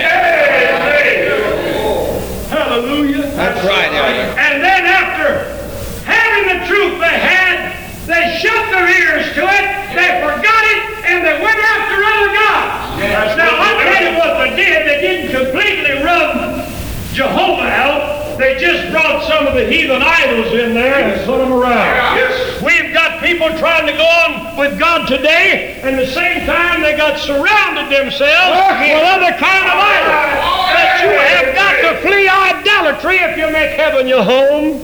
Hallelujah. 2.52 3.22
That's 3.32 3.64
right, 3.64 3.92
Elder. 3.96 4.28
And 4.36 4.62
then 4.62 4.84
after 4.84 5.56
having 6.04 6.44
the 6.52 6.66
truth 6.68 7.00
they 7.00 7.16
had, 7.16 7.72
they 8.06 8.38
shut 8.38 8.70
their 8.70 8.86
ears 8.88 9.25
to 9.36 9.44
it, 9.44 9.66
they 9.92 10.08
forgot 10.24 10.62
it, 10.72 10.80
and 11.04 11.20
they 11.20 11.36
went 11.36 11.60
after 11.60 11.96
other 12.00 12.30
gods. 12.32 13.36
Now, 13.36 13.52
I'll 13.52 13.80
tell 13.84 14.00
you 14.00 14.16
what 14.16 14.32
they 14.40 14.56
did. 14.56 14.88
They 14.88 15.00
didn't 15.04 15.28
completely 15.36 16.00
run 16.02 16.64
Jehovah 17.12 17.68
out. 17.68 18.38
They 18.38 18.56
just 18.58 18.90
brought 18.92 19.28
some 19.28 19.46
of 19.46 19.54
the 19.54 19.64
heathen 19.68 20.02
idols 20.02 20.52
in 20.52 20.72
there 20.72 20.96
and 20.96 21.24
put 21.26 21.38
them 21.38 21.52
around. 21.52 22.16
Yes. 22.16 22.62
We've 22.62 22.92
got 22.92 23.22
people 23.22 23.48
trying 23.58 23.86
to 23.86 23.92
go 23.92 24.04
on 24.04 24.56
with 24.56 24.78
God 24.78 25.06
today, 25.06 25.80
and 25.82 25.96
at 25.96 26.06
the 26.06 26.12
same 26.12 26.46
time 26.46 26.80
they 26.80 26.96
got 26.96 27.18
surrounded 27.20 27.92
themselves 27.92 28.56
with 28.80 29.04
other 29.04 29.36
kind 29.36 29.64
of 29.68 29.76
idols. 29.76 30.64
But 30.72 30.88
you 31.04 31.12
have 31.12 31.54
got 31.54 31.74
to 31.84 32.00
flee 32.00 32.28
idolatry 32.28 33.16
if 33.16 33.36
you 33.36 33.52
make 33.52 33.76
heaven 33.76 34.08
your 34.08 34.24
home. 34.24 34.82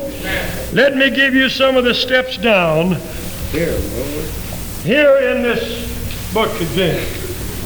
Let 0.73 0.97
me 0.97 1.11
give 1.11 1.35
you 1.35 1.49
some 1.49 1.77
of 1.77 1.85
the 1.85 1.95
steps 1.95 2.37
down 2.37 2.97
Here. 3.51 3.77
Here 4.83 5.17
in 5.19 5.43
this 5.43 6.35
book 6.35 6.51
again. 6.61 7.07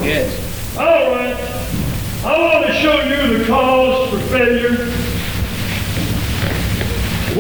Yes. 0.03 0.77
All 0.77 0.85
right. 0.85 1.35
I 2.25 2.39
want 2.39 2.67
to 2.67 2.73
show 2.75 3.01
you 3.05 3.39
the 3.39 3.47
cause 3.47 4.11
for 4.11 4.19
failure 4.29 4.77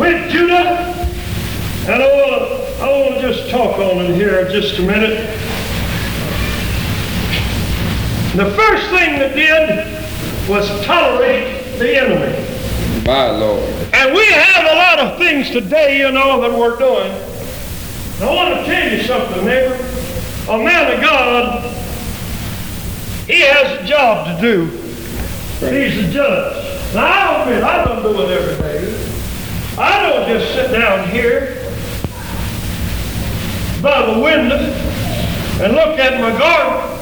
with 0.00 0.30
Judah. 0.30 0.94
And 1.88 2.02
I 2.02 2.08
want 2.08 2.30
to, 2.42 2.82
I 2.82 3.00
want 3.00 3.20
to 3.20 3.32
just 3.32 3.50
talk 3.50 3.78
on 3.78 3.98
it 4.06 4.14
here 4.14 4.48
just 4.48 4.78
a 4.78 4.82
minute. 4.82 5.20
The 8.34 8.50
first 8.56 8.88
thing 8.90 9.18
that 9.18 9.34
did 9.34 10.48
was 10.48 10.68
tolerate 10.86 11.78
the 11.78 11.96
enemy. 11.96 12.32
My 13.04 13.30
Lord. 13.30 13.62
And 13.92 14.14
we 14.14 14.24
have 14.26 14.64
a 14.64 14.74
lot 14.74 14.98
of 15.00 15.18
things 15.18 15.50
today, 15.50 15.98
you 15.98 16.10
know, 16.12 16.40
that 16.40 16.58
we're 16.58 16.76
doing. 16.78 17.25
I 18.20 18.34
want 18.34 18.54
to 18.54 18.64
tell 18.64 18.92
you 18.92 19.02
something, 19.02 19.44
neighbor. 19.44 19.74
A 20.48 20.58
man 20.58 20.94
of 20.94 21.00
God, 21.00 21.62
he 23.26 23.40
has 23.40 23.80
a 23.80 23.84
job 23.84 24.36
to 24.36 24.40
do. 24.40 24.66
He's 25.58 26.08
a 26.08 26.10
judge. 26.10 26.94
Now, 26.94 27.04
I 27.04 27.42
admit, 27.42 27.62
I 27.62 27.84
don't 27.84 28.02
do 28.02 28.22
it 28.22 28.30
every 28.30 28.56
day. 28.62 29.76
I 29.78 30.02
don't 30.02 30.28
just 30.28 30.54
sit 30.54 30.70
down 30.70 31.08
here 31.10 31.62
by 33.82 34.14
the 34.14 34.20
window 34.20 34.56
and 35.62 35.74
look 35.74 35.98
at 35.98 36.20
my 36.20 36.38
garden 36.38 36.96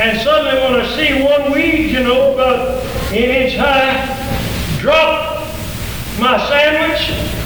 and 0.00 0.18
suddenly 0.22 0.58
when 0.62 0.80
I 0.80 0.96
see 0.96 1.22
one 1.22 1.52
weed, 1.52 1.90
you 1.90 2.02
know, 2.02 2.32
about 2.32 2.82
an 3.12 3.16
inch 3.16 3.54
high, 3.54 4.06
drop 4.80 5.46
my 6.18 6.38
sandwich, 6.48 7.39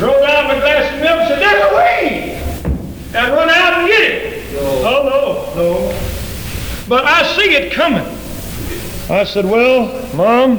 throw 0.00 0.18
down 0.18 0.48
my 0.48 0.58
glass 0.58 0.94
of 0.94 1.00
milk, 1.00 1.28
say, 1.28 1.38
there's 1.38 1.62
a 1.62 1.76
weed! 1.76 3.14
And 3.14 3.34
run 3.34 3.50
out 3.50 3.80
and 3.80 3.86
get 3.86 4.00
it. 4.00 4.56
Oh, 4.56 5.52
no, 5.54 5.62
no. 5.62 6.00
But 6.88 7.04
I 7.04 7.22
see 7.36 7.54
it 7.54 7.72
coming. 7.74 8.06
I 9.10 9.24
said, 9.24 9.44
well, 9.44 9.88
Mom, 10.14 10.58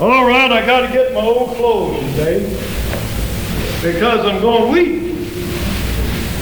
all 0.00 0.24
right, 0.24 0.52
I 0.52 0.64
got 0.64 0.86
to 0.86 0.92
get 0.92 1.12
my 1.12 1.20
old 1.20 1.56
clothes 1.56 1.98
today 2.14 2.48
because 3.82 4.24
I'm 4.24 4.40
going 4.40 4.72
weed. 4.72 5.00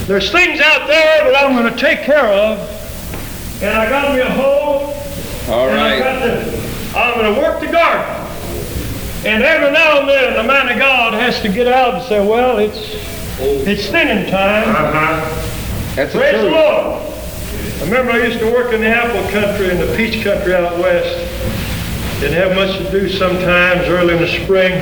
There's 0.06 0.30
things 0.30 0.60
out 0.60 0.86
there 0.86 1.32
that 1.32 1.44
I'm 1.44 1.56
going 1.56 1.72
to 1.72 1.80
take 1.80 2.02
care 2.02 2.26
of, 2.26 2.58
and 3.62 3.78
I 3.78 3.88
got 3.88 4.14
me 4.14 4.20
a 4.20 4.30
hoe, 4.30 4.92
All 5.50 5.70
and 5.70 5.80
I 5.80 6.68
I'm 6.94 7.18
going 7.18 7.34
to 7.34 7.40
work 7.40 7.60
the 7.60 7.72
garden. 7.72 8.17
And 9.24 9.42
every 9.42 9.72
now 9.72 10.00
and 10.00 10.08
then, 10.08 10.34
the 10.34 10.44
man 10.44 10.68
of 10.68 10.78
God 10.78 11.12
has 11.14 11.40
to 11.42 11.48
get 11.48 11.66
out 11.66 11.94
and 11.94 12.02
say, 12.04 12.24
well, 12.24 12.58
it's, 12.58 12.78
it's 13.40 13.88
thinning 13.88 14.30
time. 14.30 14.72
That's 15.96 16.12
the 16.12 16.18
Praise 16.20 16.32
the 16.34 16.42
truth. 16.42 16.52
Lord. 16.52 17.02
I 17.78 17.84
remember 17.84 18.12
I 18.12 18.24
used 18.24 18.38
to 18.38 18.50
work 18.52 18.72
in 18.72 18.80
the 18.80 18.88
apple 18.88 19.22
country 19.30 19.70
and 19.70 19.80
the 19.80 19.96
peach 19.96 20.22
country 20.22 20.54
out 20.54 20.78
west. 20.78 22.20
Didn't 22.20 22.36
have 22.36 22.54
much 22.54 22.78
to 22.78 22.90
do 22.90 23.08
sometimes 23.08 23.88
early 23.88 24.14
in 24.14 24.22
the 24.22 24.28
spring. 24.44 24.72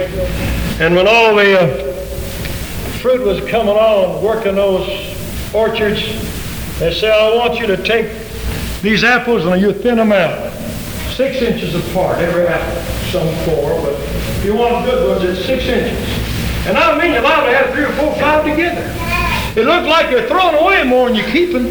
And 0.80 0.94
when 0.94 1.08
all 1.08 1.34
the 1.34 1.58
uh, 1.58 1.92
fruit 3.00 3.22
was 3.26 3.40
coming 3.48 3.74
on, 3.74 4.22
working 4.22 4.54
those 4.56 4.86
orchards, 5.54 6.02
they 6.78 6.92
said, 6.92 7.12
I 7.12 7.34
want 7.34 7.58
you 7.58 7.66
to 7.68 7.82
take 7.82 8.12
these 8.82 9.02
apples 9.02 9.46
and 9.46 9.60
you 9.60 9.72
thin 9.72 9.96
them 9.96 10.12
out. 10.12 10.52
Six 11.12 11.40
inches 11.40 11.74
apart, 11.74 12.18
every 12.18 12.46
apple. 12.46 12.95
Some 13.10 13.28
four, 13.46 13.80
but 13.82 13.94
if 13.94 14.44
you 14.44 14.56
want 14.56 14.84
good 14.84 15.08
ones, 15.08 15.22
it's 15.24 15.46
six 15.46 15.64
inches. 15.64 15.96
And 16.66 16.76
I 16.76 16.98
mean, 16.98 17.12
you're 17.12 17.22
allowed 17.22 17.46
to 17.46 17.56
have 17.56 17.72
three 17.72 17.84
or 17.84 17.92
four, 17.92 18.12
five 18.16 18.44
together. 18.44 18.82
It 19.58 19.64
looks 19.64 19.86
like 19.86 20.10
you're 20.10 20.26
throwing 20.26 20.56
away 20.56 20.82
more 20.84 21.06
than 21.06 21.16
you're 21.16 21.30
keeping. 21.30 21.70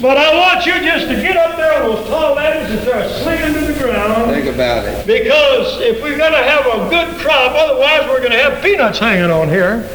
But 0.00 0.16
I 0.16 0.34
want 0.34 0.66
you 0.66 0.72
just 0.80 1.08
to 1.08 1.14
get 1.14 1.36
up 1.36 1.56
there 1.56 1.82
on 1.82 1.90
those 1.90 2.08
tall 2.08 2.34
ladders 2.34 2.70
and 2.70 2.80
start 2.80 3.10
slinging 3.22 3.54
to 3.54 3.72
the 3.72 3.78
ground. 3.78 4.32
Think 4.32 4.52
about 4.52 4.84
it. 4.86 5.06
Because 5.06 5.80
if 5.80 6.02
we're 6.02 6.18
going 6.18 6.32
to 6.32 6.42
have 6.42 6.66
a 6.66 6.88
good 6.90 7.16
crop, 7.20 7.52
otherwise 7.54 8.08
we're 8.08 8.20
going 8.20 8.32
to 8.32 8.38
have 8.38 8.62
peanuts 8.62 8.98
hanging 8.98 9.30
on 9.30 9.48
here. 9.48 9.88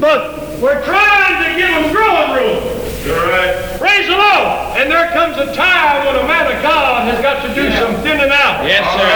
But 0.00 0.58
we're 0.60 0.82
trying 0.84 1.42
to 1.44 1.58
give 1.58 1.68
them 1.68 1.92
growing 1.92 2.30
room. 2.38 2.81
You're 3.02 3.18
right. 3.18 3.58
Praise 3.82 4.06
the 4.06 4.14
Lord. 4.14 4.78
And 4.78 4.86
there 4.86 5.10
comes 5.10 5.34
a 5.34 5.50
time 5.50 6.06
when 6.06 6.22
a 6.22 6.26
man 6.26 6.46
of 6.46 6.62
God 6.62 7.10
has 7.10 7.18
got 7.18 7.42
to 7.42 7.50
do 7.50 7.66
some 7.74 7.98
thinning 8.06 8.30
out. 8.30 8.62
Yes, 8.62 8.86
sir. 8.94 9.10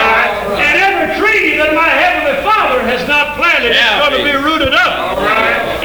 And 0.58 0.74
every 0.74 1.14
tree 1.22 1.54
that 1.62 1.70
my 1.70 1.86
heavenly 1.86 2.34
Father 2.42 2.82
has 2.82 3.06
not 3.06 3.38
planted 3.38 3.78
is 3.78 3.78
going 3.78 4.18
to 4.18 4.24
be 4.26 4.34
rooted 4.42 4.74
up. 4.74 5.22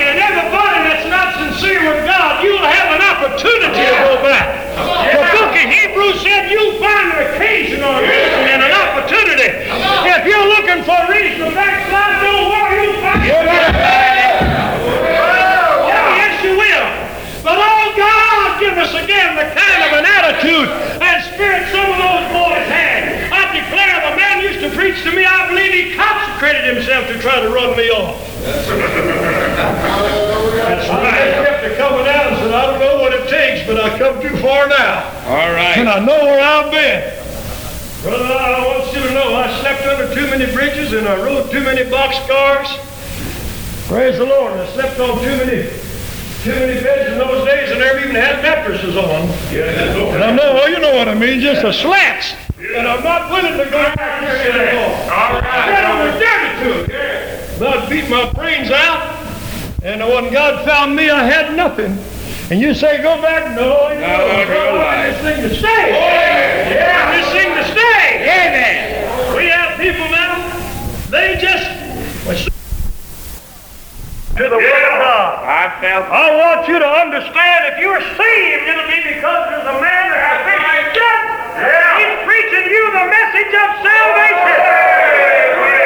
And 0.02 0.18
everybody 0.18 0.80
that's 0.90 1.06
not 1.14 1.38
sincere 1.46 1.86
with 1.86 2.02
God, 2.10 2.42
you'll 2.42 2.66
have 2.66 2.90
an 2.90 3.06
opportunity 3.06 3.86
to 3.86 3.98
go 4.10 4.18
back. 4.26 4.50
The 5.14 5.22
book 5.38 5.54
of 5.54 5.66
Hebrews 5.70 6.26
said 6.26 6.50
you'll 6.50 6.82
find 6.82 7.06
an 7.14 7.38
occasion 7.38 7.86
or 7.86 8.02
a 8.02 8.02
reason 8.02 8.42
and 8.50 8.66
an 8.66 8.74
opportunity. 8.74 9.62
If 10.10 10.26
you're 10.26 10.50
looking 10.58 10.82
for 10.90 10.98
a 10.98 11.06
reason 11.06 11.46
to 11.46 11.54
backslide, 11.54 12.18
don't 12.26 12.50
worry, 12.50 12.82
you'll 12.82 12.98
find 12.98 13.22
it. 13.30 14.11
understand 19.12 19.38
the 19.38 19.44
kind 19.60 19.84
of 19.84 19.92
an 20.00 20.06
attitude 20.06 20.70
and 21.02 21.24
spirit 21.34 21.68
some 21.72 21.92
of 21.92 21.98
those 22.00 22.26
boys 22.32 22.68
had. 22.68 23.32
I 23.32 23.52
declare 23.52 24.12
the 24.12 24.16
man 24.18 24.42
used 24.44 24.60
to 24.62 24.70
preach 24.72 25.04
to 25.04 25.12
me, 25.12 25.26
I 25.26 25.48
believe 25.50 25.74
he 25.74 25.96
consecrated 25.96 26.76
himself 26.76 27.08
to 27.08 27.20
try 27.20 27.42
to 27.42 27.50
run 27.50 27.76
me 27.78 27.90
off. 27.90 28.20
That's 28.42 28.70
right. 30.90 31.12
I 31.12 31.44
kept 31.44 31.78
coming 31.78 32.08
out 32.08 32.28
and 32.28 32.38
said, 32.38 32.54
I 32.54 32.66
don't 32.72 32.80
know 32.80 33.02
what 33.02 33.14
it 33.14 33.30
takes, 33.30 33.68
but 33.68 33.80
I've 33.80 34.00
come 34.00 34.22
too 34.22 34.36
far 34.42 34.68
now. 34.68 35.04
All 35.28 35.52
right. 35.52 35.78
And 35.78 35.90
I 35.90 36.00
know 36.00 36.24
where 36.24 36.42
I've 36.42 36.72
been. 36.72 37.18
Brother, 38.02 38.26
I 38.26 38.66
want 38.66 38.94
you 38.94 39.02
to 39.02 39.14
know 39.14 39.36
I 39.36 39.60
slept 39.62 39.86
under 39.86 40.14
too 40.16 40.26
many 40.32 40.52
bridges 40.54 40.94
and 40.94 41.08
I 41.08 41.18
rode 41.18 41.52
too 41.52 41.62
many 41.62 41.84
boxcars. 41.90 42.80
Praise 43.88 44.18
the 44.18 44.26
Lord, 44.26 44.54
I 44.54 44.66
slept 44.74 45.00
on 45.00 45.20
too 45.20 45.38
many 45.38 45.70
too 46.44 46.52
many 46.52 46.82
beds 46.82 47.12
in 47.12 47.18
those 47.20 47.46
days 47.46 47.70
and 47.70 47.80
never 47.80 48.00
even 48.00 48.16
had 48.16 48.42
mattresses 48.42 48.98
on. 48.98 49.28
And 49.54 50.24
I'm 50.24 50.36
not, 50.36 50.56
well, 50.56 50.70
you 50.70 50.80
know 50.80 50.96
what 50.96 51.08
I 51.08 51.14
mean, 51.14 51.40
just 51.40 51.64
a 51.64 51.72
slats. 51.72 52.34
And 52.58 52.88
I'm 52.88 53.04
not 53.04 53.30
willing 53.30 53.58
to 53.58 53.66
go 53.66 53.72
back 53.96 54.22
there 54.22 54.52
anymore. 54.52 54.96
All 55.12 55.34
right. 55.40 55.86
I 55.86 56.10
was 56.10 56.20
dirty 56.20 56.88
to 56.88 56.96
it. 56.96 57.58
About 57.58 57.90
beat 57.90 58.10
my 58.10 58.32
brains 58.34 58.72
out. 58.72 59.18
And 59.84 60.02
when 60.02 60.32
God 60.34 60.66
found 60.66 60.96
me, 60.96 61.10
I 61.10 61.24
had 61.24 61.56
nothing. 61.56 61.98
And 62.50 62.60
you 62.60 62.74
say, 62.74 63.02
go 63.02 63.22
back? 63.22 63.56
No, 63.56 63.90
you 63.94 64.00
No, 64.02 64.08
know, 64.08 64.44
no, 64.46 64.76
no. 64.76 65.12
this 65.12 65.22
thing 65.22 65.42
to 65.48 65.56
stay. 65.56 65.90
Yeah, 65.92 67.12
this 67.22 67.32
thing 67.32 67.56
to 67.56 67.64
stay. 67.72 68.22
Amen. 68.24 69.36
We 69.38 69.46
have 69.46 69.80
people 69.80 70.10
now, 70.10 70.42
they 71.10 71.38
just 71.40 71.66
to 74.42 74.50
the 74.50 74.58
Word 74.58 74.86
of 74.90 74.98
God. 74.98 75.46
I 75.46 75.70
felt 75.78 76.10
I 76.10 76.34
want 76.34 76.66
you 76.66 76.82
to 76.82 76.90
understand 76.90 77.70
if 77.70 77.78
you're 77.78 78.02
saved, 78.18 78.64
it'll 78.66 78.90
be 78.90 79.14
because 79.14 79.42
there's 79.54 79.70
a 79.70 79.78
man 79.78 80.04
that 80.10 80.18
has 80.18 80.42
been 80.50 80.62
He's 81.62 82.18
preaching 82.26 82.66
you 82.74 82.84
the 82.90 83.06
message 83.06 83.54
of 83.54 83.70
salvation. 83.86 84.58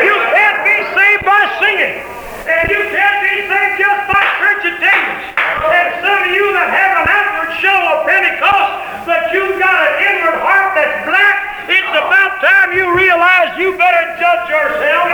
You 0.08 0.16
can't 0.32 0.60
be 0.64 0.78
saved 0.95 1.24
by 1.28 1.41
singing. 1.60 1.99
And 2.47 2.66
you 2.72 2.80
can't 2.95 3.20
be 3.28 3.43
saved 3.43 3.76
just 3.76 4.01
by 4.08 4.24
church 4.39 4.64
attendance. 4.72 5.36
And 5.36 5.88
some 5.99 6.22
of 6.24 6.32
you 6.32 6.47
that 6.56 6.72
have 6.72 6.93
an 7.03 7.08
outward 7.12 7.51
show 7.60 7.76
of 7.76 8.08
Pentecost, 8.08 8.72
but 9.03 9.36
you've 9.36 9.60
got 9.60 9.84
an 9.84 9.93
inward 9.99 10.39
heart 10.39 10.80
that's 10.80 11.03
black, 11.03 11.68
it's 11.68 11.91
about 11.91 12.39
time 12.39 12.72
you 12.72 12.95
realize 12.95 13.60
you 13.60 13.76
better 13.76 14.16
judge 14.16 14.47
yourself. 14.47 15.12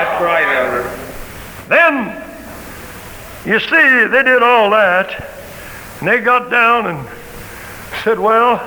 That's 0.00 0.22
right, 0.22 0.48
Elder. 0.56 0.90
Then, 1.68 2.22
you 3.44 3.59
see, 3.70 4.06
they 4.08 4.22
did 4.22 4.42
all 4.42 4.70
that, 4.70 5.26
and 6.00 6.08
they 6.08 6.20
got 6.20 6.50
down 6.50 6.86
and 6.86 7.08
said, 8.02 8.18
well, 8.18 8.58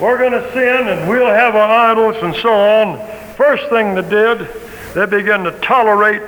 we're 0.00 0.18
going 0.18 0.32
to 0.32 0.52
sin 0.52 0.88
and 0.88 1.08
we'll 1.08 1.26
have 1.26 1.54
our 1.54 1.90
idols 1.90 2.16
and 2.22 2.34
so 2.36 2.52
on. 2.52 2.98
First 3.36 3.68
thing 3.68 3.94
they 3.94 4.08
did, 4.08 4.48
they 4.94 5.06
began 5.06 5.44
to 5.44 5.52
tolerate, 5.60 6.22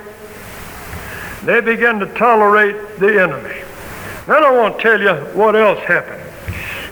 they 1.42 1.60
began 1.60 1.98
to 2.00 2.06
tolerate 2.14 2.98
the 2.98 3.20
enemy. 3.20 3.62
Then 4.26 4.44
I 4.44 4.50
want 4.50 4.76
to 4.76 4.82
tell 4.82 5.00
you 5.00 5.14
what 5.34 5.56
else 5.56 5.80
happened. 5.80 6.22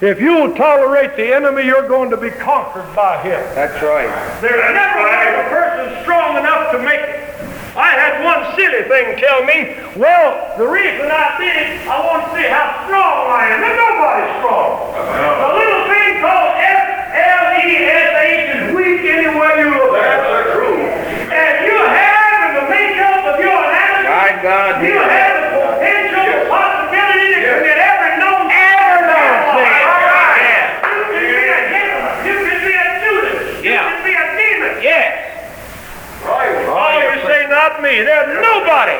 If 0.02 0.20
you 0.20 0.34
will 0.34 0.54
tolerate 0.54 1.16
the 1.16 1.34
enemy, 1.34 1.64
you're 1.64 1.88
going 1.88 2.10
to 2.10 2.16
be 2.16 2.30
conquered 2.30 2.94
by 2.94 3.22
him. 3.22 3.40
That's 3.54 3.82
right. 3.82 4.40
There's 4.40 4.74
never 4.74 4.98
was 5.00 5.46
a 5.46 5.48
person 5.48 6.02
strong 6.02 6.36
enough 6.36 6.72
to 6.72 6.78
make. 6.78 7.03
I 7.74 7.90
had 7.98 8.22
one 8.22 8.54
silly 8.54 8.86
thing 8.86 9.18
tell 9.18 9.42
me, 9.42 9.74
well, 9.98 10.54
the 10.56 10.62
reason 10.66 11.10
I 11.10 11.34
did 11.42 11.54
it, 11.58 11.82
I 11.90 11.98
want 12.06 12.22
to 12.22 12.30
see 12.38 12.46
how 12.46 12.86
strong 12.86 13.34
I 13.34 13.50
am. 13.50 13.58
And 13.66 13.74
nobody's 13.74 14.30
strong. 14.38 14.94
A 14.94 15.50
little 15.58 15.82
thing 15.90 16.22
called 16.22 16.54
F-L-E-S-H 16.54 18.46
is 18.54 18.62
weak 18.78 19.02
anywhere 19.10 19.58
you 19.58 19.74
look. 19.74 19.90
That's 19.98 20.54
true. 20.54 20.86
And 21.34 21.54
you 21.66 21.74
have 21.82 22.38
in 22.46 22.52
the 22.62 22.66
makeup 22.70 23.26
of 23.26 23.42
your 23.42 23.58
anatomy, 23.58 24.06
My 24.06 24.30
God. 24.38 24.78
you 24.78 24.94
have 24.94 25.34
the 25.42 25.58
potential 25.74 26.46
possibility 26.46 27.26
to 27.34 27.58
commit 27.58 27.74
every 27.74 28.14
known 28.22 28.54
ever 28.54 29.02
known 29.02 29.34
sin. 29.58 29.82
You 30.94 31.02
can 31.10 31.26
be 31.26 31.42
a 31.42 31.58
Hitler. 31.74 32.06
You 32.22 32.38
can 32.38 32.58
be 32.62 32.74
a 32.78 32.86
Judas. 33.02 33.66
You 33.66 33.74
Yeah. 33.74 33.82
can 33.90 33.98
be 34.06 34.14
a 34.14 34.26
demon. 34.38 34.78
Yes. 34.78 35.10
Oh, 36.24 36.88
you 36.96 37.20
say 37.28 37.46
not 37.50 37.73
me. 37.84 38.00
There's 38.00 38.32
nobody 38.40 38.96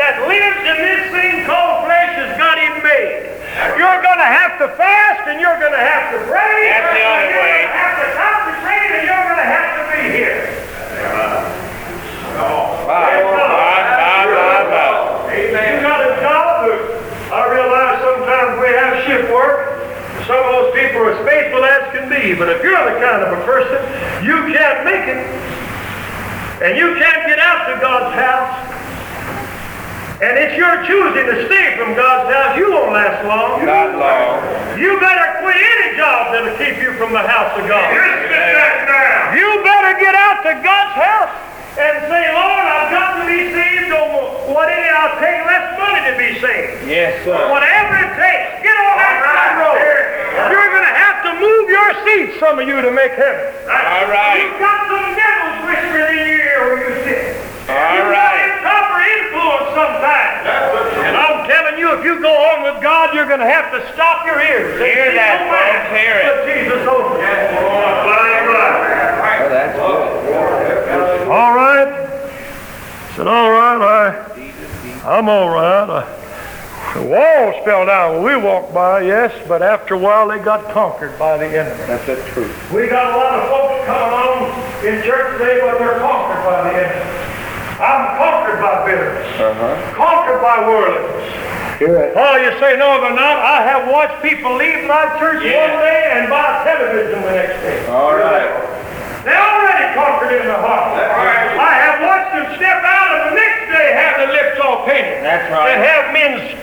that 0.00 0.24
lives 0.24 0.60
in 0.64 0.76
this 0.80 1.12
thing 1.12 1.44
called 1.44 1.84
flesh 1.84 2.16
as 2.16 2.32
God 2.40 2.56
He 2.56 2.72
made. 2.80 3.28
You're 3.76 4.00
going 4.00 4.16
to 4.16 4.30
have 4.32 4.56
to 4.64 4.72
fast 4.80 5.28
and 5.28 5.36
you're 5.36 5.60
going 5.60 5.76
to 5.76 5.84
have 5.84 6.16
to 6.16 6.18
pray. 6.24 6.72
That's 6.72 6.88
the 6.88 7.04
only 7.04 7.28
You're 7.28 7.44
way. 7.44 7.68
going 7.68 7.68
to 7.68 7.76
have 7.84 7.94
to 8.00 8.08
concentrate 8.16 8.88
and 8.96 9.04
you're 9.04 9.24
going 9.28 9.42
to 9.44 9.50
have 9.52 9.68
to 9.76 9.82
be 9.92 10.00
here. 10.08 10.40
Bye. 12.88 13.20
You 15.32 15.84
got 15.84 16.00
a 16.00 16.16
job. 16.24 16.72
I 17.28 17.40
realize 17.52 17.96
sometimes 18.00 18.52
we 18.56 18.68
have 18.72 19.04
shift 19.04 19.28
work. 19.32 19.84
Some 20.24 20.40
of 20.40 20.48
those 20.48 20.72
people 20.72 21.04
are 21.04 21.12
as 21.12 21.20
faithful 21.28 21.60
as 21.64 21.92
can 21.92 22.08
be. 22.08 22.32
But 22.32 22.48
if 22.48 22.64
you're 22.64 22.72
the 22.72 22.96
kind 23.04 23.20
of 23.20 23.36
a 23.36 23.40
person, 23.44 23.76
you 24.24 24.48
can't 24.48 24.80
make 24.88 25.04
it. 25.12 25.20
And 26.62 26.78
you 26.78 26.94
can't 26.94 27.26
get 27.26 27.42
out 27.42 27.66
to 27.66 27.74
God's 27.82 28.14
house. 28.14 28.54
And 30.22 30.38
it's 30.38 30.54
your 30.54 30.78
choosing 30.86 31.26
to 31.26 31.46
stay 31.50 31.74
from 31.76 31.98
God's 31.98 32.32
house. 32.32 32.56
You 32.56 32.70
won't 32.70 32.92
last 32.94 33.26
long. 33.26 33.66
Not 33.66 33.98
long. 33.98 34.38
You 34.78 34.94
better 35.00 35.42
quit 35.42 35.58
any 35.58 35.98
job 35.98 36.30
that'll 36.30 36.54
keep 36.54 36.78
you 36.78 36.94
from 36.94 37.10
the 37.10 37.26
house 37.26 37.50
of 37.58 37.66
God. 37.66 37.90
You 39.34 39.48
better 39.66 39.98
get 39.98 40.14
out 40.14 40.46
to 40.46 40.54
God's 40.62 40.94
house 40.94 41.51
and 41.78 41.94
say, 42.08 42.24
Lord, 42.36 42.64
I've 42.68 42.90
got 42.92 43.16
to 43.20 43.24
be 43.26 43.50
saved. 43.52 43.92
Or 43.92 44.08
whatever, 44.52 44.92
I'll 44.96 45.16
take 45.20 45.40
less 45.48 45.66
money 45.80 46.00
to 46.08 46.14
be 46.16 46.30
saved. 46.40 46.88
Yes, 46.88 47.24
sir. 47.24 47.36
Whatever 47.52 47.92
it 48.00 48.12
takes, 48.16 48.62
get 48.64 48.76
on 48.76 48.96
that 49.00 49.16
side 49.24 49.54
road. 49.60 49.80
You're 50.52 50.70
going 50.72 50.86
to 50.88 50.96
have 50.96 51.18
to 51.28 51.32
move 51.40 51.68
your 51.68 51.88
seat, 52.08 52.40
some 52.40 52.56
of 52.60 52.64
you, 52.68 52.80
to 52.80 52.90
make 52.92 53.12
heaven. 53.16 53.52
All 53.68 54.06
right. 54.08 54.40
You've 54.40 54.56
got 54.60 54.88
some 54.88 55.12
devils 55.12 55.56
whispering 55.68 56.16
in 56.18 56.24
your 56.28 56.40
ear 56.40 56.58
where 56.72 56.80
you 56.88 56.94
sit. 57.04 57.36
All 57.68 57.92
You've 57.96 58.08
right. 58.12 58.16
got 58.16 58.32
improper 58.48 59.00
influence 59.12 59.68
sometimes. 59.76 60.40
And 61.08 61.14
I'm 61.16 61.44
telling 61.48 61.76
you, 61.80 61.88
if 61.96 62.00
you 62.04 62.20
go 62.20 62.32
on 62.32 62.62
with 62.68 62.80
God, 62.82 63.12
you're 63.16 63.28
going 63.28 63.40
to 63.44 63.48
have 63.48 63.72
to 63.76 63.80
stop 63.92 64.24
your 64.24 64.40
ears. 64.40 64.78
Hear 64.80 65.12
that, 65.16 65.44
No 65.44 65.52
folks, 65.52 65.88
hear 65.92 66.16
it. 66.20 66.44
Jesus 66.48 66.80
over. 66.88 67.16
Oh, 67.16 67.20
that's 69.52 69.76
good. 69.76 70.08
All 71.28 71.52
right. 71.54 71.88
I 71.88 73.11
said, 73.22 73.30
all 73.30 73.50
right, 73.52 73.78
I, 73.80 75.06
I'm 75.06 75.28
all 75.28 75.48
right. 75.50 75.86
I, 75.88 76.92
the 76.98 77.06
walls 77.06 77.54
fell 77.64 77.86
down 77.86 78.18
when 78.22 78.24
we 78.26 78.36
walked 78.36 78.74
by, 78.74 79.02
yes, 79.02 79.30
but 79.46 79.62
after 79.62 79.94
a 79.94 79.98
while 79.98 80.26
they 80.28 80.38
got 80.38 80.68
conquered 80.74 81.16
by 81.18 81.38
the 81.38 81.46
enemy. 81.46 81.78
That's 81.86 82.04
the 82.04 82.16
truth. 82.34 82.50
We 82.74 82.88
got 82.88 83.06
a 83.06 83.16
lot 83.16 83.32
of 83.38 83.44
folks 83.48 83.86
coming 83.86 84.12
on 84.12 84.36
in 84.84 85.02
church 85.06 85.38
today, 85.38 85.60
but 85.62 85.78
they're 85.78 86.02
conquered 86.02 86.42
by 86.44 86.58
the 86.66 86.74
enemy. 86.82 87.06
I'm 87.78 88.02
conquered 88.18 88.60
by 88.60 88.74
bitterness, 88.90 89.40
Uh-huh. 89.40 89.94
conquered 89.94 90.42
by 90.42 90.66
worldliness. 90.66 91.38
Oh, 92.14 92.36
you 92.38 92.50
say 92.60 92.76
no, 92.78 93.00
they're 93.02 93.14
not. 93.14 93.38
I 93.42 93.62
have 93.66 93.86
watched 93.90 94.22
people 94.22 94.54
leave 94.54 94.86
my 94.86 95.16
church 95.18 95.42
Yeah. 95.42 95.66
one 95.66 95.82
day 95.82 96.10
and 96.14 96.30
buy 96.30 96.62
television 96.62 97.22
the 97.22 97.30
next 97.32 97.58
day. 97.62 97.86
All 97.90 98.14
right. 98.14 98.50
They're 99.26 99.38
already 99.38 99.94
conquered 99.94 100.34
in 100.42 100.46
the 100.46 100.54
heart. 100.62 100.94
right. 100.98 101.58
I 101.58 101.72
have 101.82 101.98
watched 102.06 102.30
them 102.38 102.46
step 102.54 102.82
out 102.86 103.01
and 103.01 103.01
the 103.01 103.01
next 103.01 103.01
their 104.22 104.30
lips 104.30 104.60
all 104.62 104.86
painted. 104.86 105.24
That's 105.26 105.50
right. 105.50 105.74
right. 105.74 105.82
have 105.82 106.14
men's 106.14 106.54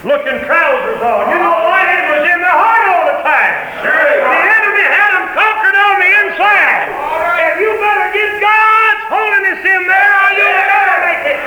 looking 0.00 0.40
trousers 0.48 1.00
on. 1.04 1.28
You 1.28 1.36
know 1.36 1.52
why? 1.68 1.84
It 1.92 2.08
was 2.08 2.24
in 2.24 2.40
their 2.40 2.56
heart 2.56 2.84
all 2.88 3.04
the 3.04 3.20
time. 3.20 3.84
Sure. 3.84 3.92
The 3.92 4.40
enemy 4.48 4.86
had 4.88 5.10
them 5.12 5.28
conquered 5.36 5.76
on 5.76 6.00
the 6.00 6.08
inside. 6.24 6.88
And 7.36 7.60
you 7.60 7.68
better 7.76 8.08
get 8.16 8.32
God's 8.40 9.04
holiness 9.12 9.60
in 9.60 9.82
there 9.84 10.12
or 10.24 10.30
you'll 10.40 10.56
never 10.56 10.96
make 11.04 11.24
it. 11.36 11.40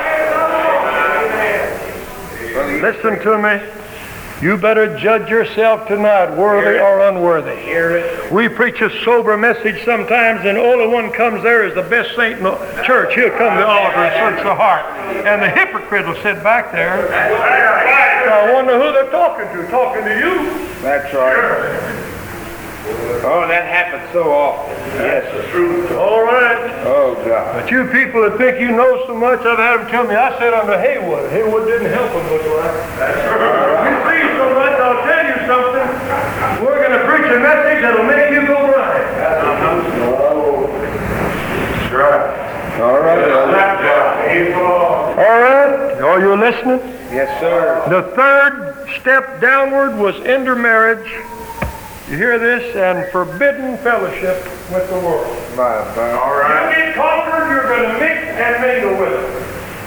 Listen 2.86 3.18
to 3.26 3.34
me. 3.42 3.58
You 4.44 4.58
better 4.58 5.00
judge 5.00 5.30
yourself 5.30 5.88
tonight, 5.88 6.36
worthy 6.36 6.78
or 6.78 7.00
unworthy. 7.08 7.56
Hear 7.62 7.92
it. 7.92 8.30
We 8.30 8.50
preach 8.50 8.82
a 8.82 8.90
sober 9.06 9.38
message 9.38 9.86
sometimes, 9.86 10.42
and 10.44 10.58
the 10.58 10.62
only 10.62 10.86
one 10.86 11.14
comes 11.14 11.42
there 11.44 11.66
is 11.66 11.74
the 11.76 11.84
best 11.84 12.14
saint 12.18 12.40
in 12.40 12.44
the 12.44 12.84
church. 12.86 13.16
He'll 13.16 13.30
come 13.30 13.56
to 13.56 13.62
the 13.62 13.66
altar 13.66 14.00
and 14.00 14.36
search 14.36 14.44
the 14.44 14.54
heart. 14.54 14.84
And 15.26 15.42
the 15.42 15.50
hypocrite 15.50 16.06
will 16.06 16.22
sit 16.22 16.44
back 16.44 16.74
there. 16.74 17.08
I 17.14 18.52
wonder 18.52 18.74
who 18.74 18.92
they're 18.92 19.10
talking 19.12 19.46
to. 19.46 19.66
Talking 19.72 20.04
to 20.04 20.20
you. 20.20 20.36
That's 20.82 21.14
right. 21.14 22.13
Oh, 23.24 23.48
that 23.48 23.64
happens 23.64 24.12
so 24.12 24.28
often. 24.34 24.76
Yes, 25.00 25.24
sir. 25.32 25.96
All 25.98 26.22
right. 26.22 26.84
Oh, 26.84 27.16
God. 27.24 27.64
But 27.64 27.72
you 27.72 27.88
people 27.88 28.28
that 28.28 28.38
think 28.38 28.60
you 28.60 28.76
know 28.76 29.08
so 29.08 29.16
much, 29.16 29.40
I've 29.48 29.58
had 29.58 29.80
them 29.80 29.88
tell 29.88 30.04
me, 30.04 30.16
I 30.16 30.36
sat 30.38 30.54
under 30.54 30.76
Haywood. 30.76 31.32
Haywood 31.32 31.66
didn't 31.66 31.92
help 31.96 32.12
them 32.12 32.28
much, 32.28 32.44
right? 32.44 32.76
You 33.88 33.96
preach 34.04 34.36
so 34.36 34.52
much, 34.52 34.76
I'll 34.84 35.00
tell 35.08 35.24
you 35.24 35.40
something. 35.48 35.88
We're 36.60 36.84
going 36.84 36.92
to 37.00 37.08
preach 37.08 37.32
a 37.32 37.40
message 37.40 37.80
that'll 37.88 38.04
make 38.04 38.36
you 38.36 38.44
go 38.44 38.68
blind. 38.68 39.08
That's 41.80 41.88
right. 41.96 42.36
All 42.84 43.00
right. 43.00 43.34
All 45.14 45.40
right, 45.40 46.02
are 46.02 46.20
you 46.20 46.36
listening? 46.36 46.80
Yes, 47.14 47.30
sir. 47.40 47.86
The 47.88 48.02
third 48.16 48.90
step 49.00 49.40
downward 49.40 49.96
was 49.96 50.16
intermarriage. 50.26 51.08
You 52.10 52.18
hear 52.18 52.38
this? 52.38 52.76
And 52.76 53.10
forbidden 53.12 53.78
fellowship 53.80 54.44
with 54.70 54.90
the 54.92 55.00
world. 55.00 55.32
My, 55.56 55.80
my. 55.96 56.12
All 56.20 56.36
right. 56.36 56.68
You 56.68 56.84
get 56.84 56.96
conquered, 57.00 57.48
you're 57.48 57.64
going 57.64 57.88
to 57.88 57.96
mix 57.96 58.28
and 58.28 58.60
mingle 58.60 59.00
with 59.00 59.16
it. 59.16 59.44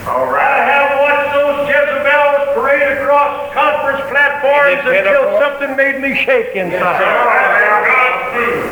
All 0.09 0.25
I 0.33 0.62
have 0.64 0.97
watched 1.03 1.35
those 1.35 1.67
Jezebels 1.69 2.57
parade 2.57 2.97
across 2.97 3.53
conference 3.53 4.01
platforms 4.09 4.87
until 4.87 5.35
something 5.43 5.77
made 5.77 6.01
me 6.01 6.14
shake 6.25 6.57
inside. 6.57 7.03
sir. 7.03 7.11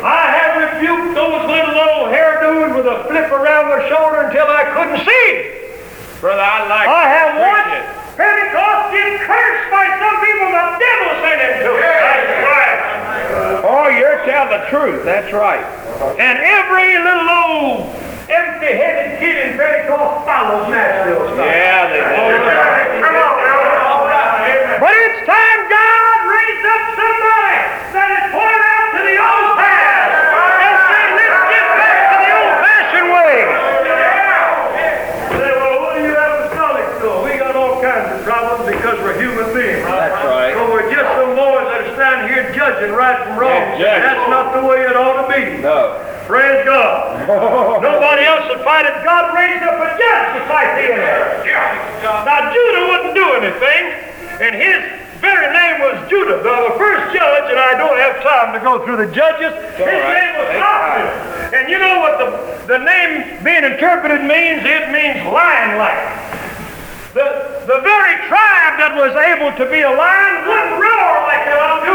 I 0.01 0.25
have 0.31 0.51
rebuked 0.57 1.13
those 1.13 1.43
little 1.45 1.75
old 1.75 2.09
hairdos 2.15 2.71
with 2.73 2.87
a 2.87 3.03
flip 3.05 3.29
around 3.29 3.69
their 3.69 3.83
shoulder 3.91 4.31
until 4.31 4.47
I 4.47 4.63
couldn't 4.73 5.03
see. 5.05 5.67
Brother, 6.23 6.41
I 6.41 6.65
like 6.65 6.87
I 6.87 7.05
have 7.13 7.31
watched. 7.37 7.83
Pentecost 8.15 8.95
get 8.95 9.27
cursed 9.27 9.67
by 9.69 9.85
some 10.01 10.17
people 10.23 10.47
the 10.49 10.65
devil 10.81 11.11
sent 11.19 11.39
him 11.45 11.53
to. 11.61 11.71
That's 11.83 12.44
right. 13.35 13.63
Oh, 13.63 13.87
you're 13.89 14.23
telling 14.25 14.51
the 14.59 14.65
truth. 14.69 15.03
That's 15.05 15.31
right. 15.33 15.65
And 16.19 16.39
every 16.39 16.97
little 16.99 17.29
old 17.29 17.95
empty-headed 18.25 19.19
kid 19.19 19.37
in 19.51 19.57
Pentecost 19.57 20.25
follows 20.25 20.67
Nashville 20.71 21.27
style. 21.35 21.45
Yeah, 21.45 21.87
they 21.93 22.01
Come 22.99 23.15
on, 23.15 23.37
now. 24.09 24.81
But 24.81 24.91
it's 24.91 25.21
time 25.29 25.61
God 25.69 26.17
raised 26.25 26.65
up 26.65 26.83
somebody 26.97 27.57
that 27.95 28.09
is 28.11 28.25
poured 28.33 28.63
out 28.65 28.87
to 28.97 29.01
the 29.05 29.17
old 29.21 29.55
path 29.61 30.09
and 30.65 30.75
say, 30.89 31.03
let's 31.15 31.41
get 31.53 31.67
back 31.79 32.01
to 32.11 32.17
the 32.25 32.31
old-fashioned 32.33 33.09
way. 33.13 33.35
Say, 35.37 35.51
well, 35.53 35.77
what 35.85 35.93
do 35.95 36.01
you 36.03 36.15
apostolic 36.17 36.87
do? 36.99 37.11
We 37.23 37.37
got 37.39 37.55
all 37.55 37.77
kinds 37.79 38.09
of 38.09 38.25
problems 38.25 38.73
because 38.73 38.97
we're 38.99 39.15
human 39.21 39.53
beings. 39.53 39.85
That's 39.85 40.17
right. 40.25 40.57
So 40.57 40.65
we're 40.73 40.89
just 40.91 41.07
some 41.13 41.37
boys 41.37 41.69
that 41.71 41.87
are 41.87 41.93
standing 41.93 42.27
here 42.33 42.51
judging 42.65 42.95
right 42.97 43.21
from 43.21 43.37
wrong. 43.37 43.77
Judging. 43.77 44.01
That's 44.01 44.25
not 44.29 44.57
the 44.57 44.65
way 44.65 44.81
it 44.81 44.97
ought 44.97 45.21
to 45.21 45.27
be. 45.29 45.61
No. 45.61 46.01
Praise 46.25 46.65
God. 46.65 47.21
Nobody 47.85 48.25
else 48.25 48.49
would 48.49 48.65
fight 48.65 48.89
it. 48.89 48.97
God 49.05 49.29
raised 49.37 49.61
up 49.61 49.77
a 49.77 49.89
judge 49.93 50.29
to 50.33 50.41
fight 50.49 50.73
the 50.81 50.85
enemy. 50.89 51.53
Now, 52.01 52.49
Judah 52.49 52.83
wouldn't 52.89 53.13
do 53.13 53.27
anything, 53.37 53.83
and 54.41 54.57
his 54.57 54.81
very 55.21 55.53
name 55.53 55.85
was 55.85 56.09
Judah. 56.09 56.41
The 56.41 56.73
first 56.81 57.13
judge, 57.13 57.45
and 57.53 57.61
I 57.61 57.77
don't 57.77 57.97
have 58.01 58.25
time 58.25 58.57
to 58.57 58.59
go 58.59 58.81
through 58.81 59.05
the 59.05 59.09
judges, 59.13 59.53
his 59.77 59.85
right. 59.85 60.17
name 60.17 60.33
was 60.41 60.49
Othniel. 60.57 61.13
And 61.53 61.69
you 61.69 61.77
know 61.77 62.01
what 62.01 62.17
the, 62.17 62.29
the 62.65 62.81
name 62.81 63.45
being 63.45 63.63
interpreted 63.63 64.25
means? 64.25 64.65
It 64.65 64.89
means 64.89 65.21
lion 65.29 65.77
like. 65.77 66.33
The, 67.13 67.63
the 67.69 67.79
very 67.79 68.15
tribe 68.27 68.75
that 68.81 68.91
was 68.91 69.15
able 69.15 69.55
to 69.55 69.65
be 69.71 69.85
a 69.85 69.93
lion 69.93 70.35
wouldn't 70.49 70.83
roar 70.83 71.13
like 71.29 71.47
ought 71.47 71.85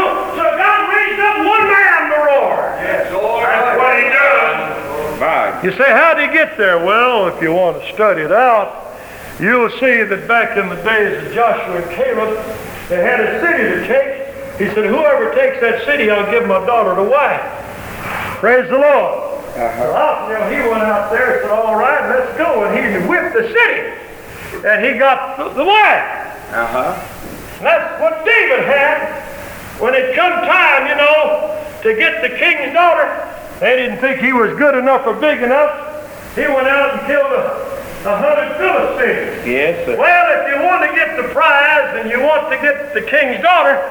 to, 1.21 1.37
so 1.37 1.37
God 1.37 1.37
raised 1.37 1.37
up 1.37 1.37
one 1.45 1.65
man 1.69 2.09
to 2.09 2.17
roar. 2.17 2.57
Yes, 2.81 3.13
Lord. 3.13 3.45
That's 3.45 3.77
what 3.77 3.93
he 3.97 4.09
does. 4.09 5.19
My. 5.19 5.61
You 5.63 5.71
say, 5.77 5.89
how 5.91 6.13
did 6.13 6.29
he 6.29 6.33
get 6.33 6.57
there? 6.57 6.77
Well, 6.79 7.27
if 7.27 7.41
you 7.41 7.53
want 7.53 7.81
to 7.81 7.93
study 7.93 8.21
it 8.21 8.31
out, 8.31 8.97
you'll 9.39 9.69
see 9.69 10.03
that 10.03 10.27
back 10.27 10.57
in 10.57 10.69
the 10.69 10.81
days 10.81 11.25
of 11.25 11.33
Joshua 11.33 11.81
and 11.81 11.91
Caleb, 11.91 12.37
they 12.89 13.01
had 13.01 13.19
a 13.19 13.39
city 13.39 13.63
to 13.63 13.87
take. 13.87 14.27
He 14.57 14.67
said, 14.73 14.85
whoever 14.85 15.33
takes 15.33 15.61
that 15.61 15.85
city, 15.85 16.09
I'll 16.09 16.29
give 16.29 16.47
my 16.47 16.65
daughter 16.65 16.95
to 16.95 17.03
wife. 17.03 17.41
Praise 18.39 18.69
the 18.69 18.77
Lord. 18.77 19.29
Well, 19.55 19.93
Othniel, 19.95 20.49
he 20.49 20.69
went 20.69 20.83
out 20.83 21.11
there 21.11 21.33
and 21.33 21.41
said, 21.43 21.51
all 21.51 21.75
right, 21.75 22.09
let's 22.09 22.37
go. 22.37 22.65
And 22.65 22.73
he 22.77 23.07
whipped 23.07 23.33
the 23.33 23.47
city. 23.47 23.93
And 24.67 24.85
he 24.85 24.97
got 24.99 25.37
the, 25.37 25.49
the 25.49 25.65
wife. 25.65 26.53
Uh-huh. 26.53 26.93
That's 27.61 28.01
what 28.01 28.25
David 28.25 28.65
had. 28.65 29.30
When 29.81 29.95
it 29.95 30.15
come 30.15 30.31
time, 30.45 30.85
you 30.85 30.95
know, 30.95 31.57
to 31.81 31.95
get 31.95 32.21
the 32.21 32.29
king's 32.37 32.71
daughter, 32.71 33.09
they 33.59 33.75
didn't 33.75 33.97
think 33.97 34.21
he 34.21 34.31
was 34.31 34.55
good 34.55 34.77
enough 34.77 35.07
or 35.07 35.15
big 35.15 35.41
enough. 35.41 35.73
He 36.35 36.41
went 36.41 36.67
out 36.67 36.93
and 36.93 37.07
killed 37.07 37.33
a, 37.33 37.49
a 38.05 38.15
hundred 38.15 38.57
Philistines. 38.61 39.47
Yes, 39.47 39.85
sir. 39.87 39.97
Well, 39.97 40.25
if 40.37 40.53
you 40.53 40.61
want 40.61 40.87
to 40.87 40.95
get 40.95 41.17
the 41.17 41.33
prize 41.33 41.97
and 41.97 42.11
you 42.11 42.21
want 42.21 42.51
to 42.51 42.57
get 42.61 42.93
the 42.93 43.01
king's 43.01 43.41
daughter, 43.41 43.81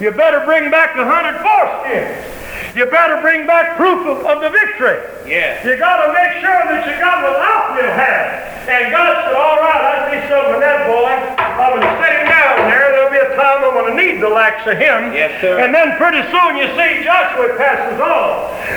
you 0.00 0.12
better 0.12 0.38
bring 0.46 0.70
back 0.70 0.94
a 0.94 1.04
hundred 1.04 1.34
foreskins. 1.42 2.39
You 2.74 2.86
better 2.86 3.20
bring 3.20 3.46
back 3.46 3.76
proof 3.76 4.06
of, 4.06 4.24
of 4.24 4.40
the 4.40 4.50
victory. 4.50 4.98
Yes. 5.26 5.64
You 5.64 5.76
got 5.76 6.06
to 6.06 6.12
make 6.14 6.38
sure 6.38 6.60
that 6.70 6.86
you 6.86 6.94
got 6.98 7.22
what 7.22 7.36
Othniel 7.36 7.92
had. 7.92 8.50
And 8.70 8.94
God 8.94 9.26
said, 9.26 9.34
all 9.34 9.58
right, 9.58 9.82
I 9.82 9.94
see 10.12 10.20
something 10.30 10.54
in 10.54 10.62
that 10.62 10.86
boy. 10.86 11.10
I'm 11.10 11.74
going 11.74 11.82
to 11.82 11.90
him 11.90 12.22
down 12.30 12.70
there. 12.70 12.86
There'll 12.94 13.10
be 13.10 13.18
a 13.18 13.34
time 13.34 13.66
I'm 13.66 13.74
going 13.74 13.90
to 13.90 13.96
need 13.98 14.22
the 14.22 14.30
likes 14.30 14.62
of 14.68 14.78
him. 14.78 15.10
Yes, 15.10 15.34
sir. 15.42 15.58
And 15.58 15.74
then 15.74 15.98
pretty 15.98 16.22
soon 16.30 16.54
you 16.54 16.70
see 16.78 17.02
Joshua 17.02 17.58
passes 17.58 17.98
on. 17.98 18.30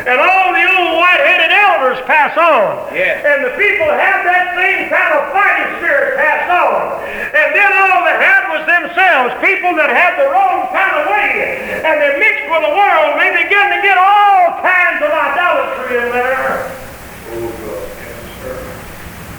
And 0.09 0.17
all 0.17 0.49
the 0.49 0.65
old 0.65 0.97
white-headed 0.97 1.53
elders 1.53 2.01
pass 2.09 2.33
on. 2.33 2.89
Yes. 2.95 3.21
And 3.21 3.45
the 3.45 3.53
people 3.53 3.85
have 3.85 4.25
that 4.25 4.57
same 4.57 4.89
kind 4.89 5.11
of 5.13 5.29
fighting 5.29 5.69
spirit 5.77 6.17
pass 6.17 6.49
on. 6.49 7.03
And 7.33 7.49
then 7.53 7.69
all 7.69 8.01
they 8.05 8.17
had 8.17 8.41
was 8.49 8.63
themselves, 8.65 9.37
people 9.41 9.77
that 9.77 9.93
had 9.93 10.17
the 10.17 10.29
wrong 10.29 10.69
kind 10.73 10.95
of 11.01 11.03
way. 11.09 11.81
And 11.85 12.01
they 12.01 12.17
mixed 12.17 12.49
with 12.49 12.63
the 12.65 12.73
world. 12.73 13.19
They 13.21 13.45
began 13.45 13.72
to 13.75 13.81
get 13.81 13.97
all 13.97 14.61
kinds 14.61 15.01
of 15.01 15.09
idolatry 15.09 15.97
in 15.97 16.09
there. 16.11 16.69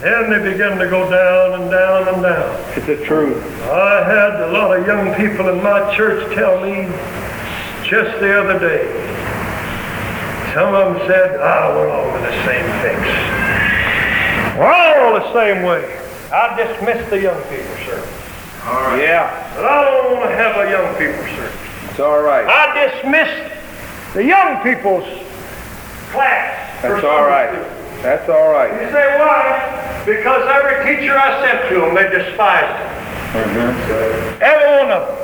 Then 0.00 0.28
they 0.28 0.52
begin 0.52 0.78
to 0.78 0.86
go 0.90 1.08
down 1.08 1.60
and 1.62 1.70
down 1.70 2.08
and 2.12 2.22
down. 2.22 2.60
It's 2.76 2.86
the 2.86 2.96
truth. 3.06 3.42
I 3.62 4.04
had 4.04 4.40
a 4.42 4.52
lot 4.52 4.78
of 4.78 4.86
young 4.86 5.14
people 5.14 5.48
in 5.48 5.62
my 5.62 5.94
church 5.96 6.34
tell 6.34 6.60
me 6.60 6.84
just 7.88 8.20
the 8.20 8.38
other 8.38 8.58
day. 8.58 8.84
Some 10.52 10.74
of 10.74 10.94
them 10.94 11.08
said, 11.08 11.40
ah, 11.40 11.72
we're 11.74 11.88
all 11.88 12.14
in 12.16 12.22
the 12.22 12.44
same 12.44 12.66
fix. 12.84 13.00
We're 14.58 15.00
all 15.00 15.14
the 15.14 15.32
same 15.32 15.62
way. 15.62 15.82
I 16.30 16.54
dismiss 16.54 17.08
the 17.08 17.20
young 17.22 17.40
people, 17.44 17.74
sir. 17.86 18.02
Yeah. 19.00 19.30
But 19.56 19.64
I 19.64 19.84
don't 19.84 20.18
want 20.18 20.30
to 20.30 20.36
have 20.36 20.56
a 20.56 20.70
young 20.70 20.94
people, 20.96 21.24
sir. 21.34 21.50
It's 21.90 22.00
all 22.00 22.20
right. 22.22 22.46
I 22.46 22.92
dismiss 22.92 23.63
the 24.14 24.24
young 24.24 24.62
people's 24.62 25.04
class. 26.14 26.82
That's 26.82 27.04
all 27.04 27.26
right. 27.26 27.50
Sunday. 27.50 28.02
That's 28.02 28.28
all 28.30 28.52
right. 28.52 28.70
You 28.70 28.90
say 28.94 29.18
why? 29.18 30.02
Because 30.06 30.46
every 30.46 30.86
teacher 30.86 31.18
I 31.18 31.42
sent 31.42 31.68
to 31.70 31.80
them, 31.80 31.94
they 31.94 32.06
despised 32.08 32.70
them. 32.70 32.94
Mm-hmm. 33.34 34.42
Every 34.42 34.70
one 34.78 34.90
of 34.94 35.02
them. 35.08 35.18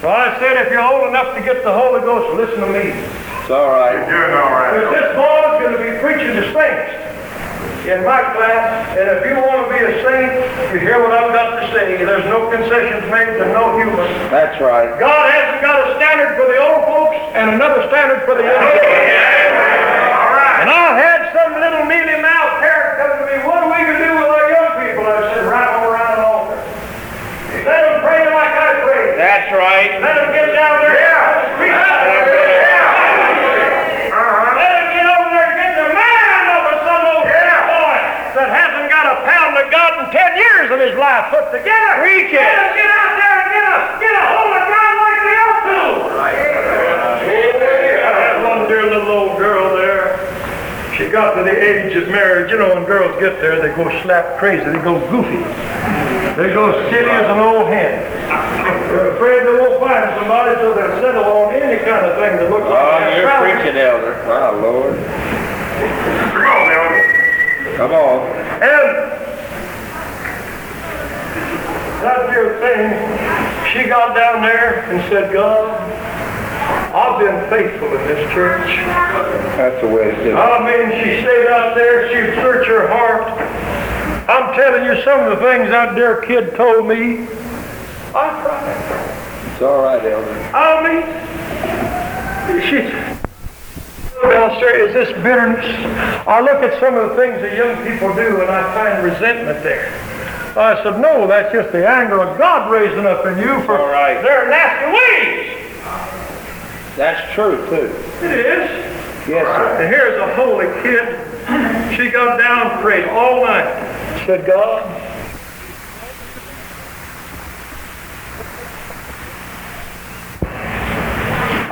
So 0.00 0.08
I 0.08 0.38
said, 0.40 0.66
if 0.66 0.72
you're 0.72 0.82
old 0.82 1.08
enough 1.08 1.36
to 1.36 1.42
get 1.44 1.62
the 1.62 1.72
Holy 1.72 2.00
Ghost, 2.00 2.34
listen 2.34 2.60
to 2.64 2.70
me. 2.72 2.96
It's 2.96 3.50
all 3.50 3.70
right. 3.70 4.00
You're 4.08 4.26
doing 4.26 4.40
all 4.40 4.50
right. 4.50 4.72
Because 4.72 4.94
this 4.96 5.08
boy's 5.12 5.60
going 5.60 5.76
to 5.76 5.82
be 5.84 5.92
preaching 6.00 6.32
to 6.32 6.44
saints 6.54 7.11
in 7.82 8.06
my 8.06 8.22
class, 8.30 8.94
and 8.94 9.10
if 9.10 9.26
you 9.26 9.34
want 9.34 9.66
to 9.66 9.68
be 9.74 9.80
a 9.82 9.90
saint, 10.06 10.30
you 10.70 10.78
hear 10.78 11.02
what 11.02 11.10
I've 11.10 11.34
got 11.34 11.58
to 11.58 11.66
say. 11.74 11.98
There's 11.98 12.24
no 12.30 12.46
concessions 12.46 13.02
made 13.10 13.34
to 13.42 13.46
no 13.50 13.74
human. 13.74 14.06
That's 14.30 14.54
right. 14.62 14.94
God 15.02 15.26
hasn't 15.30 15.62
got 15.66 15.82
a 15.82 15.98
standard 15.98 16.38
for 16.38 16.46
the 16.46 16.62
old 16.62 16.86
folks 16.86 17.18
and 17.34 17.58
another 17.58 17.82
standard 17.90 18.22
for 18.22 18.38
the 18.38 18.46
young 18.46 18.54
folks. 18.54 18.86
And 20.62 20.70
I 20.70 20.94
had 20.94 21.34
some 21.34 21.58
little 21.58 21.82
mealy 21.90 22.22
mouth 22.22 22.62
parrot 22.62 23.02
come 23.02 23.18
to 23.18 23.26
me, 23.26 23.42
what 23.42 23.66
are 23.66 23.70
we 23.74 23.82
going 23.82 23.98
to 23.98 24.04
do 24.06 24.14
with 24.14 24.30
our 24.30 24.46
young 24.46 24.78
people? 24.78 25.02
I 25.02 25.34
said, 25.34 25.42
right 25.50 25.66
on 25.66 25.82
around 25.82 26.22
an 26.22 26.22
altar. 26.22 26.62
Let 27.66 27.82
them 27.82 27.98
pray 28.06 28.30
like 28.30 28.54
I 28.54 28.78
pray. 28.86 29.18
That's 29.18 29.50
right. 29.50 29.98
Let 29.98 30.22
them 30.22 30.30
get 30.30 30.54
down 30.54 30.86
there. 30.86 30.94
Yeah. 31.02 31.50
Let 34.54 34.70
them 34.70 34.86
get 34.94 35.02
over 35.02 35.34
there 35.34 35.50
and 35.50 35.58
get 35.58 35.74
the 35.82 35.88
man 35.90 36.42
over 36.46 36.74
some 36.86 37.02
old 37.10 37.26
boy 37.26 37.98
that 38.38 38.48
hasn't 38.54 38.86
got 38.86 39.04
a 39.10 39.18
pound 39.26 39.58
of 39.58 39.66
God 39.70 39.90
in 39.98 40.06
ten 40.14 40.30
years 40.38 40.61
of 40.72 40.80
his 40.80 40.96
life 40.98 41.30
put 41.30 41.52
together. 41.52 41.92
Preach 42.00 42.32
it. 42.32 42.40
Let 42.40 42.56
them 42.56 42.72
get 42.76 42.90
out 42.90 43.12
there 43.20 43.36
and 43.42 43.48
get 43.52 43.64
a, 43.68 43.76
get 44.00 44.14
a 44.16 44.24
hold 44.32 44.52
of 44.56 44.64
God 44.68 44.92
like 45.04 45.20
we 45.22 45.32
ought 45.36 45.62
to. 45.68 45.80
I 46.82 48.12
had 48.16 48.36
one 48.44 48.68
dear 48.68 48.84
little 48.88 49.10
old 49.12 49.38
girl 49.38 49.76
there. 49.76 50.18
She 50.96 51.08
got 51.08 51.34
to 51.34 51.42
the 51.44 51.52
age 51.56 51.96
of 51.96 52.08
marriage. 52.08 52.50
You 52.50 52.58
know, 52.58 52.74
when 52.74 52.84
girls 52.84 53.18
get 53.20 53.40
there, 53.40 53.60
they 53.60 53.74
go 53.74 53.88
slap 54.02 54.38
crazy. 54.38 54.64
They 54.64 54.82
go 54.82 54.98
goofy. 55.10 55.42
They 56.36 56.48
go 56.54 56.72
silly 56.90 57.10
as 57.10 57.28
an 57.28 57.38
old 57.38 57.68
hen. 57.68 58.00
They're 58.88 59.16
afraid 59.16 59.44
they 59.46 59.52
won't 59.56 59.80
find 59.80 60.04
somebody, 60.20 60.54
so 60.60 60.74
they'll 60.74 61.00
settle 61.00 61.24
on 61.24 61.54
any 61.54 61.82
kind 61.84 62.04
of 62.06 62.16
thing 62.16 62.36
that 62.40 62.48
looks 62.50 62.64
like 62.68 62.72
Oh, 62.72 63.00
that. 63.00 63.16
you're 63.16 63.28
preaching, 63.40 63.76
elder. 63.76 64.14
My 64.28 64.50
Lord. 64.52 64.96
Come 66.32 66.44
on, 66.44 66.72
Elmer. 66.72 67.76
Come 67.76 67.92
on. 67.92 68.18
And 68.62 69.21
that 72.02 72.30
dear 72.30 72.58
thing, 72.60 72.92
she 73.72 73.88
got 73.88 74.14
down 74.14 74.42
there 74.42 74.84
and 74.90 75.00
said, 75.10 75.32
God, 75.32 75.70
I've 76.94 77.18
been 77.18 77.48
faithful 77.48 77.88
in 77.88 78.06
this 78.06 78.30
church. 78.32 78.68
That's 79.56 79.80
the 79.80 79.88
way 79.88 80.10
it. 80.10 80.34
I 80.34 80.60
mean, 80.60 80.90
she 80.98 81.22
stayed 81.22 81.48
out 81.48 81.74
there, 81.74 82.08
She 82.08 82.34
searched 82.40 82.68
her 82.68 82.88
heart, 82.88 83.32
I'm 84.28 84.54
telling 84.54 84.84
you 84.84 85.02
some 85.02 85.20
of 85.20 85.30
the 85.38 85.44
things 85.44 85.68
that 85.70 85.94
dear 85.94 86.22
kid 86.22 86.54
told 86.54 86.86
me. 86.86 87.26
I 88.14 88.30
cried. 88.40 89.52
It's 89.52 89.62
all 89.62 89.82
right, 89.82 90.04
Elder. 90.04 90.50
I 90.54 90.78
mean, 90.86 91.02
she, 92.70 92.76
is 94.86 94.94
this 94.94 95.08
bitterness? 95.22 95.64
I 96.26 96.40
look 96.40 96.62
at 96.62 96.78
some 96.80 96.94
of 96.94 97.10
the 97.10 97.16
things 97.16 97.40
that 97.42 97.56
young 97.56 97.76
people 97.84 98.14
do 98.14 98.40
and 98.40 98.50
I 98.50 98.62
find 98.74 99.04
resentment 99.04 99.62
there. 99.62 99.90
I 100.54 100.82
said, 100.82 101.00
no, 101.00 101.26
that's 101.26 101.50
just 101.52 101.72
the 101.72 101.88
anger 101.88 102.20
of 102.20 102.36
God 102.36 102.70
raising 102.70 103.06
up 103.06 103.24
in 103.26 103.38
you 103.38 103.62
for 103.64 103.78
right. 103.78 104.22
their 104.22 104.50
nasty 104.50 104.92
ways. 104.92 105.82
That's 106.96 107.32
true, 107.34 107.56
too. 107.70 107.86
It 108.24 108.38
is. 108.38 109.28
Yes, 109.28 109.46
sir. 109.46 109.82
And 109.82 109.94
here's 109.94 110.20
a 110.20 110.34
holy 110.34 110.66
kid. 110.82 111.96
She 111.96 112.10
got 112.10 112.36
down 112.36 112.70
and 112.70 112.80
prayed 112.82 113.08
all 113.08 113.44
night. 113.44 113.64
Said, 114.26 114.46
God, 114.46 114.82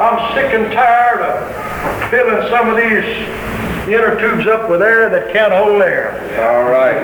I'm 0.00 0.34
sick 0.34 0.54
and 0.54 0.72
tired 0.72 1.20
of 1.20 2.10
feeling 2.10 2.48
some 2.48 2.70
of 2.70 2.76
these 2.76 3.69
inner 3.88 4.18
tubes 4.20 4.46
up 4.46 4.68
with 4.68 4.82
air 4.82 5.08
that 5.08 5.32
can't 5.32 5.52
hold 5.52 5.80
air. 5.82 6.12
All 6.42 6.68
right. 6.68 7.00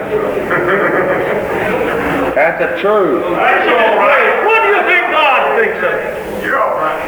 That's 2.35 2.61
the 2.61 2.77
truth. 2.83 3.25
That's 3.33 3.69
all 3.71 3.97
right. 3.97 4.45
What 4.45 4.61
do 4.61 4.69
you 4.77 4.83
think 4.85 5.05
God 5.09 5.41
thinks 5.57 5.81
of 5.81 5.95
it? 5.97 6.45
You're 6.45 6.61
all 6.61 6.77
right. 6.77 7.01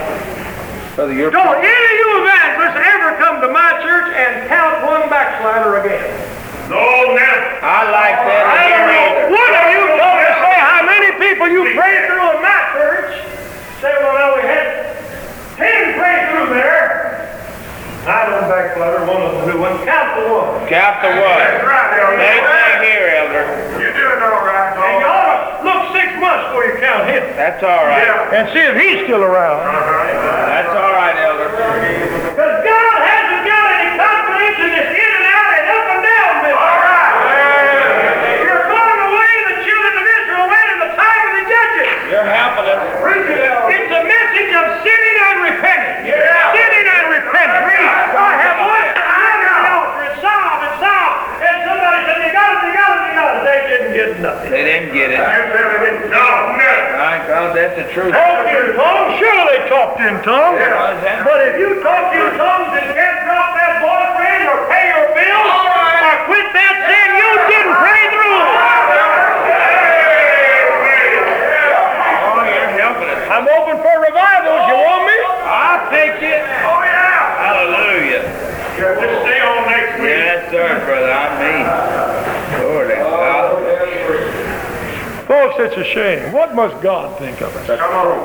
Brother, 0.96 1.12
you're... 1.12 1.30
Don't 1.30 1.60
any 1.60 1.68
of 1.68 1.96
you 2.00 2.08
evangelists 2.24 2.80
ever 2.80 3.16
come 3.20 3.40
to 3.44 3.48
my 3.52 3.76
church 3.84 4.08
and 4.16 4.48
count 4.48 4.82
one 4.88 5.08
backslider 5.12 5.84
again. 5.84 6.16
No, 6.72 6.80
never. 7.12 7.60
I 7.64 7.88
like 7.92 8.18
that. 8.24 8.44
I 8.44 8.72
don't 8.72 8.88
know. 8.88 9.36
One 9.36 9.52
of 9.52 9.66
you 9.72 9.84
told 10.00 10.16
me 10.20 10.28
say 10.42 10.56
how 10.58 10.80
many 10.84 11.12
people 11.16 11.46
you 11.48 11.76
prayed 11.76 12.08
through 12.08 12.28
in 12.34 12.40
my 12.44 12.60
church. 12.76 13.24
Say, 13.80 13.92
well, 14.00 14.16
now 14.16 14.36
we 14.36 14.42
had 14.48 14.96
ten 15.56 15.96
prayed 15.96 16.28
through 16.28 16.56
there. 16.56 17.30
I 18.08 18.28
don't 18.28 18.48
backslider, 18.48 19.04
one 19.68 19.80
of 19.80 19.84
them 19.84 19.84
do 19.84 19.84
one. 19.84 19.84
Count 19.84 20.08
the 20.16 20.24
one. 20.32 20.68
Count 20.68 20.96
the 21.02 21.10
what? 21.20 21.38
right, 21.64 22.16
Same 22.16 22.44
thing 22.44 22.80
here, 22.88 23.08
Elder. 23.20 23.44
You're 23.80 23.92
doing 23.96 24.20
all 24.24 24.42
right. 24.44 24.72
And 24.72 25.00
you 25.00 25.08
ought 25.08 25.60
to 25.60 25.64
look 25.64 25.82
six 25.92 26.08
months 26.20 26.44
before 26.48 26.64
you 26.64 26.76
count 26.80 27.08
him. 27.08 27.22
That's 27.36 27.62
all 27.62 27.84
right. 27.84 28.08
And 28.32 28.48
see 28.52 28.64
if 28.64 28.74
he's 28.76 29.04
still 29.04 29.22
around. 29.22 29.60
Uh-huh. 29.68 30.48
That's 30.48 30.72
all 30.72 30.92
right, 30.92 31.16
Elder. 31.16 31.48
Because 31.52 32.56
God 32.64 32.96
hasn't 33.04 33.44
got 33.44 33.66
any 33.76 33.90
confidence 33.98 34.58
in 34.58 34.70
this 34.72 34.88
in 34.88 35.10
and 35.18 35.26
out 35.28 35.50
and 35.52 35.66
up 35.68 35.86
and 35.92 36.02
down 36.02 36.32
business. 36.48 36.58
All 36.58 36.80
right. 36.88 37.12
You're 38.42 38.64
going 38.72 39.00
away 39.12 39.32
the 39.52 39.56
children 39.68 39.94
of 39.98 40.06
Israel 40.08 40.46
went 40.48 40.68
in 40.72 40.78
the 40.88 40.90
time 40.96 41.22
of 41.28 41.32
the 41.36 41.44
judges. 41.44 41.88
You're 42.08 42.28
helping 42.28 42.68
us. 42.72 42.80
It's 43.68 43.92
a 43.92 44.02
message 44.04 44.52
of 44.56 44.64
sinning 44.80 45.18
and 45.28 45.36
repenting. 45.44 45.96
Sinning 46.08 46.86
and 46.88 47.04
repenting. 47.12 47.84
I 48.18 48.32
have 48.42 48.58
looked 48.58 48.98
at 48.98 49.38
the 49.38 49.62
altar 49.78 50.02
and 50.10 50.16
sobbed 50.18 50.62
and 50.66 50.74
sobbed. 50.82 51.18
And 51.38 51.56
somebody 51.64 51.98
said, 52.08 52.18
you 52.24 52.32
got 52.34 52.48
it, 52.50 52.60
you 52.66 52.72
got 52.74 52.90
it, 52.90 53.02
you 53.06 53.12
got 53.14 53.30
it. 53.38 53.42
They 53.46 53.58
nothing. 54.20 54.50
They 54.50 54.64
didn't 54.64 54.92
get 54.94 55.10
it. 55.10 55.18
No, 55.18 56.54
never. 56.58 56.98
My 56.98 57.22
God, 57.26 57.54
that's 57.54 57.74
the 57.78 57.86
truth. 57.94 58.12
Talked 58.12 58.50
in 58.50 58.74
tongues? 58.74 59.18
Sure 59.18 59.40
they 59.50 59.62
talked 59.68 60.00
in 60.00 60.14
tongues. 60.26 60.58
Yeah. 60.58 61.24
But 61.24 61.38
if 61.48 61.58
you 61.58 61.78
talk 61.82 62.12
in 62.14 62.26
tongues 62.38 62.72
and 62.74 62.86
can't 62.94 63.18
drop 63.24 63.54
that 63.54 63.78
boyfriend 63.82 64.42
or 64.50 64.66
pay 64.66 64.90
your 64.90 65.08
bills 65.14 65.62
or 66.02 66.14
quit 66.26 66.46
that 66.54 66.74
sin, 66.86 67.08
you 67.18 67.30
didn't 67.46 67.74
pray 67.78 68.02
through. 68.10 68.42
Oh, 72.26 72.42
you're 72.46 72.72
helping 72.78 73.10
us. 73.14 73.22
I'm 73.30 73.46
open 73.46 73.76
for 73.78 73.94
revivals. 74.02 74.62
You 74.66 74.76
want 74.78 75.04
me? 75.06 75.16
I'll 75.46 75.86
take 75.94 76.18
it. 76.18 76.42
Oh, 76.66 76.82
yeah. 76.82 77.46
Hallelujah. 77.46 78.47
Just 78.78 79.26
stay 79.26 79.40
on 79.42 79.66
next 79.66 79.98
week. 79.98 80.14
Yes, 80.22 80.50
sir, 80.54 80.70
brother. 80.86 81.10
I 81.10 81.34
mean. 81.42 81.66
Lord, 82.62 82.90
that's 82.90 83.10
Folks, 85.26 85.56
it's 85.58 85.76
a 85.76 85.84
shame. 85.84 86.32
What 86.32 86.54
must 86.54 86.80
God 86.80 87.18
think 87.18 87.42
of 87.42 87.54
us? 87.56 87.66
Come 87.66 87.92
on. 87.92 88.16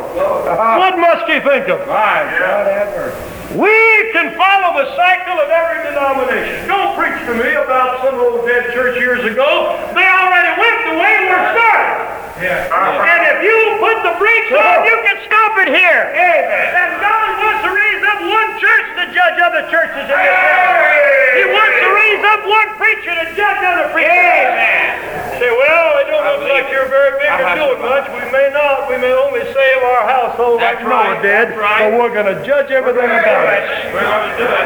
What 0.80 0.96
must 0.98 1.26
He 1.26 1.42
think 1.42 1.68
of 1.68 1.82
us? 1.82 1.88
My 1.90 2.24
God, 2.40 2.68
have. 2.70 3.58
We 3.58 3.70
can 4.14 4.34
follow 4.34 4.82
the 4.82 4.90
cycle 4.96 5.38
of 5.38 5.50
every 5.50 5.86
denomination. 5.90 6.66
Don't 6.66 6.98
preach 6.98 7.22
to 7.30 7.34
me 7.38 7.54
about 7.54 8.02
some 8.02 8.18
old 8.18 8.48
dead 8.50 8.74
church 8.74 8.98
years 8.98 9.22
ago. 9.26 9.78
They 9.94 10.06
already 10.10 10.54
went 10.58 10.78
the 10.90 10.96
way 10.98 11.14
we're 11.30 11.46
started. 11.54 12.02
And 12.42 13.22
if 13.30 13.46
you 13.46 13.58
put 13.78 14.02
the 14.02 14.18
brakes 14.18 14.54
on, 14.58 14.86
you 14.90 14.98
can 15.06 15.18
stop 15.30 15.54
it 15.62 15.70
here. 15.70 16.14
And 16.18 16.98
God 16.98 17.30
wants 17.42 17.62
to 17.68 17.72
raise 17.74 17.83
up 18.14 18.22
one 18.22 18.50
church 18.62 18.88
to 19.02 19.04
judge 19.10 19.38
other 19.42 19.66
churches 19.74 20.06
in 20.06 20.14
this 20.14 20.38
area. 20.38 21.34
He 21.34 21.46
wants 21.50 21.78
to 21.82 21.90
raise 21.90 22.22
up 22.22 22.46
one 22.46 22.70
preacher 22.78 23.14
to 23.18 23.26
judge 23.34 23.62
other 23.66 23.90
preachers. 23.90 25.42
Say, 25.42 25.50
well, 25.50 25.98
it 25.98 26.14
don't 26.14 26.22
look 26.22 26.46
like 26.46 26.70
you're 26.70 26.86
very 26.94 27.18
big 27.18 27.34
or 27.34 27.58
doing 27.58 27.82
much. 27.82 28.06
We 28.14 28.22
may 28.30 28.54
not. 28.54 28.86
We 28.90 29.02
may 29.02 29.14
only 29.14 29.42
save 29.42 29.80
our 29.82 30.06
household 30.06 30.62
like 30.62 30.78
That's 30.78 30.86
Noah 30.86 31.18
right. 31.18 31.22
did. 31.22 31.50
That's 31.50 31.58
right. 31.58 31.90
But 31.90 31.98
we're 32.00 32.14
going 32.14 32.30
to 32.30 32.46
judge 32.46 32.70
everything 32.70 33.10
about 33.10 33.50
it. 33.50 33.94
We're 33.94 34.06
going 34.06 34.30
to 34.30 34.38
do 34.38 34.46
it. 34.46 34.66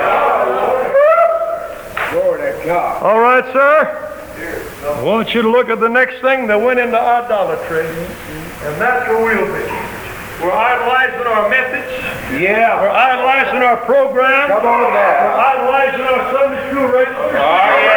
Lord, 2.20 2.40
that's 2.42 2.66
God. 2.66 3.04
All 3.04 3.20
right, 3.20 3.46
sir. 3.54 4.04
I 4.88 5.04
want 5.04 5.34
you 5.34 5.42
to 5.42 5.50
look 5.50 5.70
at 5.70 5.80
the 5.80 5.90
next 5.90 6.22
thing 6.22 6.48
that 6.48 6.60
went 6.60 6.80
into 6.80 7.00
idolatry, 7.00 7.88
and 7.88 8.82
that's 8.82 9.08
where 9.10 9.24
we'll 9.24 9.48
be. 9.54 9.87
We're 10.42 10.54
idolizing 10.54 11.26
our 11.26 11.50
methods. 11.50 11.90
Yeah. 12.38 12.80
We're 12.82 12.90
idolizing 12.94 13.64
our 13.64 13.78
program. 13.78 14.50
Come 14.50 14.66
on 14.66 14.94
We're 14.94 15.34
idolizing 15.34 16.02
our 16.02 16.32
Sunday 16.32 16.70
school 16.70 16.88
register. 16.88 17.38
Oh, 17.42 17.88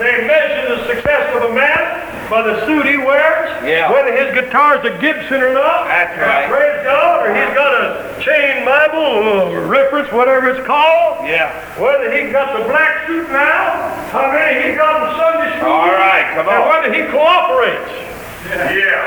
they 0.00 0.26
measure 0.26 0.74
the 0.74 0.86
success 0.88 1.36
of 1.36 1.50
a 1.50 1.54
man 1.54 2.30
by 2.30 2.40
the 2.42 2.64
suit 2.64 2.86
he 2.86 2.96
wears, 2.96 3.52
Yeah. 3.62 3.92
whether 3.92 4.16
his 4.16 4.32
guitar's 4.32 4.82
a 4.86 4.96
Gibson 4.98 5.42
or 5.42 5.52
not. 5.52 5.86
That's 5.86 6.16
right. 6.18 6.48
Praise 6.48 6.82
God, 6.84 7.26
or 7.26 7.34
he's 7.34 7.54
got 7.54 7.72
a 7.74 8.22
chain 8.22 8.64
Bible, 8.64 9.52
or 9.52 9.60
reference, 9.66 10.10
whatever 10.10 10.48
it's 10.48 10.66
called. 10.66 11.28
Yeah. 11.28 11.52
Whether 11.78 12.10
he 12.16 12.30
got 12.32 12.56
the 12.56 12.64
black 12.64 13.06
suit 13.06 13.28
now, 13.30 13.92
how 14.10 14.32
many 14.32 14.70
he 14.70 14.74
got 14.74 15.02
in 15.04 15.18
Sunday 15.20 15.58
school. 15.58 15.70
All 15.70 15.92
right, 15.92 16.32
come 16.34 16.48
on. 16.48 16.54
And 16.54 16.62
on. 16.64 16.68
whether 16.70 16.94
he 16.94 17.02
cooperates. 17.12 18.09
Yeah. 18.48 19.04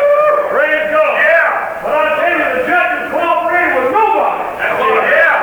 Praise 0.54 0.86
God. 0.94 1.14
Yeah. 1.18 1.82
But 1.82 1.94
I 1.94 2.06
tell 2.22 2.38
you, 2.38 2.46
the 2.54 2.62
judges 2.70 3.10
cooperated 3.10 3.74
with 3.74 3.90
nobody. 3.90 4.46
That's 4.62 4.78
right. 4.78 5.10
Yeah. 5.10 5.34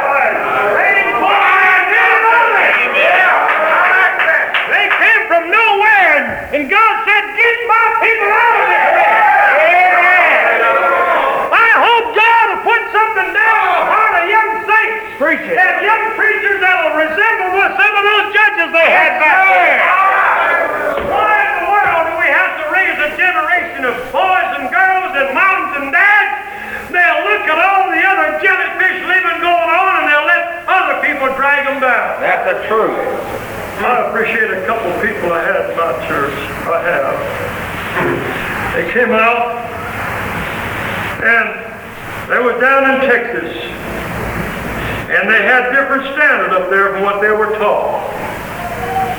They 0.78 0.90
didn't 0.94 1.18
cooperate 1.18 1.74
with 1.74 1.90
anybody. 1.90 2.70
They 4.70 4.86
came 4.94 5.22
from 5.26 5.44
nowhere, 5.50 6.06
and, 6.22 6.26
and 6.54 6.62
God 6.70 6.92
said, 7.02 7.22
get 7.34 7.56
my 7.66 7.86
people 7.98 8.30
out 8.30 8.56
of 8.62 8.66
this 8.70 8.86
place. 8.94 9.18
I 11.50 11.68
hope 11.82 12.04
God 12.14 12.44
will 12.54 12.62
put 12.62 12.82
something 12.94 13.30
down 13.34 13.58
in 13.58 13.74
the 13.74 13.84
heart 13.90 14.14
of 14.22 14.24
young 14.30 14.50
saints. 14.70 15.18
Preach 15.18 15.44
it. 15.50 15.58
And 15.58 15.82
young 15.82 16.14
preachers 16.14 16.62
that 16.62 16.76
will 16.86 16.94
resemble 16.94 17.58
what 17.58 17.74
some 17.74 17.94
of 17.98 18.04
those 18.06 18.30
judges 18.32 18.70
they 18.70 18.88
had 18.88 19.18
back 19.18 19.38
there. 19.50 19.82
Why 21.10 21.42
in 21.42 21.52
the 21.58 21.66
world 21.68 22.02
do 22.06 22.14
we 22.22 22.30
have 22.30 22.54
to 22.62 22.70
raise 22.70 22.96
a 23.02 23.10
generation 23.18 23.82
of 23.84 23.98
boys 24.14 24.50
and 24.56 24.70
girls 24.70 25.12
and 25.18 25.34
moms 25.34 25.70
and 25.82 25.90
dads? 25.90 26.32
They'll 26.94 27.22
look 27.26 27.44
at 27.50 27.58
all 27.58 27.90
the 27.90 28.00
other 28.00 28.38
jellyfish 28.38 28.98
living 29.04 29.42
going 29.42 29.70
on 29.74 29.92
and 30.00 30.06
they'll 30.06 30.28
let 30.30 30.64
other 30.70 31.02
people 31.02 31.28
drag 31.34 31.66
them 31.66 31.82
down. 31.82 32.22
That's 32.22 32.46
the 32.46 32.56
truth. 32.70 32.94
I 33.80 34.08
appreciate 34.08 34.50
a 34.52 34.64
couple 34.68 34.92
people 35.00 35.32
I 35.32 35.40
had 35.42 35.72
in 35.72 35.76
my 35.76 35.92
church. 36.06 36.36
I 36.68 36.78
have. 36.84 37.16
They 38.76 38.86
came 38.92 39.10
out 39.10 39.56
and 41.26 41.48
they 42.30 42.38
were 42.38 42.60
down 42.60 42.86
in 42.94 43.00
Texas. 43.08 43.56
And 45.10 45.26
they 45.26 45.42
had 45.42 45.74
different 45.74 46.06
standard 46.14 46.52
up 46.54 46.70
there 46.70 46.92
from 46.92 47.02
what 47.02 47.20
they 47.20 47.32
were 47.34 47.50
taught. 47.58 47.98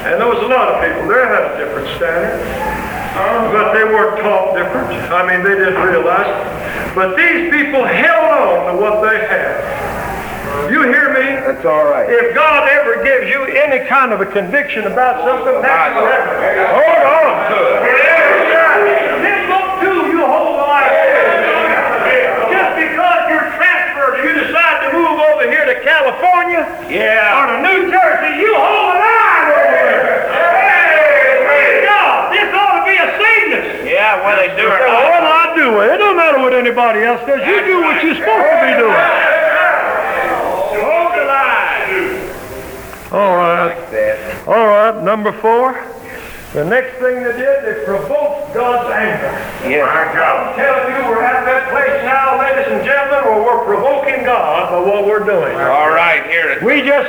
And 0.07 0.21
there 0.21 0.29
was 0.29 0.39
a 0.39 0.47
lot 0.47 0.69
of 0.69 0.70
people 0.81 1.07
there 1.07 1.27
had 1.29 1.43
a 1.53 1.57
different 1.57 1.87
standard. 1.97 2.41
Um, 3.11 3.51
but 3.51 3.73
they 3.73 3.83
weren't 3.83 4.19
taught 4.21 4.55
different. 4.55 4.87
I 5.11 5.21
mean, 5.27 5.43
they 5.43 5.55
didn't 5.55 5.81
realize. 5.83 6.31
But 6.95 7.15
these 7.15 7.51
people 7.51 7.83
held 7.83 8.27
on 8.31 8.73
to 8.75 8.81
what 8.81 9.01
they 9.03 9.19
had. 9.27 9.59
You 10.71 10.83
hear 10.83 11.11
me? 11.13 11.27
That's 11.43 11.65
all 11.65 11.85
right. 11.85 12.07
If 12.09 12.33
God 12.35 12.67
ever 12.69 13.03
gives 13.03 13.27
you 13.29 13.43
any 13.51 13.85
kind 13.87 14.11
of 14.13 14.21
a 14.21 14.25
conviction 14.25 14.85
about 14.87 15.23
something, 15.27 15.61
that's 15.61 15.91
forever. 15.95 16.31
Hold 16.71 17.03
on 17.03 17.31
to 17.51 17.57
it. 17.59 17.83
This 19.23 19.41
book 19.51 19.67
too, 19.83 19.99
you 20.11 20.23
hold 20.23 20.55
line. 20.63 20.91
Just 22.51 22.71
because 22.79 23.19
you're 23.27 23.49
transferred, 23.59 24.15
you 24.23 24.31
decide 24.39 24.87
to 24.87 24.89
move 24.95 25.19
over 25.19 25.45
here 25.51 25.65
to 25.67 25.75
California 25.83 26.63
Yeah. 26.87 27.35
or 27.35 27.45
to 27.51 27.57
New 27.59 27.91
Jersey, 27.91 28.31
you 28.39 28.51
hold 28.55 28.95
the 28.95 28.99
line 29.03 29.47
over 29.51 29.67
there. 29.75 30.23
Praise 31.47 31.83
God. 31.87 32.31
Anybody 36.71 37.01
else 37.01 37.21
does. 37.27 37.41
You 37.45 37.65
do 37.65 37.81
what 37.81 38.03
you're 38.03 38.15
supposed 38.15 38.47
to 38.47 38.61
be 38.63 38.73
doing. 38.79 39.07
Hold 40.79 41.11
the 41.17 41.25
line. 41.27 41.91
All 43.11 43.35
right. 43.35 43.75
All 44.47 44.67
right, 44.67 45.03
number 45.03 45.31
four. 45.33 45.73
The 46.53 46.65
next 46.65 46.99
thing 46.99 47.23
they 47.23 47.31
did, 47.31 47.63
they 47.63 47.85
provoked 47.85 48.53
God's 48.53 48.91
anger. 48.91 49.31
Yeah. 49.67 49.85
My 49.87 50.13
God. 50.13 50.51
I'm 50.51 50.55
telling 50.55 50.95
you, 50.95 51.09
we're 51.09 51.23
at 51.23 51.45
that 51.45 51.71
place 51.71 52.03
now, 52.03 52.39
ladies 52.39 52.67
and 52.71 52.83
gentlemen, 52.83 53.23
where 53.23 53.41
we're 53.41 53.63
provoking 53.63 54.25
God 54.25 54.69
by 54.71 54.79
what 54.79 55.05
we're 55.05 55.23
doing. 55.23 55.55
All 55.55 55.89
right, 55.89 56.25
here 56.27 56.49
it. 56.51 56.61
We 56.61 56.81
just 56.81 57.07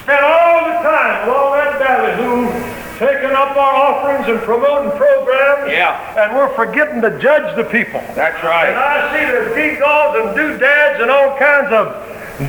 spent 0.00 0.24
all 0.24 0.64
the 0.64 0.80
time 0.80 1.28
along 1.28 1.52
that 1.60 1.76
ballyhoo 1.78 2.77
taking 2.98 3.30
up 3.30 3.54
our 3.56 3.74
offerings 3.74 4.26
and 4.28 4.40
promoting 4.42 4.90
programs. 4.98 5.70
Yeah. 5.70 5.94
And 6.18 6.36
we're 6.36 6.52
forgetting 6.54 7.00
to 7.02 7.18
judge 7.18 7.54
the 7.54 7.64
people. 7.64 8.02
That's 8.18 8.42
right. 8.42 8.74
And. 8.74 8.78
I 8.78 9.14
see 9.14 9.24
there's 9.24 9.54
gewgaws 9.54 10.18
and 10.18 10.36
doodads 10.36 11.00
and 11.00 11.10
all 11.10 11.38
kinds 11.38 11.70
of 11.70 11.94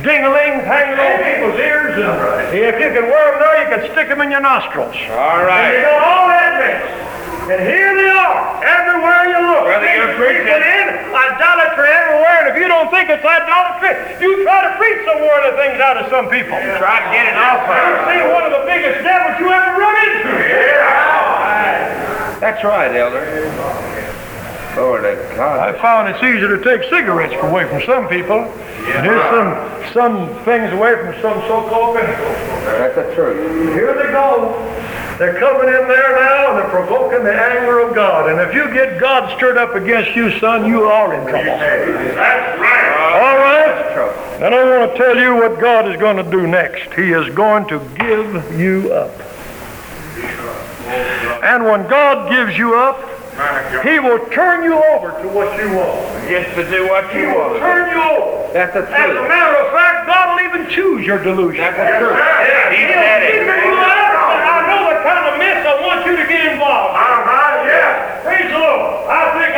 dinglings 0.02 0.66
hanging 0.66 0.98
on 0.98 1.22
people's 1.22 1.58
ears. 1.58 1.94
And 1.98 2.58
if 2.58 2.74
you 2.82 2.90
can 2.90 3.06
wear 3.06 3.30
them 3.30 3.40
there, 3.40 3.56
you 3.62 3.68
can 3.70 3.92
stick 3.94 4.08
them 4.08 4.20
in 4.20 4.30
your 4.30 4.40
nostrils. 4.40 4.94
All 5.14 5.42
right. 5.46 5.70
And 5.70 5.78
you 5.78 5.82
got 5.86 6.02
all 6.02 6.28
that 6.28 6.52
mess. 6.58 7.19
And 7.48 7.60
here 7.64 7.96
they 7.96 8.10
are, 8.12 8.60
everywhere 8.62 9.24
you 9.32 9.40
look. 9.40 9.64
Brother, 9.64 9.86
Things 9.86 9.96
you're 9.96 10.16
preaching. 10.20 10.44
creeping 10.44 10.60
in, 10.60 10.86
idolatry 11.08 11.88
everywhere. 11.88 12.36
And 12.44 12.48
if 12.52 12.56
you 12.60 12.68
don't 12.68 12.92
think 12.92 13.10
it's 13.10 13.24
idolatry, 13.24 13.96
you 14.20 14.44
try 14.44 14.68
to 14.68 14.76
preach 14.76 15.00
some 15.08 15.18
more 15.24 15.34
of 15.40 15.50
the 15.50 15.56
things 15.56 15.80
out 15.80 15.96
of 15.96 16.06
some 16.12 16.28
people. 16.28 16.54
Try 16.78 17.00
to 17.00 17.08
get 17.10 17.26
it 17.32 17.36
off 17.40 17.64
You 17.66 17.96
see 18.12 18.20
one 18.28 18.44
of 18.44 18.52
the 18.54 18.64
biggest 18.68 19.02
devils 19.02 19.40
you 19.40 19.48
ever 19.50 19.72
run 19.78 19.96
into. 20.04 20.30
That's 22.38 22.62
right, 22.64 22.94
Elder. 22.94 23.24
Lord 24.76 25.04
of 25.04 25.18
I 25.38 25.72
found 25.82 26.08
it's 26.08 26.22
easier 26.22 26.56
to 26.56 26.62
take 26.62 26.88
cigarettes 26.88 27.34
away 27.42 27.68
from 27.68 27.82
some 27.82 28.08
people. 28.08 28.38
And 28.38 29.04
here's 29.04 29.22
some 29.28 29.50
some 29.92 30.44
things 30.44 30.72
away 30.72 30.94
from 30.94 31.12
some 31.20 31.42
so-called 31.50 31.96
biblical. 31.96 32.30
That's 32.78 32.94
the 32.94 33.14
truth. 33.14 33.74
Here 33.74 33.92
they 33.94 34.12
go. 34.12 34.54
They're 35.20 35.38
coming 35.38 35.68
in 35.68 35.86
there 35.86 36.16
now 36.16 36.50
and 36.50 36.58
they're 36.60 36.70
provoking 36.70 37.24
the 37.24 37.34
anger 37.34 37.80
of 37.80 37.94
God. 37.94 38.30
And 38.30 38.40
if 38.40 38.54
you 38.54 38.72
get 38.72 38.98
God 38.98 39.36
stirred 39.36 39.58
up 39.58 39.74
against 39.74 40.16
you, 40.16 40.38
son, 40.40 40.64
you 40.66 40.84
are 40.84 41.12
in 41.12 41.20
trouble. 41.28 41.44
That's 41.44 42.58
right. 42.58 43.20
All 43.20 43.36
right? 43.36 44.40
And 44.40 44.54
I 44.54 44.78
want 44.78 44.92
to 44.92 44.96
tell 44.96 45.18
you 45.18 45.34
what 45.36 45.60
God 45.60 45.90
is 45.92 46.00
going 46.00 46.16
to 46.16 46.22
do 46.30 46.46
next. 46.46 46.94
He 46.94 47.12
is 47.12 47.28
going 47.34 47.68
to 47.68 47.78
give 47.98 48.58
you 48.58 48.90
up. 48.94 49.12
And 51.44 51.64
when 51.64 51.86
God 51.88 52.30
gives 52.30 52.56
you 52.56 52.74
up, 52.76 52.96
He 53.84 54.00
will 54.00 54.24
turn 54.32 54.64
you 54.64 54.82
over 54.96 55.12
to 55.20 55.28
what 55.28 55.52
you 55.60 55.68
want. 55.76 56.00
Yes, 56.32 56.48
to 56.56 56.64
do 56.64 56.88
what 56.88 57.10
He 57.12 57.20
you 57.20 57.28
will 57.28 57.52
want. 57.52 57.58
turn 57.60 57.90
you 57.92 58.00
over. 58.02 58.52
That's 58.54 58.72
the 58.72 58.80
truth. 58.88 58.96
As 58.96 59.10
a 59.12 59.28
matter 59.28 59.56
of 59.60 59.72
fact, 59.76 60.06
God 60.08 60.24
will 60.32 60.42
even 60.48 60.70
choose 60.72 61.04
your 61.06 61.22
delusion. 61.22 61.60
That's 61.60 61.76
the 61.76 62.00
truth. 62.00 62.16
He 62.72 62.80
He'll 62.88 62.96
said 62.96 63.20
figure 63.28 63.52
it. 63.54 63.64
you 63.68 63.76
out, 63.76 64.16
and 64.40 64.44
I 64.48 64.58
know 64.72 64.82
the 64.88 64.98
kind 65.04 65.24
of 65.28 65.38
mess 65.38 65.60
I 65.68 65.74
want 65.84 66.00
you 66.08 66.16
to 66.16 66.24
get 66.26 66.52
involved. 66.52 66.96
in. 66.96 67.00
Uh-huh, 67.00 67.68
yeah. 67.68 68.24
Praise 68.24 68.48
the 68.50 68.58
Lord. 68.58 69.04
I 69.04 69.20
think 69.36 69.50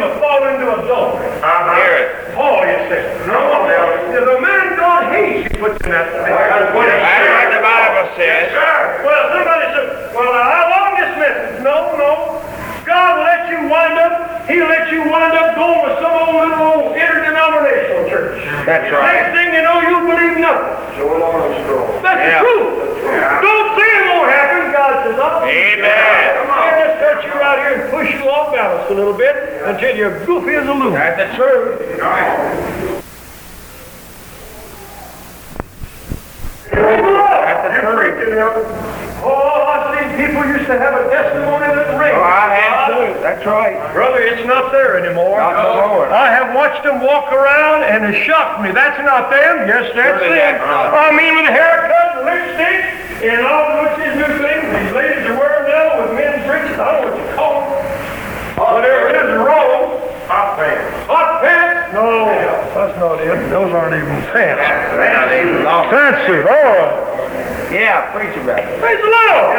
I 0.00 0.08
to 0.08 0.16
fall 0.16 0.40
into 0.48 0.64
adultery. 0.64 1.28
Hear 1.76 1.92
it. 2.00 2.32
Paul, 2.32 2.64
you 2.64 2.80
say. 2.88 3.04
No, 3.28 3.68
the 4.16 4.40
man 4.40 4.76
God 4.80 5.12
hates, 5.12 5.52
he 5.52 5.60
puts 5.60 5.76
in 5.84 5.92
that. 5.92 6.08
That's 6.08 6.72
what 6.72 6.88
the 6.88 7.60
Bible 7.60 8.08
says. 8.16 8.48
Well, 9.04 9.28
somebody 9.28 9.66
said, 9.76 10.16
well, 10.16 10.32
how 10.32 10.64
long 10.72 10.96
this 10.96 11.12
message? 11.20 11.60
No, 11.60 11.92
no. 12.00 12.40
God 12.86 13.18
will 13.18 13.24
let 13.24 13.48
you 13.50 13.68
wind 13.68 13.94
up, 13.98 14.48
he'll 14.48 14.66
let 14.68 14.90
you 14.92 15.00
wind 15.08 15.34
up 15.36 15.54
going 15.56 15.80
with 15.86 15.96
some 16.02 16.12
old 16.12 16.34
little 16.34 16.60
old 16.60 16.96
interdenominational 16.96 18.08
church. 18.08 18.42
That's 18.66 18.90
right. 18.92 19.12
Next 19.14 19.30
thing 19.36 19.54
you 19.54 19.62
know, 19.62 19.80
you 19.80 19.96
believe 20.06 20.38
nothing. 20.38 20.76
That's 22.02 22.20
Yeah. 22.20 22.38
the 22.38 22.44
truth. 22.44 22.70
Don't 23.40 23.68
say 23.78 23.88
it 23.88 24.04
won't 24.10 24.30
happen. 24.30 24.72
God 24.72 24.92
says, 25.06 25.18
oh, 25.20 25.44
Amen. 25.44 26.46
I'll 26.50 26.86
just 26.86 26.98
cut 27.00 27.24
you 27.24 27.32
out 27.40 27.58
here 27.58 27.82
and 27.82 27.90
push 27.90 28.12
you 28.14 28.28
off 28.30 28.52
balance 28.52 28.90
a 28.90 28.94
little 28.94 29.14
bit 29.14 29.34
until 29.64 29.96
you're 29.96 30.24
goofy 30.26 30.54
as 30.54 30.66
a 30.68 30.72
loon. 30.74 30.92
That's 30.94 31.16
the 31.16 31.36
truth. 31.36 32.99
That's 36.70 37.74
the. 37.74 39.00
Oh, 39.22 39.68
I've 39.68 39.92
seen 39.92 40.16
people 40.16 40.40
used 40.48 40.64
to 40.66 40.78
have 40.80 40.96
a 40.96 41.04
testimony 41.12 41.68
that 41.76 41.92
rings. 42.00 42.16
Oh, 42.16 42.24
I 42.24 42.56
have 42.56 42.88
too. 42.88 43.20
That's 43.20 43.44
right. 43.44 43.76
Brother, 43.92 44.16
it's 44.22 44.46
not 44.46 44.72
there 44.72 44.96
anymore. 44.96 45.36
Not 45.36 45.60
no 45.60 45.88
more. 45.92 46.08
I 46.08 46.32
have 46.32 46.56
watched 46.56 46.82
them 46.84 47.04
walk 47.04 47.28
around 47.32 47.84
and 47.84 48.08
it 48.08 48.24
shocked 48.24 48.62
me. 48.64 48.72
That's 48.72 48.96
not 49.04 49.28
them. 49.28 49.68
Yes, 49.68 49.92
that's 49.92 50.24
Surely 50.24 50.40
them. 50.40 50.56
that's. 50.56 50.96
I 50.96 51.12
mean, 51.12 51.36
with 51.36 51.52
a 51.52 51.52
haircut, 51.52 52.24
lipstick, 52.24 53.28
and 53.28 53.44
all 53.44 53.84
what's 53.84 54.00
these 54.00 54.16
new 54.16 54.32
things 54.40 54.64
these 54.72 54.92
ladies 54.96 55.24
are 55.28 55.36
wearing 55.36 55.68
now 55.68 56.00
with 56.00 56.16
men's 56.16 56.40
breeches. 56.48 56.80
I 56.80 56.88
don't 56.88 57.04
know 57.04 57.12
what 57.12 57.20
you 57.20 57.28
call 57.36 57.60
them. 57.60 57.76
Whatever 58.56 59.04
it 59.12 59.16
is, 59.20 59.36
roll. 59.36 59.99
Hot 60.30 60.54
pants. 60.56 61.06
Hot 61.10 61.42
pants? 61.42 61.90
No, 61.92 62.30
that's 62.70 62.94
not 63.02 63.18
it. 63.18 63.34
Those 63.50 63.72
aren't 63.74 63.98
even 63.98 64.14
pants. 64.30 64.62
Fancy. 64.94 65.58
Oh, 65.66 65.90
Yeah, 67.74 68.14
preach 68.14 68.34
about 68.38 68.62
it. 68.62 68.78
praise 68.78 69.02
the 69.02 69.10
Lord. 69.10 69.58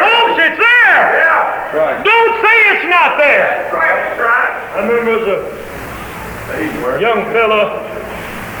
Folks, 0.00 0.40
it's 0.40 0.56
there. 0.56 1.04
Yeah. 1.20 1.76
Right. 1.76 2.00
Don't 2.00 2.34
say 2.40 2.56
it's 2.72 2.88
not 2.88 3.18
there. 3.20 3.68
Right, 3.68 4.16
right. 4.16 4.52
I 4.72 4.88
remember 4.88 5.12
as 5.20 5.28
a 5.28 7.00
young 7.00 7.24
fella, 7.32 7.84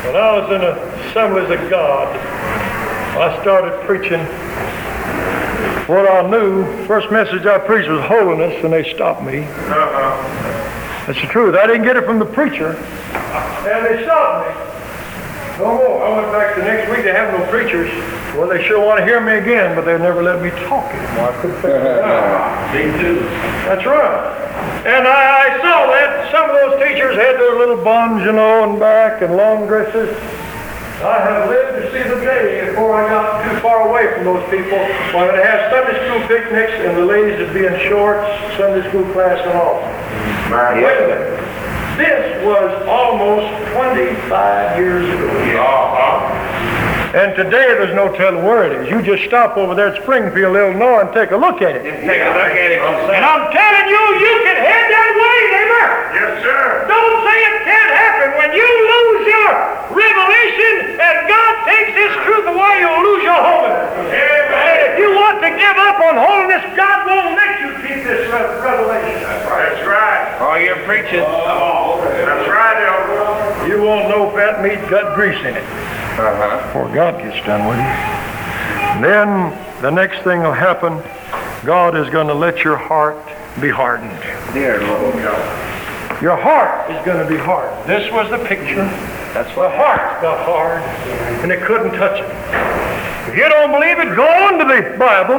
when 0.04 0.16
I 0.16 0.36
was 0.36 0.52
in 0.52 0.60
the 0.60 0.76
Assemblies 1.08 1.48
of 1.48 1.70
God, 1.70 2.12
I 3.16 3.40
started 3.40 3.72
preaching 3.88 4.20
what 5.88 6.08
I 6.08 6.28
knew. 6.28 6.86
First 6.86 7.10
message 7.10 7.46
I 7.46 7.58
preached 7.58 7.88
was 7.88 8.04
holiness, 8.04 8.62
and 8.62 8.72
they 8.72 8.84
stopped 8.94 9.22
me. 9.22 9.38
Uh-huh. 9.40 11.06
That's 11.06 11.20
the 11.20 11.26
truth. 11.28 11.54
I 11.54 11.66
didn't 11.66 11.84
get 11.84 11.96
it 11.96 12.04
from 12.04 12.18
the 12.18 12.26
preacher, 12.26 12.76
and 12.76 13.86
they 13.86 14.04
stopped 14.04 14.48
me. 14.48 14.68
No 15.58 15.74
more. 15.74 16.04
I 16.04 16.20
went 16.20 16.32
back 16.32 16.56
the 16.56 16.62
next 16.62 16.88
week. 16.90 17.02
They 17.02 17.12
have 17.12 17.32
no 17.32 17.44
preachers. 17.50 17.90
Well, 18.36 18.46
they 18.46 18.62
sure 18.62 18.78
want 18.84 19.00
to 19.00 19.04
hear 19.04 19.20
me 19.20 19.32
again, 19.38 19.74
but 19.74 19.84
they 19.86 19.98
never 19.98 20.22
let 20.22 20.40
me 20.40 20.50
talk 20.68 20.86
anymore. 20.94 21.32
I 21.32 21.40
couldn't 21.42 21.56
figure 21.56 21.82
it. 21.82 22.04
Me 22.76 22.84
too. 23.02 23.18
That's 23.66 23.84
right. 23.84 24.38
And 24.86 25.08
I, 25.08 25.48
I 25.48 25.58
saw 25.58 25.90
that 25.90 26.30
some 26.30 26.48
of 26.48 26.54
those 26.54 26.78
teachers 26.86 27.16
had 27.16 27.34
their 27.40 27.58
little 27.58 27.82
buns, 27.82 28.22
you 28.24 28.30
know, 28.30 28.70
and 28.70 28.78
back 28.78 29.22
and 29.22 29.36
long 29.36 29.66
dresses. 29.66 30.14
I 31.00 31.20
have 31.22 31.48
lived 31.48 31.78
to 31.78 31.92
see 31.92 32.02
the 32.08 32.18
day 32.26 32.70
before 32.70 32.92
I 32.92 33.08
got 33.08 33.44
too 33.44 33.60
far 33.60 33.88
away 33.88 34.12
from 34.14 34.24
those 34.24 34.42
people 34.50 34.78
when 35.14 35.30
I'd 35.30 35.46
have 35.46 35.70
Sunday 35.70 35.94
school 35.94 36.26
picnics 36.26 36.72
and 36.72 36.96
the 36.96 37.04
ladies 37.04 37.38
would 37.38 37.54
be 37.54 37.66
in 37.66 37.78
shorts, 37.88 38.26
Sunday 38.56 38.82
school 38.88 39.04
class 39.12 39.38
and 39.46 39.54
all. 39.54 39.78
Wait 40.82 40.98
a 40.98 41.06
minute. 41.06 41.38
This 41.98 42.44
was 42.44 42.82
almost 42.88 43.46
25 43.74 44.78
years 44.78 45.08
ago. 45.08 45.28
Uh-huh. 45.62 46.87
And 47.18 47.34
today 47.34 47.74
there's 47.74 47.90
no 47.98 48.14
telling 48.14 48.46
where 48.46 48.62
it 48.62 48.78
is. 48.78 48.86
You 48.86 49.02
just 49.02 49.26
stop 49.26 49.58
over 49.58 49.74
there 49.74 49.90
at 49.90 49.98
Springfield, 50.06 50.54
Illinois 50.54 51.02
and 51.02 51.10
take 51.10 51.34
a 51.34 51.36
look 51.36 51.58
at 51.58 51.74
it. 51.74 51.82
Just 51.82 52.06
take 52.06 52.22
a 52.22 52.30
look 52.30 52.54
at 52.54 52.70
it 52.70 52.78
And. 52.78 53.26
I'm 53.26 53.50
telling 53.50 53.86
you, 53.90 54.02
you 54.22 54.34
can 54.46 54.54
head 54.54 54.86
that 54.86 55.10
way, 55.18 55.38
neighbor. 55.50 55.86
Yes, 56.14 56.46
sir. 56.46 56.86
Don't 56.86 57.16
say 57.26 57.38
it 57.42 57.56
can't 57.66 57.90
happen. 57.90 58.28
When 58.38 58.50
you 58.54 58.62
lose 58.70 59.22
your 59.34 59.50
revelation 59.98 60.94
and 60.94 61.16
God 61.26 61.52
takes 61.66 61.90
His 61.98 62.12
truth 62.22 62.46
away, 62.54 62.86
you'll 62.86 63.02
lose 63.02 63.26
your 63.26 63.40
holiness. 63.42 64.14
And 64.14 64.78
if 64.86 64.94
you 65.02 65.10
want 65.10 65.42
to 65.42 65.50
give 65.58 65.74
up 65.74 65.98
on 65.98 66.14
holiness, 66.22 66.62
God 66.78 67.02
won't 67.02 67.34
let 67.34 67.52
you 67.58 67.68
keep 67.82 67.98
this 68.06 68.30
revelation. 68.30 69.26
That's 69.26 69.82
right. 69.82 70.38
Oh, 70.38 70.54
you're 70.54 70.86
preaching. 70.86 71.26
That's 71.26 72.46
right, 72.46 72.78
Elder. 72.86 73.37
You 73.68 73.82
won't 73.82 74.08
know 74.08 74.30
fat 74.30 74.62
meat 74.62 74.80
got 74.90 75.14
grease 75.14 75.38
in 75.40 75.54
it 75.54 75.62
Uh-huh. 76.18 76.66
before 76.66 76.88
God 76.94 77.18
gets 77.18 77.44
done 77.46 77.68
with 77.68 77.76
you. 77.76 77.84
And 77.84 79.04
then 79.04 79.82
the 79.82 79.90
next 79.90 80.22
thing 80.24 80.40
will 80.42 80.52
happen. 80.54 81.02
God 81.66 81.94
is 81.96 82.08
going 82.10 82.28
to 82.28 82.34
let 82.34 82.64
your 82.64 82.76
heart 82.76 83.18
be 83.60 83.68
hardened. 83.68 84.18
Dear 84.54 84.80
Lord. 84.86 85.14
God. 85.22 86.22
Your 86.22 86.36
heart 86.36 86.90
is 86.90 87.04
going 87.04 87.22
to 87.22 87.28
be 87.28 87.36
hard. 87.36 87.70
This 87.86 88.10
was 88.10 88.30
the 88.30 88.38
picture. 88.46 88.84
That's 89.34 89.52
The 89.54 89.60
what 89.60 89.70
heart 89.76 90.22
got 90.22 90.44
hard, 90.46 90.82
and 91.42 91.52
it 91.52 91.62
couldn't 91.62 91.92
touch 91.92 92.18
it. 92.20 93.28
If 93.28 93.36
you 93.36 93.48
don't 93.48 93.70
believe 93.70 93.98
it, 93.98 94.16
go 94.16 94.26
on 94.26 94.58
to 94.58 94.64
the 94.64 94.96
Bible, 94.98 95.36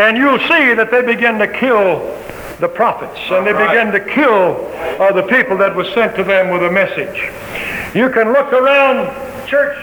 and 0.00 0.16
you'll 0.16 0.38
see 0.38 0.72
that 0.74 0.90
they 0.92 1.02
begin 1.02 1.38
to 1.40 1.48
kill 1.48 2.00
the 2.58 2.68
prophets, 2.68 3.20
and 3.30 3.46
they 3.46 3.52
right. 3.52 3.68
began 3.68 3.92
to 3.92 4.00
kill 4.00 4.66
uh, 5.00 5.12
the 5.12 5.22
people 5.24 5.56
that 5.58 5.74
was 5.74 5.88
sent 5.92 6.16
to 6.16 6.24
them 6.24 6.50
with 6.50 6.62
a 6.64 6.70
message. 6.70 7.30
You 7.94 8.08
can 8.10 8.32
look 8.32 8.52
around 8.52 9.12
church 9.46 9.76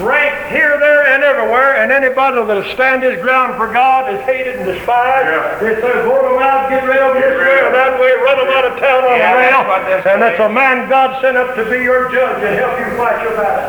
ranked 0.00 0.48
here, 0.48 0.78
there, 0.80 1.04
and 1.12 1.22
everywhere, 1.22 1.76
and 1.76 1.92
anybody 1.92 2.40
that'll 2.42 2.64
stand 2.72 3.02
his 3.02 3.20
ground 3.20 3.56
for 3.60 3.68
God 3.72 4.08
is 4.12 4.20
hated 4.24 4.56
and 4.56 4.64
despised. 4.64 5.28
Yeah. 5.28 5.58
They 5.60 5.74
say, 5.78 5.92
vote 6.08 6.24
them 6.24 6.40
out, 6.40 6.70
get 6.70 6.82
rid 6.88 6.96
of 6.96 7.12
them 7.12 7.20
this 7.22 7.36
way 7.36 7.58
or 7.60 7.70
that 7.70 8.00
way, 8.00 8.10
run 8.24 8.36
them 8.40 8.50
out 8.50 8.66
of 8.66 8.74
town 8.80 9.04
on 9.04 9.18
Yeah, 9.18 9.30
the 9.30 9.38
rail. 9.38 9.60
that's 9.68 10.06
And 10.06 10.18
that's 10.22 10.40
a 10.40 10.48
man 10.48 10.88
God 10.88 11.20
sent 11.20 11.36
up 11.36 11.54
to 11.56 11.62
be 11.68 11.84
your 11.84 12.08
judge 12.08 12.40
and 12.40 12.54
help 12.56 12.74
you 12.80 12.88
fight 12.96 13.20
your 13.20 13.36
battle. 13.36 13.68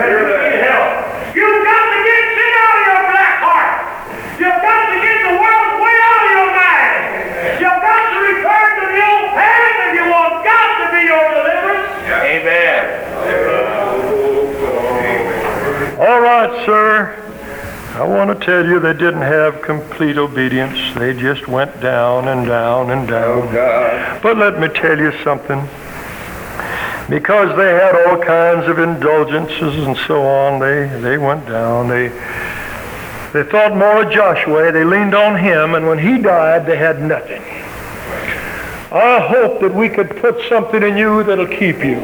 And 0.00 0.08
you 0.08 0.20
need 0.24 0.66
help. 0.66 1.36
You've 1.36 1.62
got 1.62 1.84
to 1.84 1.98
get 2.00 2.22
sin 2.32 2.52
out 2.58 2.74
of 2.74 2.84
your 2.88 3.02
black 3.12 3.36
heart. 3.44 3.72
You've 4.40 4.62
got 4.66 4.82
to 4.88 4.96
get 5.04 5.16
the 5.20 5.34
world 5.36 5.72
way 5.84 5.96
out 6.00 6.20
of 6.24 6.30
your 6.32 6.50
mind. 6.58 7.00
You've 7.60 7.82
got 7.86 8.02
to 8.08 8.16
return 8.24 8.68
to 8.80 8.84
the 8.88 9.00
old 9.04 9.26
path 9.36 9.62
and 10.44 10.50
you 10.50 10.50
want 10.50 10.50
God 10.50 10.74
to 10.78 10.90
be 10.92 11.02
your 11.06 11.28
deliverance. 11.34 11.88
Amen. 12.10 12.82
All 16.00 16.20
right, 16.20 16.66
sir. 16.66 17.18
I 17.94 18.04
want 18.04 18.30
to 18.30 18.44
tell 18.44 18.66
you 18.66 18.80
they 18.80 18.94
didn't 18.94 19.20
have 19.20 19.60
complete 19.60 20.16
obedience. 20.16 20.94
They 20.94 21.12
just 21.12 21.46
went 21.46 21.78
down 21.80 22.28
and 22.28 22.46
down 22.46 22.90
and 22.90 23.06
down. 23.06 23.48
Oh, 23.48 23.52
God. 23.52 24.22
But 24.22 24.38
let 24.38 24.58
me 24.58 24.68
tell 24.68 24.98
you 24.98 25.12
something. 25.22 25.68
Because 27.08 27.54
they 27.56 27.72
had 27.74 27.94
all 28.06 28.18
kinds 28.18 28.66
of 28.68 28.78
indulgences 28.78 29.86
and 29.86 29.96
so 30.08 30.22
on, 30.22 30.58
they, 30.58 30.88
they 31.00 31.18
went 31.18 31.46
down. 31.46 31.88
They, 31.88 32.08
they 33.32 33.42
thought 33.48 33.76
more 33.76 34.04
of 34.04 34.10
Joshua. 34.12 34.72
They 34.72 34.84
leaned 34.84 35.14
on 35.14 35.38
him, 35.38 35.74
and 35.74 35.86
when 35.86 35.98
he 35.98 36.16
died, 36.18 36.64
they 36.64 36.78
had 36.78 37.02
nothing. 37.02 37.42
I 38.92 39.26
hope 39.26 39.60
that 39.60 39.74
we 39.74 39.88
could 39.88 40.16
put 40.18 40.46
something 40.50 40.82
in 40.82 40.98
you 40.98 41.24
that'll 41.24 41.46
keep 41.46 41.78
you. 41.78 41.96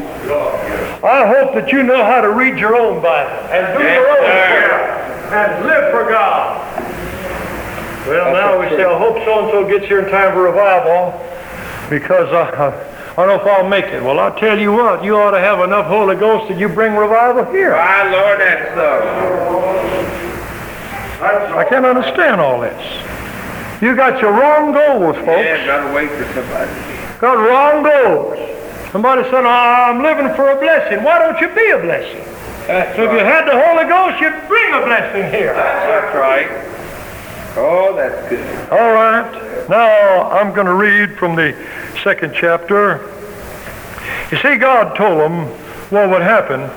I 1.05 1.27
hope 1.27 1.53
that 1.55 1.71
you 1.71 1.83
know 1.83 2.03
how 2.03 2.23
to 2.23 2.31
read 2.33 2.59
your 2.59 2.77
own 2.77 3.03
Bible 3.03 3.31
and 3.53 3.79
do 3.79 3.85
your 3.85 4.09
own 4.09 4.17
sir. 4.17 4.49
prayer 4.49 4.89
and 5.35 5.67
live 5.67 5.93
for 5.93 6.09
God. 6.09 6.65
Well, 8.07 8.33
now 8.33 8.59
we 8.59 8.69
say, 8.75 8.85
I 8.85 8.99
hope 8.99 9.17
so-and-so 9.23 9.69
gets 9.69 9.85
here 9.87 10.01
in 10.01 10.11
time 10.11 10.33
for 10.33 10.45
revival 10.45 11.13
because 11.91 12.33
uh, 12.33 12.73
I 13.19 13.27
don't 13.27 13.29
know 13.29 13.43
if 13.43 13.47
I'll 13.47 13.69
make 13.69 13.85
it. 13.87 14.03
Well, 14.03 14.19
I'll 14.19 14.35
tell 14.39 14.59
you 14.59 14.73
what, 14.73 15.05
you 15.05 15.17
ought 15.17 15.33
to 15.33 15.41
have 15.41 15.61
enough 15.61 15.87
Holy 15.87 16.17
Ghost 16.17 16.49
that 16.49 16.59
you 16.59 16.71
bring 16.71 16.97
revival 16.97 17.45
here. 17.53 17.73
My 17.73 18.11
Lord, 18.11 18.41
that's 18.41 18.75
so. 18.75 19.29
I 21.21 21.67
can't 21.69 21.85
understand 21.85 22.41
all 22.41 22.61
this. 22.61 23.18
You 23.81 23.95
got 23.95 24.21
your 24.21 24.33
wrong 24.33 24.73
goals, 24.73 25.17
folks. 25.17 25.29
Yeah, 25.29 25.67
gotta 25.67 25.95
wait 25.95 26.11
for 26.11 26.25
somebody. 26.35 26.71
Got 27.21 27.35
wrong 27.39 27.83
goals. 27.85 28.91
Somebody 28.91 29.23
said, 29.25 29.45
"Oh, 29.45 29.49
I'm 29.49 30.03
living 30.03 30.35
for 30.35 30.51
a 30.51 30.57
blessing. 30.57 31.05
Why 31.05 31.19
don't 31.19 31.41
you 31.41 31.49
be 31.49 31.71
a 31.71 31.79
blessing? 31.79 32.25
That's 32.67 32.97
So 32.97 33.05
if 33.05 33.13
you 33.13 33.19
had 33.19 33.47
the 33.47 33.53
Holy 33.53 33.85
Ghost, 33.89 34.21
you'd 34.21 34.49
bring 34.49 34.75
a 34.75 34.85
blessing 34.85 35.31
here. 35.31 35.55
That's 35.55 36.15
right. 36.17 36.49
Oh, 37.57 37.95
that's 37.97 38.29
good. 38.29 38.71
All 38.71 38.93
right. 38.93 39.69
Now 39.69 40.31
I'm 40.31 40.53
going 40.55 40.67
to 40.67 40.75
read 40.75 41.19
from 41.19 41.35
the 41.35 41.55
second 42.05 42.35
chapter. 42.35 43.11
You 44.31 44.39
see, 44.39 44.57
God 44.57 44.97
told 44.97 45.19
them 45.19 45.47
what 45.91 46.11
would 46.11 46.23
happen. 46.23 46.69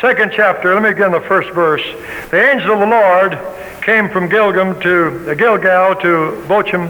Second 0.00 0.32
chapter, 0.34 0.74
let 0.74 0.82
me 0.82 0.90
begin 0.90 1.12
the 1.12 1.20
first 1.20 1.50
verse. 1.50 1.84
The 2.30 2.50
angel 2.50 2.72
of 2.72 2.80
the 2.80 2.86
Lord 2.86 3.38
came 3.84 4.08
from 4.08 4.30
Gilgam 4.30 4.80
to 4.80 5.30
uh, 5.30 5.34
Gilgal 5.34 5.94
to 5.96 6.42
Bochim 6.48 6.88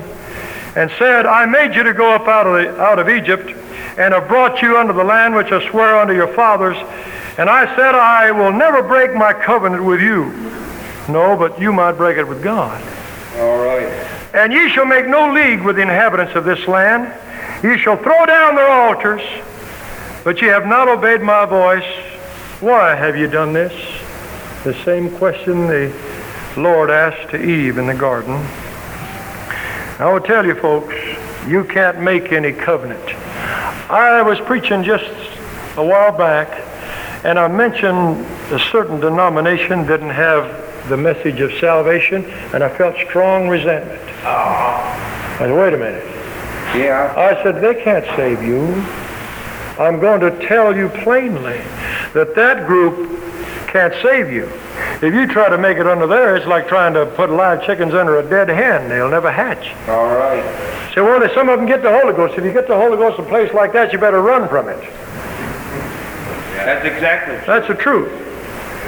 and 0.76 0.88
said, 0.96 1.26
I 1.26 1.44
made 1.44 1.74
you 1.74 1.82
to 1.82 1.92
go 1.92 2.12
up 2.12 2.28
out 2.28 2.46
of, 2.46 2.52
the, 2.52 2.80
out 2.80 3.00
of 3.00 3.08
Egypt 3.08 3.48
and 3.98 4.14
have 4.14 4.28
brought 4.28 4.62
you 4.62 4.78
unto 4.78 4.92
the 4.92 5.02
land 5.02 5.34
which 5.34 5.50
I 5.50 5.68
swear 5.70 5.98
unto 5.98 6.14
your 6.14 6.28
fathers. 6.28 6.76
And 7.36 7.50
I 7.50 7.66
said, 7.74 7.96
I 7.96 8.30
will 8.30 8.52
never 8.52 8.80
break 8.80 9.12
my 9.12 9.32
covenant 9.32 9.84
with 9.84 10.00
you. 10.00 10.26
No, 11.08 11.36
but 11.36 11.60
you 11.60 11.72
might 11.72 11.92
break 11.92 12.16
it 12.16 12.28
with 12.28 12.44
God. 12.44 12.80
All 13.38 13.58
right. 13.58 13.88
And 14.32 14.52
ye 14.52 14.68
shall 14.68 14.86
make 14.86 15.08
no 15.08 15.32
league 15.32 15.62
with 15.62 15.74
the 15.76 15.82
inhabitants 15.82 16.36
of 16.36 16.44
this 16.44 16.68
land. 16.68 17.12
Ye 17.64 17.76
shall 17.76 17.96
throw 17.96 18.24
down 18.24 18.54
their 18.54 18.70
altars, 18.70 19.22
but 20.22 20.40
ye 20.40 20.46
have 20.46 20.66
not 20.66 20.86
obeyed 20.86 21.22
my 21.22 21.44
voice. 21.44 21.84
Why 22.60 22.94
have 22.94 23.16
ye 23.16 23.26
done 23.26 23.52
this? 23.52 23.72
The 24.62 24.74
same 24.84 25.10
question 25.18 25.66
the 25.66 25.92
Lord 26.56 26.90
asked 26.90 27.30
to 27.30 27.42
Eve 27.42 27.78
in 27.78 27.86
the 27.86 27.94
garden. 27.94 28.34
I 29.98 30.10
will 30.12 30.20
tell 30.20 30.46
you, 30.46 30.54
folks, 30.54 30.94
you 31.46 31.64
can't 31.64 32.00
make 32.00 32.32
any 32.32 32.52
covenant. 32.52 33.04
I 33.90 34.22
was 34.22 34.40
preaching 34.40 34.82
just 34.82 35.04
a 35.76 35.84
while 35.84 36.16
back, 36.16 36.48
and 37.24 37.38
I 37.38 37.48
mentioned 37.48 38.24
a 38.52 38.58
certain 38.70 39.00
denomination 39.00 39.86
didn't 39.86 40.10
have 40.10 40.88
the 40.88 40.96
message 40.96 41.40
of 41.40 41.52
salvation, 41.54 42.24
and 42.52 42.62
I 42.62 42.68
felt 42.76 42.96
strong 43.08 43.48
resentment. 43.48 44.00
Ah. 44.22 45.34
I 45.34 45.38
said, 45.38 45.50
wait 45.50 45.74
a 45.74 45.78
minute. 45.78 46.04
Yeah. 46.76 47.12
I 47.16 47.42
said, 47.42 47.60
they 47.60 47.82
can't 47.82 48.04
save 48.16 48.42
you. 48.42 48.66
I'm 49.78 49.98
going 49.98 50.20
to 50.20 50.46
tell 50.46 50.76
you 50.76 50.88
plainly 50.88 51.58
that 52.12 52.34
that 52.36 52.66
group 52.66 53.20
can't 53.66 53.94
save 54.02 54.30
you. 54.30 54.46
If 55.02 55.14
you 55.14 55.26
try 55.26 55.48
to 55.48 55.58
make 55.58 55.78
it 55.78 55.86
under 55.86 56.06
there, 56.06 56.36
it's 56.36 56.46
like 56.46 56.66
trying 56.66 56.94
to 56.94 57.06
put 57.06 57.30
live 57.30 57.64
chickens 57.64 57.94
under 57.94 58.18
a 58.18 58.28
dead 58.28 58.48
hen. 58.48 58.88
They'll 58.88 59.10
never 59.10 59.30
hatch. 59.30 59.74
All 59.88 60.08
right. 60.08 60.42
Say, 60.94 61.00
well, 61.00 61.20
some 61.34 61.48
of 61.48 61.58
them 61.58 61.66
get 61.66 61.82
the 61.82 61.90
Holy 61.90 62.14
Ghost. 62.14 62.38
If 62.38 62.44
you 62.44 62.52
get 62.52 62.68
the 62.68 62.76
Holy 62.76 62.96
Ghost 62.96 63.18
in 63.18 63.24
a 63.24 63.28
place 63.28 63.52
like 63.52 63.72
that, 63.72 63.92
you 63.92 63.98
better 63.98 64.22
run 64.22 64.48
from 64.48 64.68
it. 64.68 64.80
That's 66.54 66.86
exactly. 66.86 67.36
That's 67.46 67.68
the 67.68 67.74
truth. 67.74 68.10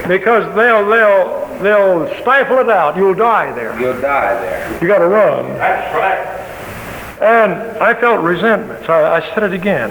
Because 0.09 0.45
they'll, 0.55 0.87
they'll, 0.89 1.59
they'll 1.63 2.23
stifle 2.23 2.59
it 2.59 2.69
out. 2.69 2.97
You'll 2.97 3.15
die 3.15 3.53
there. 3.53 3.79
You'll 3.81 4.01
die 4.01 4.41
there. 4.41 4.81
You 4.81 4.89
got 4.89 4.99
to 4.99 5.09
run. 5.09 5.49
That's 5.59 5.95
right. 5.95 6.37
And 7.21 7.55
I 7.79 7.99
felt 8.01 8.23
resentment. 8.23 8.87
So 8.87 8.93
I, 8.93 9.17
I 9.17 9.35
said 9.35 9.43
it 9.43 9.53
again. 9.53 9.91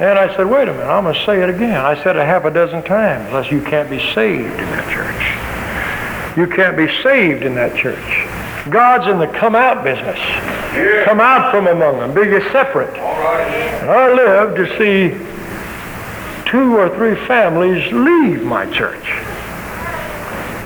And 0.00 0.18
I 0.18 0.34
said, 0.34 0.48
wait 0.48 0.66
a 0.66 0.72
minute, 0.72 0.86
I'm 0.86 1.04
going 1.04 1.14
to 1.14 1.24
say 1.26 1.42
it 1.42 1.50
again. 1.50 1.76
I 1.76 2.02
said 2.02 2.16
it 2.16 2.24
half 2.24 2.46
a 2.46 2.50
dozen 2.50 2.82
times, 2.82 3.26
unless 3.26 3.52
you 3.52 3.60
can't 3.60 3.90
be 3.90 3.98
saved 4.14 4.44
in 4.44 4.56
that 4.56 4.88
church. 4.88 6.38
You 6.38 6.46
can't 6.46 6.74
be 6.74 6.88
saved 7.02 7.42
in 7.42 7.54
that 7.56 7.76
church. 7.76 8.26
God's 8.70 9.08
in 9.08 9.18
the 9.18 9.26
come 9.26 9.54
out 9.54 9.84
business. 9.84 10.18
Come 11.04 11.20
out 11.20 11.50
from 11.50 11.66
among 11.66 11.98
them. 11.98 12.14
Be 12.14 12.30
ye 12.30 12.40
separate. 12.50 12.92
Right. 12.94 13.46
And 13.82 13.90
I 13.90 14.12
lived 14.14 14.56
to 14.56 14.78
see 14.78 15.10
two 16.50 16.78
or 16.78 16.88
three 16.96 17.14
families 17.26 17.92
leave 17.92 18.42
my 18.42 18.64
church 18.72 19.04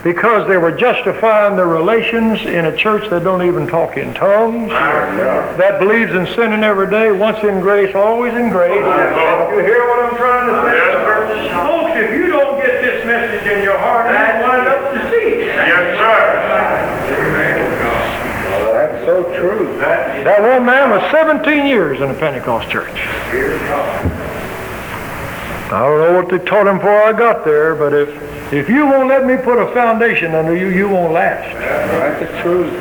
because 0.04 0.46
they 0.46 0.58
were 0.58 0.70
justifying 0.70 1.56
their 1.56 1.66
relations 1.66 2.42
in 2.42 2.66
a 2.66 2.76
church 2.76 3.08
that 3.08 3.24
don't 3.24 3.42
even 3.42 3.66
talk 3.66 3.96
in 3.96 4.12
tongues, 4.12 4.68
that 4.68 5.80
believes 5.80 6.12
in 6.12 6.26
sinning 6.36 6.62
every 6.62 6.90
day, 6.90 7.10
once 7.10 7.42
in 7.42 7.58
grace, 7.60 7.94
always 7.94 8.34
in 8.34 8.50
grace. 8.50 8.70
You 8.70 9.60
hear 9.64 9.88
what 9.88 10.04
I'm 10.04 10.16
trying 10.16 10.46
to 10.46 10.54
say? 10.60 10.76
Yes, 10.76 10.92
sir. 11.00 11.24
Folks, 11.54 11.96
if 11.96 12.10
you 12.12 12.26
don't 12.26 12.60
get 12.60 12.82
this 12.82 13.06
message 13.06 13.46
in 13.50 13.62
your 13.64 13.78
heart, 13.78 14.12
you 14.12 14.14
wind 14.44 14.68
up 14.68 14.92
deceived. 14.92 15.46
Yes, 15.46 15.96
sir. 15.96 16.44
That's 18.74 19.06
so 19.06 19.24
true. 19.40 19.78
That 19.78 20.24
That 20.24 20.42
one 20.42 20.66
man 20.66 20.90
was 20.90 21.10
17 21.10 21.66
years 21.66 22.02
in 22.02 22.10
a 22.10 22.14
Pentecost 22.14 22.68
church. 22.68 23.08
I 25.72 25.78
don't 25.80 25.98
know 25.98 26.12
what 26.12 26.28
they 26.28 26.38
taught 26.44 26.66
him 26.66 26.76
before 26.76 27.02
I 27.02 27.12
got 27.14 27.44
there, 27.46 27.74
but 27.74 27.94
if 27.94 28.08
if 28.54 28.68
you 28.68 28.86
won't 28.86 29.08
let 29.08 29.26
me 29.26 29.36
put 29.36 29.58
a 29.58 29.72
foundation 29.72 30.34
under 30.34 30.56
you, 30.56 30.68
you 30.68 30.88
won't 30.88 31.12
last. 31.12 31.52
That's 31.54 32.20
the 32.20 32.40
truth. 32.40 32.72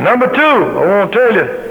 Number 0.00 0.26
two, 0.26 0.42
I 0.42 0.86
want 0.86 1.12
to 1.12 1.18
tell 1.18 1.34
you. 1.34 1.66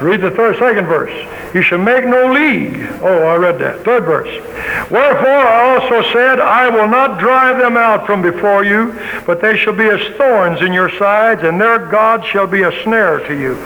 Read 0.00 0.20
the 0.20 0.30
third, 0.30 0.58
second 0.58 0.86
verse. 0.86 1.12
You 1.54 1.62
shall 1.62 1.78
make 1.78 2.04
no 2.04 2.32
league. 2.32 2.88
Oh, 3.00 3.28
I 3.28 3.36
read 3.36 3.60
that. 3.60 3.84
Third 3.84 4.04
verse. 4.04 4.42
Wherefore 4.90 5.28
I 5.28 5.78
also 5.78 6.02
said, 6.12 6.40
I 6.40 6.68
will 6.68 6.88
not 6.88 7.20
drive 7.20 7.58
them 7.58 7.76
out 7.76 8.04
from 8.04 8.20
before 8.20 8.64
you, 8.64 8.98
but 9.24 9.40
they 9.40 9.56
shall 9.56 9.72
be 9.72 9.84
as 9.84 10.00
thorns 10.16 10.60
in 10.62 10.72
your 10.72 10.90
sides, 10.90 11.42
and 11.44 11.60
their 11.60 11.78
God 11.78 12.24
shall 12.26 12.48
be 12.48 12.62
a 12.62 12.82
snare 12.82 13.20
to 13.28 13.38
you. 13.38 13.56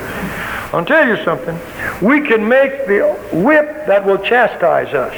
I'll 0.74 0.84
tell 0.84 1.08
you 1.08 1.16
something. 1.24 1.58
We 2.06 2.20
can 2.20 2.46
make 2.46 2.86
the 2.86 3.18
whip 3.32 3.86
that 3.86 4.04
will 4.04 4.18
chastise 4.18 4.92
us. 4.92 5.14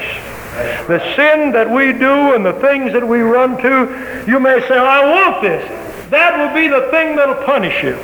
The 0.86 1.00
sin 1.16 1.52
that 1.52 1.70
we 1.70 1.92
do 1.92 2.34
and 2.34 2.44
the 2.44 2.54
things 2.54 2.92
that 2.92 3.06
we 3.06 3.20
run 3.20 3.56
to, 3.58 4.24
you 4.26 4.40
may 4.40 4.60
say, 4.68 4.76
I 4.78 5.04
want 5.04 5.42
this. 5.42 5.62
That 6.10 6.36
will 6.36 6.54
be 6.54 6.68
the 6.68 6.90
thing 6.90 7.16
that'll 7.16 7.44
punish 7.44 7.82
you. 7.82 7.94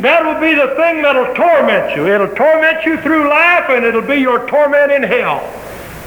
That 0.00 0.24
will 0.24 0.40
be 0.40 0.54
the 0.54 0.74
thing 0.74 1.02
that'll 1.02 1.34
torment 1.34 1.94
you. 1.96 2.06
It'll 2.06 2.34
torment 2.34 2.84
you 2.84 2.96
through 3.02 3.28
life 3.28 3.66
and 3.68 3.84
it'll 3.84 4.02
be 4.02 4.16
your 4.16 4.48
torment 4.48 4.90
in 4.90 5.02
hell. 5.02 5.40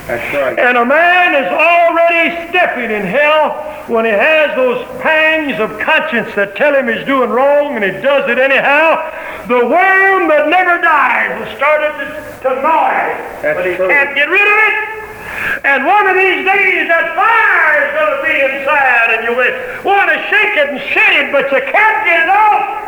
That's 0.07 0.33
right. 0.33 0.57
And 0.57 0.77
a 0.77 0.85
man 0.85 1.33
is 1.33 1.51
already 1.51 2.49
stepping 2.49 2.91
in 2.91 3.05
hell 3.05 3.57
when 3.87 4.05
he 4.05 4.11
has 4.11 4.55
those 4.55 4.85
pangs 5.01 5.59
of 5.59 5.79
conscience 5.79 6.33
that 6.35 6.55
tell 6.55 6.75
him 6.75 6.87
he's 6.87 7.05
doing 7.05 7.29
wrong 7.29 7.75
and 7.75 7.83
he 7.83 7.91
does 8.01 8.29
it 8.29 8.37
anyhow. 8.37 8.97
The 9.47 9.65
worm 9.65 10.27
that 10.29 10.49
never 10.49 10.81
dies 10.81 11.37
has 11.41 11.57
started 11.57 11.93
to, 11.97 12.49
to 12.49 12.61
gnaw 12.61 12.89
at 12.89 13.43
him. 13.43 13.55
But 13.55 13.65
he 13.65 13.75
true. 13.75 13.87
can't 13.87 14.15
get 14.15 14.29
rid 14.29 14.41
of 14.41 14.57
it. 14.57 15.04
And 15.63 15.85
one 15.85 16.07
of 16.07 16.15
these 16.15 16.45
days 16.45 16.87
that 16.87 17.15
fire 17.15 17.85
is 17.85 17.91
going 17.97 18.13
to 18.15 18.21
be 18.23 18.35
inside 18.39 19.07
and 19.17 19.21
you 19.27 19.33
want 19.83 20.09
to 20.09 20.17
shake 20.29 20.55
it 20.57 20.69
and 20.69 20.79
shake 20.91 21.17
it, 21.25 21.31
but 21.31 21.51
you 21.51 21.61
can't 21.71 21.99
get 22.05 22.23
it 22.25 22.31
off. 22.31 22.85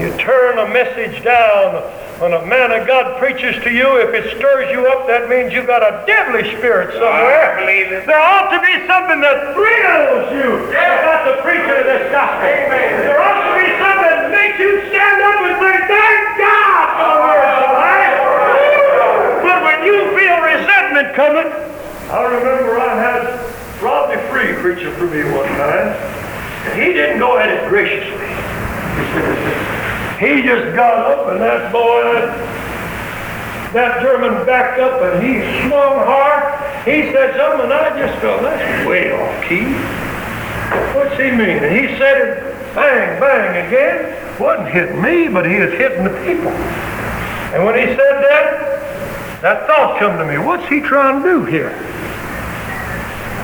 You 0.00 0.12
turn 0.18 0.58
a 0.58 0.68
message 0.68 1.22
down 1.24 1.82
when 2.16 2.32
a 2.32 2.40
man 2.46 2.72
of 2.72 2.86
God 2.88 3.20
preaches 3.20 3.60
to 3.60 3.68
you, 3.68 4.00
if 4.00 4.08
it 4.16 4.32
stirs 4.40 4.72
you 4.72 4.88
up, 4.88 5.04
that 5.04 5.28
means 5.28 5.52
you've 5.52 5.68
got 5.68 5.84
a 5.84 6.00
deadly 6.08 6.48
spirit 6.56 6.96
somewhere. 6.96 7.52
I 7.52 7.60
believe 7.60 7.92
it. 7.92 8.08
There 8.08 8.16
ought 8.16 8.48
to 8.56 8.60
be 8.64 8.72
something 8.88 9.20
that 9.20 9.52
thrills 9.52 10.32
you 10.32 10.72
about 10.72 11.28
the 11.28 11.36
preaching 11.44 11.76
of 11.76 11.84
this 11.84 12.08
gospel. 12.08 12.48
There 12.48 13.20
ought 13.20 13.52
to 13.52 13.52
be 13.60 13.68
something 13.76 14.16
that 14.16 14.32
makes 14.32 14.56
you 14.56 14.80
stand 14.88 15.18
up 15.28 15.44
and 15.44 15.60
say, 15.60 15.76
thank 15.92 16.40
God 16.40 16.88
for 16.96 17.04
the 17.04 17.20
words 17.20 17.52
of 17.52 17.84
life. 17.84 18.16
But 19.44 19.58
when 19.60 19.84
you 19.84 20.08
feel 20.16 20.40
coming, 21.14 21.52
I 22.10 22.22
remember 22.24 22.78
I 22.78 22.96
had 22.96 23.82
Rodney 23.82 24.16
Free 24.30 24.54
preaching 24.62 24.94
for 24.94 25.06
me 25.06 25.24
one 25.24 25.48
time, 25.48 25.88
and 26.68 26.82
he 26.82 26.92
didn't 26.92 27.18
go 27.18 27.38
at 27.38 27.50
it 27.50 27.68
graciously. 27.68 29.62
He 30.16 30.40
just 30.40 30.74
got 30.74 31.12
up 31.12 31.28
and 31.28 31.42
that 31.42 31.70
boy, 31.70 32.24
that 33.76 34.00
German 34.00 34.46
backed 34.46 34.80
up 34.80 35.02
and 35.02 35.20
he 35.20 35.44
swung 35.68 36.00
hard. 36.08 36.56
He 36.88 37.12
said 37.12 37.36
something 37.36 37.68
and 37.68 37.72
I 37.72 37.92
just 38.00 38.18
felt 38.22 38.40
that's 38.40 38.88
way 38.88 39.12
off 39.12 39.44
key. 39.44 39.68
What's 40.96 41.20
he 41.20 41.28
mean? 41.36 41.60
And 41.60 41.68
he 41.68 41.98
said 41.98 42.16
it 42.16 42.56
bang, 42.74 43.20
bang 43.20 43.66
again. 43.66 44.40
Wasn't 44.40 44.68
hitting 44.68 45.02
me, 45.02 45.28
but 45.28 45.44
he 45.44 45.56
was 45.60 45.72
hitting 45.72 46.04
the 46.04 46.16
people. 46.24 46.52
And 47.52 47.64
when 47.64 47.76
he 47.76 47.92
said 47.92 48.16
that, 48.24 48.95
that 49.42 49.66
thought 49.66 49.98
come 49.98 50.18
to 50.18 50.24
me. 50.24 50.38
What's 50.38 50.66
he 50.68 50.80
trying 50.80 51.22
to 51.22 51.28
do 51.28 51.44
here? 51.44 51.70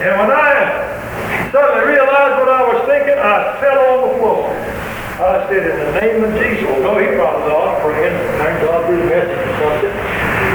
And 0.02 0.18
when 0.18 0.30
I 0.30 1.50
suddenly 1.52 1.94
realized 1.94 2.40
what 2.40 2.48
I 2.48 2.62
was 2.66 2.86
thinking, 2.88 3.18
I 3.18 3.60
fell 3.60 3.78
on 3.78 4.08
the 4.08 4.18
floor. 4.18 4.50
I 5.22 5.46
said, 5.48 5.62
in 5.62 5.78
the 5.78 6.00
name 6.00 6.24
of 6.24 6.34
Jesus. 6.34 6.66
Oh, 6.66 6.80
no, 6.82 6.98
he 6.98 7.06
probably 7.14 7.46
thought, 7.46 7.80
praying, 7.82 8.16
thank 8.38 8.60
God 8.66 8.86
for 8.86 8.96
the 8.96 9.04
message 9.06 9.38
or 9.38 9.54
something. 9.62 10.11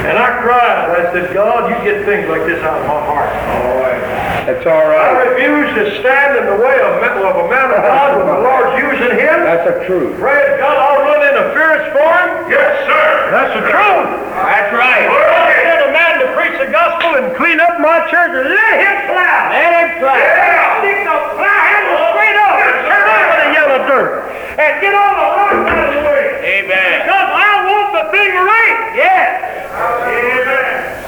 And 0.08 0.16
I 0.16 0.40
cried. 0.40 0.88
I 0.88 1.12
said, 1.12 1.34
God, 1.36 1.68
you 1.68 1.76
get 1.84 2.08
things 2.08 2.28
like 2.32 2.48
this 2.48 2.58
out 2.64 2.80
of 2.80 2.86
my 2.88 3.00
heart. 3.04 3.28
All 3.28 3.76
right. 3.84 4.00
That's 4.48 4.64
all 4.64 4.88
right. 4.88 4.96
I 4.96 5.36
refuse 5.36 5.68
to 5.76 5.84
stand 6.00 6.40
in 6.40 6.48
the 6.48 6.56
way 6.56 6.80
of, 6.80 7.04
ma- 7.04 7.20
of 7.28 7.36
a 7.44 7.46
man 7.52 7.68
of 7.68 7.84
God 7.84 8.16
when 8.16 8.24
the 8.32 8.40
Lord's 8.40 8.72
using 8.80 9.12
him. 9.20 9.44
That's 9.44 9.68
the 9.68 9.84
truth. 9.84 10.16
Praise 10.16 10.56
God, 10.56 10.72
I'll 10.72 11.04
run 11.04 11.20
interference 11.20 11.92
for 11.92 12.08
him. 12.08 12.48
Yes, 12.48 12.72
sir. 12.88 13.08
That's 13.28 13.52
the 13.60 13.64
truth. 13.68 14.08
That's 14.32 14.72
right. 14.72 15.04
I'll 15.12 15.52
send 15.68 15.80
a 15.84 15.92
man 15.92 16.12
to 16.24 16.26
preach 16.32 16.56
the 16.56 16.72
gospel 16.72 17.20
and 17.20 17.36
clean 17.36 17.60
up 17.60 17.76
my 17.76 18.08
church 18.08 18.32
and 18.32 18.48
let 18.48 18.74
him 18.80 18.96
plow. 19.12 19.52
Let 19.52 19.72
him 19.76 19.88
plow. 20.00 20.16
Yeah. 20.16 20.80
Stick 20.80 21.04
the 21.04 21.16
plow 21.36 21.60
handle 21.68 22.00
straight 22.16 22.38
up 22.40 22.56
and 22.56 22.76
turn 22.88 23.04
over 23.12 23.36
the 23.44 23.48
yellow 23.52 23.80
dirt. 23.84 24.12
And 24.56 24.72
get 24.80 24.96
all 24.96 25.12
the 25.20 25.28
rocks 25.36 25.68
out 25.68 25.84
of 25.84 25.92
the 25.92 26.02
way. 26.08 26.24
Amen. 26.64 27.04
Because 27.04 27.28
I 27.28 27.52
want 27.68 27.88
the 27.92 28.04
thing 28.16 28.32
right. 28.32 28.96
Yes. 28.96 29.44
Amen. 29.76 31.04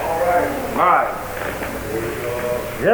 All 0.77 0.85
right. 0.85 1.09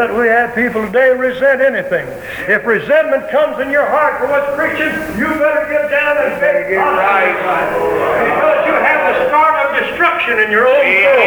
Yet 0.07 0.15
we 0.15 0.31
have 0.31 0.55
people 0.55 0.87
today 0.87 1.11
resent 1.11 1.59
anything. 1.59 2.07
If 2.47 2.63
resentment 2.63 3.27
comes 3.27 3.59
in 3.59 3.75
your 3.75 3.91
heart 3.91 4.23
for 4.23 4.31
what's 4.31 4.47
preaching, 4.55 4.95
you 5.19 5.27
better 5.27 5.67
get 5.67 5.91
down 5.91 6.15
and 6.23 6.39
Better 6.39 6.63
get 6.63 6.79
right. 6.79 7.35
Because 7.35 8.61
you 8.71 8.75
have 8.79 9.03
the 9.03 9.27
start 9.27 9.67
of 9.67 9.69
destruction 9.83 10.39
in 10.47 10.55
your 10.55 10.63
own 10.63 10.79
soul. 10.79 11.27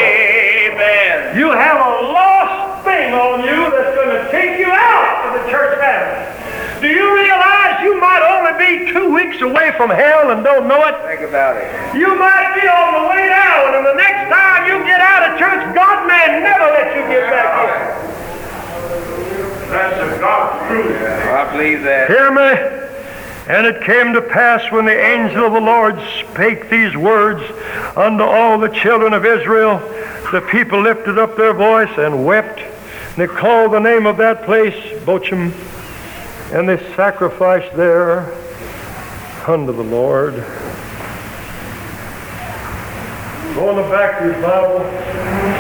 Amen. 0.72 1.36
You 1.36 1.52
have 1.52 1.76
a 1.76 1.92
lost 2.08 2.88
thing 2.88 3.12
on 3.12 3.44
you 3.44 3.68
that's 3.68 3.92
going 4.00 4.16
to 4.16 4.24
take 4.32 4.56
you 4.56 4.72
out 4.72 5.28
of 5.28 5.44
the 5.44 5.44
church 5.52 5.76
family. 5.76 6.24
Do 6.80 6.88
you 6.88 7.04
realize 7.20 7.84
you 7.84 8.00
might 8.00 8.24
only 8.24 8.56
be 8.64 8.96
two 8.96 9.12
weeks 9.12 9.44
away 9.44 9.76
from 9.76 9.92
hell 9.92 10.32
and 10.32 10.40
don't 10.40 10.72
know 10.72 10.80
it? 10.88 10.96
Think 11.04 11.28
about 11.28 11.60
it. 11.60 11.68
You 12.00 12.16
might 12.16 12.56
be 12.56 12.64
on 12.64 12.96
the 12.96 13.06
way 13.12 13.28
down, 13.28 13.76
and 13.76 13.84
the 13.84 14.00
next 14.00 14.32
time 14.32 14.72
you 14.72 14.80
get 14.88 15.04
out 15.04 15.28
of 15.28 15.32
church, 15.36 15.68
God 15.76 16.08
may 16.08 16.40
never 16.40 16.72
let 16.80 16.96
you 16.96 17.04
get 17.12 17.28
back 17.28 17.52
in. 17.68 18.10
That's 19.70 20.16
the 20.16 20.20
God's 20.20 20.68
truth. 20.68 21.02
I 21.02 21.52
believe 21.52 21.84
that. 21.84 22.08
Hear 22.08 22.32
me. 22.32 22.88
And 23.50 23.66
it 23.66 23.84
came 23.84 24.14
to 24.14 24.22
pass 24.22 24.72
when 24.72 24.86
the 24.86 25.00
angel 25.00 25.46
of 25.46 25.54
the 25.54 25.60
Lord 25.60 26.00
spake 26.20 26.70
these 26.70 26.96
words 26.96 27.42
unto 27.98 28.24
all 28.24 28.60
the 28.60 28.70
children 28.70 29.14
of 29.14 29.26
Israel, 29.26 29.80
the 30.32 30.42
people 30.52 30.82
lifted 30.82 31.18
up 31.18 31.36
their 31.36 31.54
voice 31.54 31.90
and 31.98 32.26
wept. 32.26 32.60
And 32.60 33.16
they 33.18 33.28
called 33.28 33.74
the 33.74 33.80
name 33.80 34.06
of 34.06 34.18
that 34.18 34.44
place 34.44 34.76
Bochim, 35.04 35.52
and 36.54 36.70
they 36.70 36.78
sacrificed 36.96 37.76
there 37.76 38.32
unto 39.48 39.72
the 39.72 39.84
Lord. 39.84 40.36
Go 43.56 43.72
in 43.72 43.78
the 43.78 43.90
back 43.90 44.22
of 44.22 44.28
your 44.28 44.42
Bible. 44.42 45.59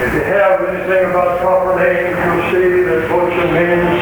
If 0.00 0.14
you 0.14 0.22
have 0.22 0.64
anything 0.64 1.10
about 1.10 1.40
proper 1.40 1.76
names, 1.76 2.16
you'll 2.16 2.48
see 2.48 2.82
that 2.88 3.04
Bochim 3.12 3.52
means 3.52 4.00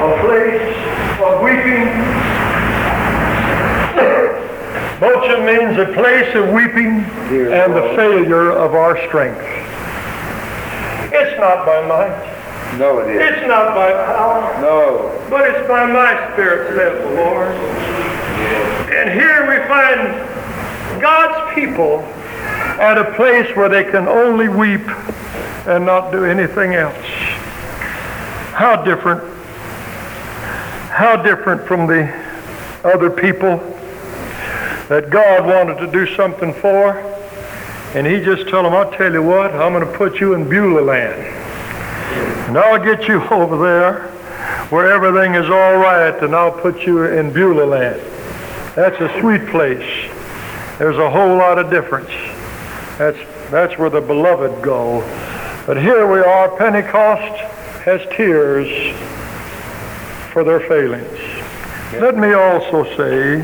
a 0.00 0.16
place 0.24 0.72
of 1.20 1.42
weeping. 1.44 1.84
Bochim 5.04 5.44
means 5.44 5.76
a 5.78 5.92
place 5.92 6.34
of 6.34 6.48
weeping 6.54 7.04
and 7.52 7.74
the 7.74 7.92
failure 7.94 8.52
of 8.52 8.74
our 8.74 8.96
strength. 9.06 9.44
It's 11.12 11.38
not 11.38 11.66
by 11.66 11.86
might. 11.86 12.78
No, 12.78 13.00
it 13.00 13.14
is. 13.14 13.20
It's 13.20 13.46
not 13.46 13.74
by 13.74 13.92
power. 13.92 14.60
No. 14.62 15.26
But 15.28 15.50
it's 15.50 15.68
by 15.68 15.84
my 15.92 16.32
spirit, 16.32 16.74
saith 16.74 17.02
the 17.02 17.14
Lord. 17.20 17.48
And 18.90 19.10
here 19.12 19.46
we 19.46 19.58
find 19.68 21.02
God's 21.02 21.54
people 21.54 22.00
at 22.80 22.98
a 22.98 23.12
place 23.14 23.54
where 23.56 23.68
they 23.68 23.84
can 23.84 24.08
only 24.08 24.48
weep 24.48 24.86
and 25.66 25.84
not 25.84 26.10
do 26.10 26.24
anything 26.24 26.74
else. 26.74 26.96
How 28.54 28.82
different, 28.82 29.22
how 30.90 31.16
different 31.22 31.66
from 31.66 31.86
the 31.86 32.12
other 32.84 33.10
people 33.10 33.58
that 34.88 35.08
God 35.10 35.46
wanted 35.46 35.78
to 35.78 35.90
do 35.90 36.06
something 36.14 36.52
for, 36.54 36.98
and 37.94 38.06
he 38.06 38.20
just 38.20 38.48
told 38.48 38.66
them, 38.66 38.74
I'll 38.74 38.90
tell 38.90 39.12
you 39.12 39.22
what, 39.22 39.52
I'm 39.52 39.72
going 39.72 39.86
to 39.86 39.98
put 39.98 40.20
you 40.20 40.34
in 40.34 40.48
Beulah 40.48 40.82
land. 40.82 41.22
And 42.48 42.58
I'll 42.58 42.82
get 42.82 43.08
you 43.08 43.22
over 43.30 43.56
there 43.58 44.08
where 44.70 44.90
everything 44.90 45.34
is 45.34 45.48
all 45.48 45.76
right, 45.76 46.14
and 46.22 46.34
I'll 46.34 46.50
put 46.50 46.82
you 46.82 47.04
in 47.04 47.32
Beulah 47.32 47.66
land. 47.66 48.00
That's 48.74 48.98
a 49.00 49.20
sweet 49.20 49.46
place. 49.48 50.10
There's 50.78 50.96
a 50.96 51.10
whole 51.10 51.36
lot 51.36 51.58
of 51.58 51.70
difference. 51.70 52.10
That's, 53.02 53.50
that's 53.50 53.78
where 53.78 53.90
the 53.90 54.00
beloved 54.00 54.62
go. 54.62 55.00
But 55.66 55.76
here 55.76 56.06
we 56.06 56.20
are, 56.20 56.56
Pentecost 56.56 57.36
has 57.82 58.00
tears 58.16 58.68
for 60.32 60.44
their 60.44 60.60
failings. 60.60 61.18
Let 62.00 62.16
me 62.16 62.32
also 62.32 62.84
say, 62.96 63.38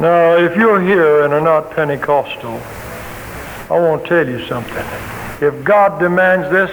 now, 0.00 0.36
if 0.38 0.56
you're 0.56 0.80
here 0.80 1.22
and 1.22 1.32
are 1.32 1.40
not 1.40 1.70
Pentecostal, 1.70 2.60
I 3.70 3.78
want 3.78 4.02
to 4.02 4.08
tell 4.08 4.28
you 4.28 4.44
something. 4.48 4.84
If 5.40 5.62
God 5.62 6.00
demands 6.00 6.50
this 6.50 6.72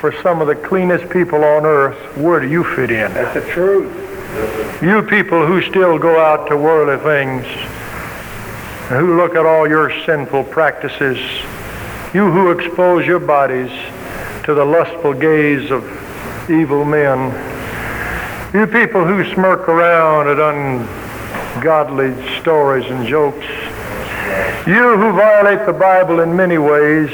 for 0.00 0.12
some 0.20 0.42
of 0.42 0.48
the 0.48 0.54
cleanest 0.54 1.08
people 1.08 1.42
on 1.42 1.64
earth, 1.64 1.96
where 2.18 2.40
do 2.40 2.46
you 2.46 2.62
fit 2.62 2.90
in? 2.90 3.10
That's 3.14 3.32
the 3.42 3.52
truth. 3.52 4.82
You 4.82 5.00
people 5.00 5.46
who 5.46 5.62
still 5.62 5.98
go 5.98 6.20
out 6.20 6.46
to 6.50 6.58
worldly 6.58 7.02
things, 7.02 7.46
who 8.98 9.16
look 9.16 9.36
at 9.36 9.46
all 9.46 9.68
your 9.68 9.92
sinful 10.04 10.42
practices, 10.44 11.16
you 12.12 12.28
who 12.28 12.50
expose 12.50 13.06
your 13.06 13.20
bodies 13.20 13.70
to 14.42 14.52
the 14.52 14.64
lustful 14.64 15.14
gaze 15.14 15.70
of 15.70 15.84
evil 16.50 16.84
men, 16.84 17.30
you 18.52 18.66
people 18.66 19.04
who 19.04 19.24
smirk 19.32 19.68
around 19.68 20.26
at 20.26 20.40
ungodly 21.56 22.12
stories 22.40 22.84
and 22.86 23.06
jokes, 23.06 23.46
you 24.66 24.96
who 24.96 25.12
violate 25.12 25.64
the 25.66 25.72
Bible 25.72 26.18
in 26.18 26.34
many 26.34 26.58
ways, 26.58 27.10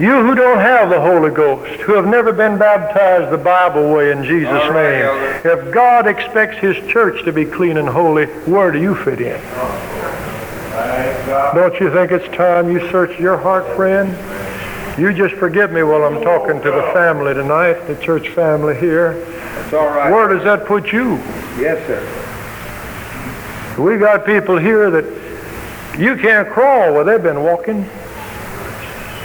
you 0.00 0.22
who 0.22 0.34
don't 0.34 0.58
have 0.58 0.90
the 0.90 1.00
Holy 1.00 1.30
Ghost, 1.30 1.80
who 1.80 1.94
have 1.94 2.06
never 2.06 2.32
been 2.32 2.58
baptized 2.58 3.32
the 3.32 3.38
Bible 3.38 3.92
way 3.92 4.12
in 4.12 4.22
Jesus' 4.22 4.50
right, 4.50 4.92
name, 4.92 5.04
Elder. 5.04 5.48
if 5.48 5.74
God 5.74 6.06
expects 6.06 6.58
His 6.58 6.76
church 6.90 7.24
to 7.24 7.32
be 7.32 7.44
clean 7.44 7.76
and 7.78 7.88
holy, 7.88 8.26
where 8.46 8.70
do 8.70 8.80
you 8.80 8.94
fit 8.94 9.20
in? 9.20 9.40
Don't 11.54 11.78
you 11.80 11.92
think 11.92 12.12
it's 12.12 12.28
time 12.36 12.70
you 12.70 12.88
search 12.90 13.18
your 13.18 13.36
heart, 13.36 13.66
friend? 13.76 14.16
You 14.98 15.12
just 15.12 15.34
forgive 15.34 15.72
me 15.72 15.82
while 15.82 16.04
I'm 16.04 16.22
talking 16.22 16.60
to 16.60 16.70
the 16.70 16.82
family 16.92 17.34
tonight, 17.34 17.86
the 17.86 17.96
church 17.96 18.30
family 18.30 18.76
here. 18.76 19.14
That's 19.14 19.72
all 19.72 19.88
right. 19.88 20.10
Where 20.12 20.28
does 20.28 20.44
that 20.44 20.66
put 20.66 20.92
you? 20.92 21.16
Yes, 21.58 21.84
sir. 21.86 22.02
We 23.82 23.96
got 23.98 24.26
people 24.26 24.58
here 24.58 24.90
that 24.90 25.04
you 25.98 26.16
can't 26.16 26.48
crawl 26.48 26.94
where 26.94 27.04
they've 27.04 27.22
been 27.22 27.42
walking. 27.42 27.88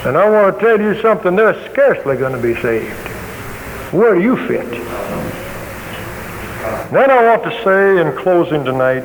And 0.05 0.17
I 0.17 0.29
want 0.29 0.59
to 0.59 0.65
tell 0.65 0.81
you 0.81 1.01
something, 1.01 1.35
they're 1.35 1.53
scarcely 1.71 2.17
going 2.17 2.33
to 2.33 2.41
be 2.41 2.59
saved. 2.61 2.91
Where 3.93 4.15
do 4.15 4.21
you 4.21 4.35
fit? 4.47 4.69
Then 6.91 7.09
I 7.09 7.23
want 7.23 7.43
to 7.43 7.63
say 7.63 8.01
in 8.01 8.15
closing 8.17 8.65
tonight, 8.65 9.03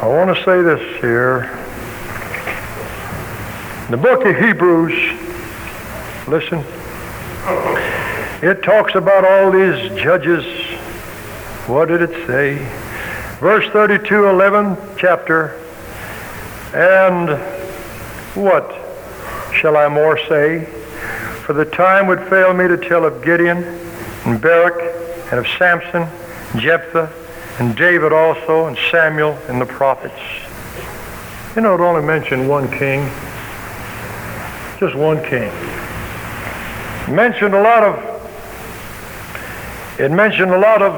I 0.00 0.06
want 0.06 0.36
to 0.36 0.44
say 0.44 0.60
this 0.60 1.00
here. 1.00 1.50
The 3.90 3.96
book 3.96 4.26
of 4.26 4.36
Hebrews, 4.36 5.18
listen, 6.28 6.62
it 8.42 8.62
talks 8.62 8.94
about 8.94 9.24
all 9.24 9.50
these 9.50 9.90
judges. 9.98 10.44
What 11.66 11.88
did 11.88 12.02
it 12.02 12.26
say? 12.26 12.58
Verse 13.40 13.66
32, 13.70 14.26
11, 14.26 14.76
chapter. 14.98 15.58
And 16.74 17.57
what 18.34 18.70
shall 19.54 19.76
I 19.76 19.88
more 19.88 20.18
say? 20.28 20.64
For 21.44 21.52
the 21.52 21.64
time 21.64 22.06
would 22.06 22.20
fail 22.28 22.52
me 22.52 22.68
to 22.68 22.76
tell 22.76 23.04
of 23.04 23.24
Gideon 23.24 23.64
and 24.26 24.40
Barak 24.40 24.78
and 25.30 25.40
of 25.40 25.46
Samson, 25.58 26.06
Jephthah, 26.60 27.12
and 27.58 27.76
David 27.76 28.12
also, 28.12 28.66
and 28.66 28.76
Samuel 28.90 29.32
and 29.48 29.60
the 29.60 29.66
prophets. 29.66 30.20
You 31.56 31.62
know, 31.62 31.74
it 31.74 31.80
only 31.80 32.02
mentioned 32.02 32.48
one 32.48 32.70
king. 32.70 33.10
Just 34.78 34.94
one 34.94 35.22
king. 35.24 35.50
It 37.08 37.12
mentioned 37.12 37.54
a 37.54 37.62
lot 37.62 37.82
of 37.82 38.08
it 39.98 40.12
mentioned 40.12 40.52
a 40.52 40.58
lot 40.58 40.80
of 40.80 40.94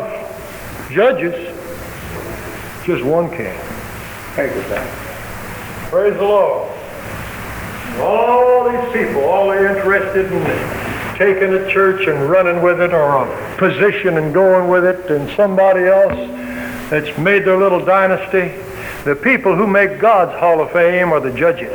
judges. 0.91 1.35
Just 2.85 3.03
one 3.03 3.31
king. 3.31 3.57
Thank 4.35 4.55
you, 4.55 4.63
sir. 4.63 5.87
Praise 5.89 6.15
the 6.15 6.23
Lord. 6.23 6.80
All 7.99 8.71
these 8.71 8.93
people, 8.93 9.25
all 9.25 9.49
they're 9.49 9.77
interested 9.77 10.33
in 10.33 10.91
taking 11.17 11.53
a 11.53 11.71
church 11.71 12.07
and 12.07 12.31
running 12.31 12.63
with 12.63 12.81
it 12.81 12.95
or 12.95 13.27
a 13.27 13.57
position 13.59 14.17
and 14.17 14.33
going 14.33 14.71
with 14.71 14.85
it 14.85 15.11
and 15.11 15.31
somebody 15.37 15.85
else 15.85 16.15
that's 16.91 17.17
made 17.19 17.45
their 17.45 17.59
little 17.59 17.85
dynasty. 17.85 18.57
The 19.05 19.15
people 19.17 19.55
who 19.55 19.67
make 19.67 19.99
God's 20.01 20.39
Hall 20.39 20.61
of 20.61 20.71
Fame 20.73 21.13
are 21.13 21.21
the 21.21 21.33
judges. 21.33 21.71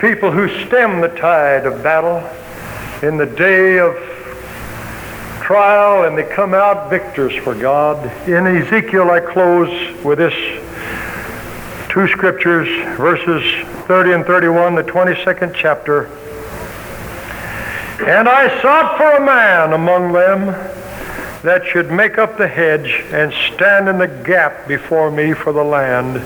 People 0.00 0.30
who 0.30 0.48
stem 0.66 1.00
the 1.00 1.08
tide 1.08 1.66
of 1.66 1.82
battle 1.82 2.18
in 3.06 3.16
the 3.16 3.26
day 3.26 3.78
of 3.78 3.94
trial 5.42 6.04
and 6.04 6.16
they 6.16 6.24
come 6.24 6.54
out 6.54 6.88
victors 6.88 7.34
for 7.44 7.54
God. 7.54 8.04
In 8.28 8.46
Ezekiel, 8.46 9.10
I 9.10 9.20
close 9.20 10.02
with 10.02 10.18
this 10.18 10.34
two 11.94 12.08
scriptures, 12.08 12.66
verses 12.96 13.44
30 13.86 14.14
and 14.14 14.24
31, 14.24 14.74
the 14.74 14.82
22nd 14.82 15.54
chapter. 15.54 16.06
And 18.04 18.28
I 18.28 18.60
sought 18.60 18.96
for 18.96 19.12
a 19.12 19.24
man 19.24 19.72
among 19.72 20.12
them 20.12 20.46
that 21.44 21.64
should 21.64 21.92
make 21.92 22.18
up 22.18 22.36
the 22.36 22.48
hedge 22.48 23.04
and 23.12 23.32
stand 23.54 23.88
in 23.88 23.98
the 23.98 24.08
gap 24.08 24.66
before 24.66 25.12
me 25.12 25.34
for 25.34 25.52
the 25.52 25.62
land, 25.62 26.16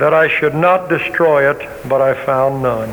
that 0.00 0.14
I 0.14 0.26
should 0.26 0.54
not 0.54 0.88
destroy 0.88 1.50
it, 1.50 1.68
but 1.86 2.00
I 2.00 2.14
found 2.24 2.62
none. 2.62 2.88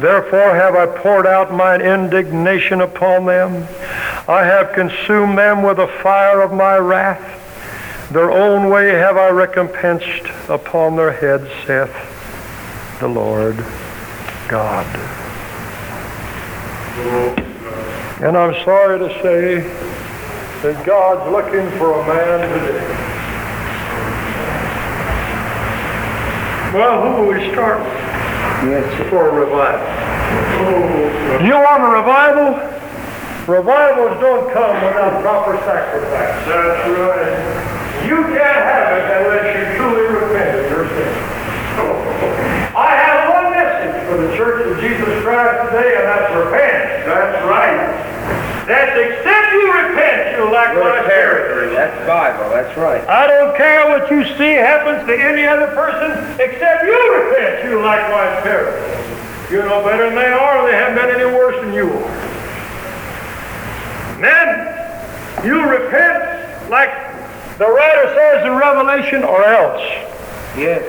Therefore 0.00 0.54
have 0.54 0.76
I 0.76 0.86
poured 0.86 1.26
out 1.26 1.52
mine 1.52 1.82
indignation 1.82 2.80
upon 2.80 3.26
them. 3.26 3.68
I 4.26 4.44
have 4.44 4.72
consumed 4.72 5.36
them 5.36 5.62
with 5.62 5.76
the 5.76 5.88
fire 6.02 6.40
of 6.40 6.54
my 6.54 6.78
wrath. 6.78 7.34
Their 8.10 8.30
own 8.30 8.70
way 8.70 8.94
have 8.94 9.18
I 9.18 9.28
recompensed 9.28 10.32
upon 10.48 10.96
their 10.96 11.12
heads, 11.12 11.48
saith 11.66 11.94
the 13.00 13.08
Lord 13.08 13.56
God. 14.48 14.86
And 18.22 18.36
I'm 18.36 18.54
sorry 18.64 18.98
to 18.98 19.08
say 19.22 19.60
that 20.62 20.86
God's 20.86 21.30
looking 21.30 21.70
for 21.78 22.00
a 22.00 22.06
man 22.06 22.48
today. 22.48 22.86
Well, 26.72 27.02
who 27.02 27.10
will 27.22 27.28
we 27.32 27.52
start 27.52 27.78
with? 27.80 27.92
Yes, 28.70 29.08
for 29.10 29.28
a 29.28 29.32
revival. 29.32 29.86
You 31.46 31.54
want 31.54 31.82
a 31.82 31.88
revival? 31.88 32.56
Revivals 33.46 34.20
don't 34.20 34.50
come 34.52 34.74
without 34.82 35.22
proper 35.22 35.56
sacrifice. 35.58 36.44
That's 36.46 36.88
right. 36.98 38.06
You 38.08 38.22
can't 38.24 38.64
have 38.64 38.88
it 38.96 39.04
unless 39.20 39.46
you 39.54 39.62
truly 39.76 40.06
repent 40.08 40.58
of 40.58 40.64
your 40.70 40.86
sins. 40.88 41.26
I 42.76 42.92
have 42.92 43.32
one 43.32 43.56
message 43.56 43.96
for 44.04 44.20
the 44.20 44.36
Church 44.36 44.68
of 44.68 44.76
Jesus 44.84 45.08
Christ 45.24 45.72
today, 45.72 45.96
and 45.96 46.04
that's 46.04 46.28
repent. 46.36 47.08
That's 47.08 47.40
right. 47.48 47.80
That's 48.68 48.92
except 49.00 49.52
you 49.52 49.72
repent, 49.72 50.36
you'll 50.36 50.52
likewise 50.52 51.06
perish. 51.06 51.72
That's 51.72 52.06
Bible. 52.06 52.50
That's 52.50 52.76
right. 52.76 53.00
I 53.08 53.26
don't 53.26 53.56
care 53.56 53.88
what 53.88 54.10
you 54.10 54.24
see 54.36 54.52
happens 54.60 55.06
to 55.06 55.14
any 55.16 55.46
other 55.46 55.68
person, 55.68 56.12
except 56.38 56.84
you 56.84 56.92
repent, 57.24 57.64
you 57.64 57.80
likewise 57.80 58.42
perish. 58.42 58.76
You're 59.50 59.64
no 59.64 59.82
better 59.82 60.06
than 60.06 60.14
they 60.14 60.28
are, 60.28 60.58
or 60.58 60.70
they 60.70 60.76
haven't 60.76 60.96
done 60.96 61.14
any 61.14 61.24
worse 61.24 61.56
than 61.64 61.72
you 61.72 61.88
are. 61.88 62.26
Then 64.20 65.46
you 65.46 65.64
repent 65.64 66.68
like 66.68 66.90
the 67.56 67.68
writer 67.68 68.14
says 68.14 68.44
in 68.44 68.52
Revelation, 68.52 69.24
or 69.24 69.44
else. 69.44 69.80
Yes. 70.58 70.82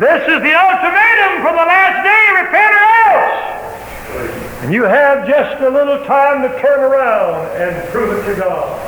This 0.00 0.22
is 0.32 0.40
the 0.40 0.56
ultimatum 0.56 1.44
for 1.44 1.52
the 1.52 1.66
last 1.68 2.00
day, 2.00 2.24
repent 2.40 2.72
or 2.72 2.88
else. 3.04 4.64
And 4.64 4.72
you 4.72 4.84
have 4.84 5.28
just 5.28 5.60
a 5.60 5.68
little 5.68 6.02
time 6.06 6.40
to 6.40 6.48
turn 6.58 6.80
around 6.80 7.52
and 7.60 7.86
prove 7.92 8.16
it 8.16 8.32
to 8.32 8.40
God. 8.40 8.80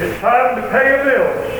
It's 0.00 0.18
time 0.22 0.56
to 0.56 0.62
pay 0.70 0.88
your 0.88 1.04
bills. 1.04 1.52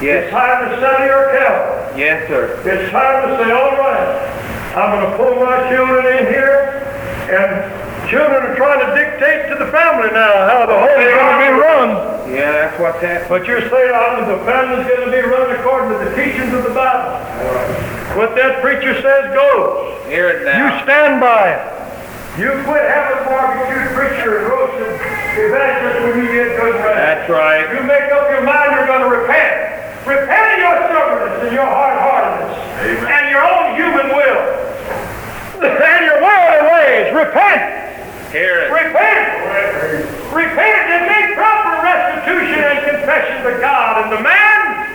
Yes. 0.00 0.24
It's 0.24 0.30
time 0.32 0.70
to 0.70 0.80
settle 0.80 1.04
your 1.04 1.28
account. 1.28 1.98
Yes, 1.98 2.26
sir. 2.26 2.56
It's 2.64 2.90
time 2.90 3.28
to 3.28 3.36
say, 3.36 3.52
all 3.52 3.76
right, 3.76 4.72
I'm 4.74 4.96
going 4.96 5.04
to 5.04 5.16
pull 5.20 5.36
my 5.44 5.68
children 5.68 6.00
in 6.06 6.24
here, 6.32 6.80
and 7.28 7.68
children 8.10 8.42
are 8.42 8.56
trying 8.58 8.82
to 8.82 8.90
dictate 8.98 9.46
to 9.46 9.54
the 9.54 9.70
family 9.70 10.10
now 10.10 10.50
how 10.50 10.66
the 10.66 10.74
home's 10.74 10.98
going 10.98 11.30
to 11.30 11.40
be 11.46 11.52
run. 11.54 11.90
Yeah, 12.26 12.50
that's 12.50 12.74
what's 12.82 12.98
happening. 12.98 13.30
But 13.30 13.46
you're 13.46 13.62
saying 13.70 13.94
oh, 13.94 14.26
the 14.26 14.42
family's 14.42 14.86
going 14.90 15.06
to 15.06 15.14
be 15.14 15.22
run 15.22 15.46
according 15.54 15.94
to 15.94 15.98
the 16.02 16.10
teachings 16.18 16.50
of 16.50 16.66
the 16.66 16.74
Bible. 16.74 17.22
What 18.18 18.34
that 18.34 18.58
preacher 18.58 18.98
says 18.98 19.30
goes. 19.30 19.94
Hear 20.10 20.26
it 20.34 20.42
now. 20.42 20.58
You 20.58 20.82
stand 20.82 21.22
by 21.22 21.54
it. 21.54 21.62
You 22.34 22.50
quit 22.66 22.82
having 22.82 23.22
barbecued 23.30 23.94
preacher 23.94 24.42
and 24.42 24.46
roasted 24.50 24.90
evangelist 25.38 25.98
when 26.02 26.14
you 26.18 26.28
get 26.34 26.58
good 26.58 26.74
rest. 26.82 26.98
That's 26.98 27.26
right. 27.30 27.70
You 27.70 27.86
make 27.86 28.10
up 28.10 28.26
your 28.34 28.42
mind 28.42 28.74
you're 28.74 28.90
going 28.90 29.06
to 29.06 29.12
repent. 29.22 29.78
Repent 30.02 30.46
of 30.50 30.58
your 30.58 30.76
stubbornness 30.90 31.46
and 31.46 31.52
your 31.54 31.66
hard-heartedness 31.66 32.58
and 33.06 33.24
your 33.30 33.44
own 33.46 33.78
human 33.78 34.06
will 34.10 34.42
and 35.86 36.02
your 36.02 36.18
worldly 36.18 36.62
ways. 36.74 37.06
Repent. 37.14 37.89
Hear 38.32 38.62
it. 38.62 38.70
Repent. 38.70 40.32
Repent 40.32 40.86
and 40.86 41.02
make 41.10 41.34
proper 41.34 41.82
restitution 41.82 42.62
and 42.62 42.78
confession 42.86 43.42
to 43.42 43.58
God 43.58 44.04
and 44.06 44.12
the 44.16 44.22
man. 44.22 44.86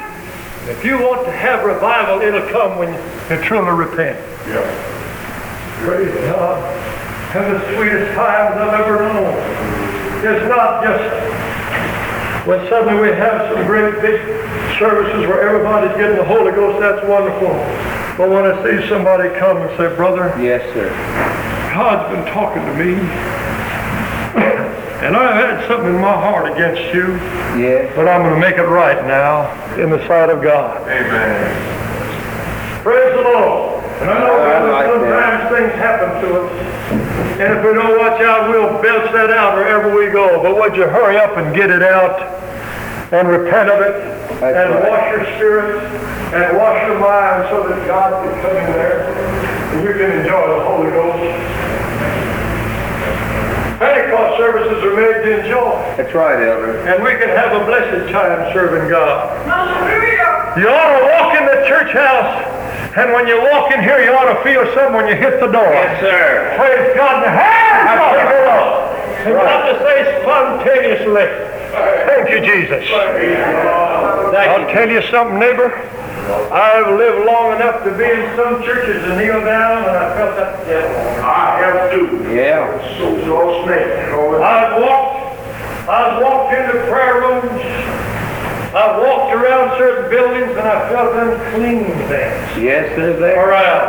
If 0.69 0.85
you 0.85 0.97
want 0.97 1.25
to 1.25 1.31
have 1.31 1.65
revival, 1.65 2.21
it'll 2.21 2.49
come 2.49 2.77
when 2.77 2.93
you 2.93 3.43
truly 3.43 3.71
repent. 3.71 4.17
Yeah. 4.47 4.63
Praise 5.83 6.15
God. 6.31 6.63
Have 7.35 7.51
the 7.51 7.75
sweetest 7.75 8.15
times 8.15 8.55
I've 8.55 8.79
ever 8.79 9.03
known. 9.03 9.35
It's 10.23 10.47
not 10.47 10.81
just 10.81 12.47
when 12.47 12.59
suddenly 12.69 13.01
we 13.01 13.09
have 13.09 13.53
some 13.53 13.67
great 13.67 14.01
big 14.01 14.21
services 14.79 15.27
where 15.27 15.41
everybody's 15.41 15.95
getting 15.97 16.15
the 16.17 16.23
Holy 16.23 16.51
Ghost, 16.51 16.79
that's 16.79 17.05
wonderful. 17.05 17.49
But 18.17 18.29
when 18.29 18.45
I 18.45 18.55
see 18.63 18.87
somebody 18.87 19.27
come 19.37 19.57
and 19.57 19.69
say, 19.77 19.93
Brother, 19.95 20.33
Yes, 20.41 20.63
sir. 20.73 20.87
God's 21.75 22.07
been 22.15 22.25
talking 22.33 22.63
to 22.63 22.73
me, 22.73 22.93
and 25.03 25.11
I've 25.11 25.35
had 25.35 25.67
something 25.67 25.93
in 25.93 25.99
my 25.99 26.13
heart 26.15 26.47
against 26.53 26.81
you, 26.95 27.15
Yes. 27.59 27.91
but 27.97 28.07
I'm 28.07 28.23
going 28.23 28.33
to 28.33 28.39
make 28.39 28.55
it 28.55 28.63
right 28.63 29.05
now 29.05 29.51
in 29.75 29.89
the 29.89 29.99
sight 30.07 30.29
of 30.29 30.41
God. 30.41 30.81
Amen. 30.87 31.51
Praise 32.81 33.11
the 33.17 33.23
Lord. 33.27 33.83
And 33.99 34.09
I 34.09 34.19
know 34.19 34.35
I 34.39 34.63
like 34.71 34.87
sometimes 34.87 35.43
things 35.51 35.71
happen 35.75 36.09
to 36.23 36.41
us, 36.47 36.51
and 37.43 37.59
if 37.59 37.65
we 37.65 37.73
don't 37.75 37.99
watch 37.99 38.21
out, 38.23 38.47
we'll 38.49 38.81
belch 38.81 39.11
that 39.11 39.31
out 39.31 39.55
wherever 39.55 39.93
we 39.93 40.07
go. 40.11 40.41
But 40.41 40.55
would 40.55 40.77
you 40.77 40.83
hurry 40.87 41.17
up 41.17 41.35
and 41.35 41.53
get 41.53 41.69
it 41.71 41.83
out 41.83 42.21
and 43.11 43.27
repent 43.27 43.69
of 43.69 43.81
it 43.81 43.99
That's 44.39 44.55
and 44.55 44.75
right. 44.79 44.89
wash 44.89 45.11
your 45.11 45.25
spirit 45.35 45.83
and 46.33 46.57
wash 46.57 46.87
your 46.87 46.99
mind 46.99 47.47
so 47.51 47.67
that 47.67 47.85
God 47.85 48.11
can 48.23 48.41
come 48.41 48.55
in 48.55 48.65
there 48.79 49.11
and 49.75 49.83
you 49.83 49.91
can 49.93 50.11
enjoy 50.23 50.47
the 50.55 50.63
Holy 50.63 50.89
Ghost. 50.91 51.54
Pentecost 53.79 54.37
services 54.39 54.83
are 54.83 54.95
made 54.95 55.23
to 55.27 55.43
enjoy. 55.43 55.75
That's 55.97 56.13
right, 56.13 56.39
Elder. 56.47 56.79
And 56.87 57.03
we 57.03 57.11
can 57.19 57.29
have 57.29 57.51
a 57.51 57.65
blessed 57.65 58.11
time 58.11 58.53
serving 58.53 58.89
God. 58.89 59.35
Hallelujah. 59.45 60.55
You 60.55 60.69
ought 60.71 60.91
to 60.95 61.03
walk 61.11 61.35
in 61.35 61.45
the 61.45 61.67
church 61.67 61.91
house 61.91 62.47
And 62.95 63.11
when 63.11 63.27
you 63.27 63.35
walk 63.41 63.73
in 63.73 63.83
here, 63.83 63.99
you 63.99 64.15
ought 64.15 64.31
to 64.31 64.39
feel 64.41 64.63
something 64.73 64.95
when 64.95 65.07
you 65.07 65.15
hit 65.15 65.41
the 65.41 65.51
door. 65.51 65.67
Yes, 65.67 65.99
sir. 65.99 66.55
Praise 66.55 66.95
God. 66.95 67.27
And 67.27 67.35
hands 67.35 67.99
ought 67.99 68.15
to 68.15 68.23
go 68.23 68.39
up. 68.47 68.95
And 69.27 69.35
not 69.35 69.67
to 69.67 69.75
say 69.83 70.23
spontaneously. 70.23 71.27
Thank 72.07 72.31
you, 72.31 72.39
Jesus. 72.39 72.87
I'll 74.31 74.71
tell 74.71 74.89
you 74.89 75.01
something, 75.11 75.37
neighbor. 75.37 75.75
I've 76.25 76.97
lived 76.97 77.25
long 77.25 77.55
enough 77.55 77.83
to 77.83 77.91
be 77.97 78.03
in 78.03 78.35
some 78.35 78.63
churches 78.63 79.03
and 79.03 79.17
kneel 79.17 79.41
down, 79.45 79.85
and 79.85 79.95
I 79.97 80.15
felt 80.17 80.35
that 80.37 80.65
devil. 80.65 81.23
I 81.23 81.59
have 81.61 81.91
too. 81.91 82.33
Yeah. 82.33 82.65
So, 82.97 83.13
so 83.25 83.63
snake. 83.65 83.93
I've 84.41 84.81
walked, 84.81 85.37
I've 85.87 86.21
walked 86.23 86.53
into 86.53 86.73
prayer 86.89 87.21
rooms. 87.21 87.61
I've 88.75 88.97
walked 89.01 89.33
around 89.33 89.77
certain 89.77 90.09
buildings 90.09 90.51
and 90.51 90.67
I 90.67 90.89
felt 90.89 91.15
unclean 91.15 91.85
things 92.09 92.57
Yes, 92.61 92.93
sir. 92.97 93.17
There. 93.17 93.47
around. 93.47 93.87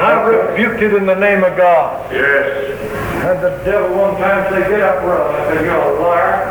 I 0.00 0.22
rebuked 0.22 0.80
it 0.80 0.94
in 0.94 1.06
the 1.06 1.16
name 1.16 1.42
of 1.42 1.56
God. 1.56 2.12
Yes. 2.12 2.78
Had 3.22 3.40
the 3.42 3.50
devil 3.64 3.96
one 3.98 4.14
time 4.18 4.52
say, 4.52 4.68
get 4.68 4.80
up, 4.80 5.02
run. 5.02 5.34
I 5.34 5.54
said, 5.54 5.64
you're 5.64 5.74
a 5.74 6.00
liar. 6.00 6.46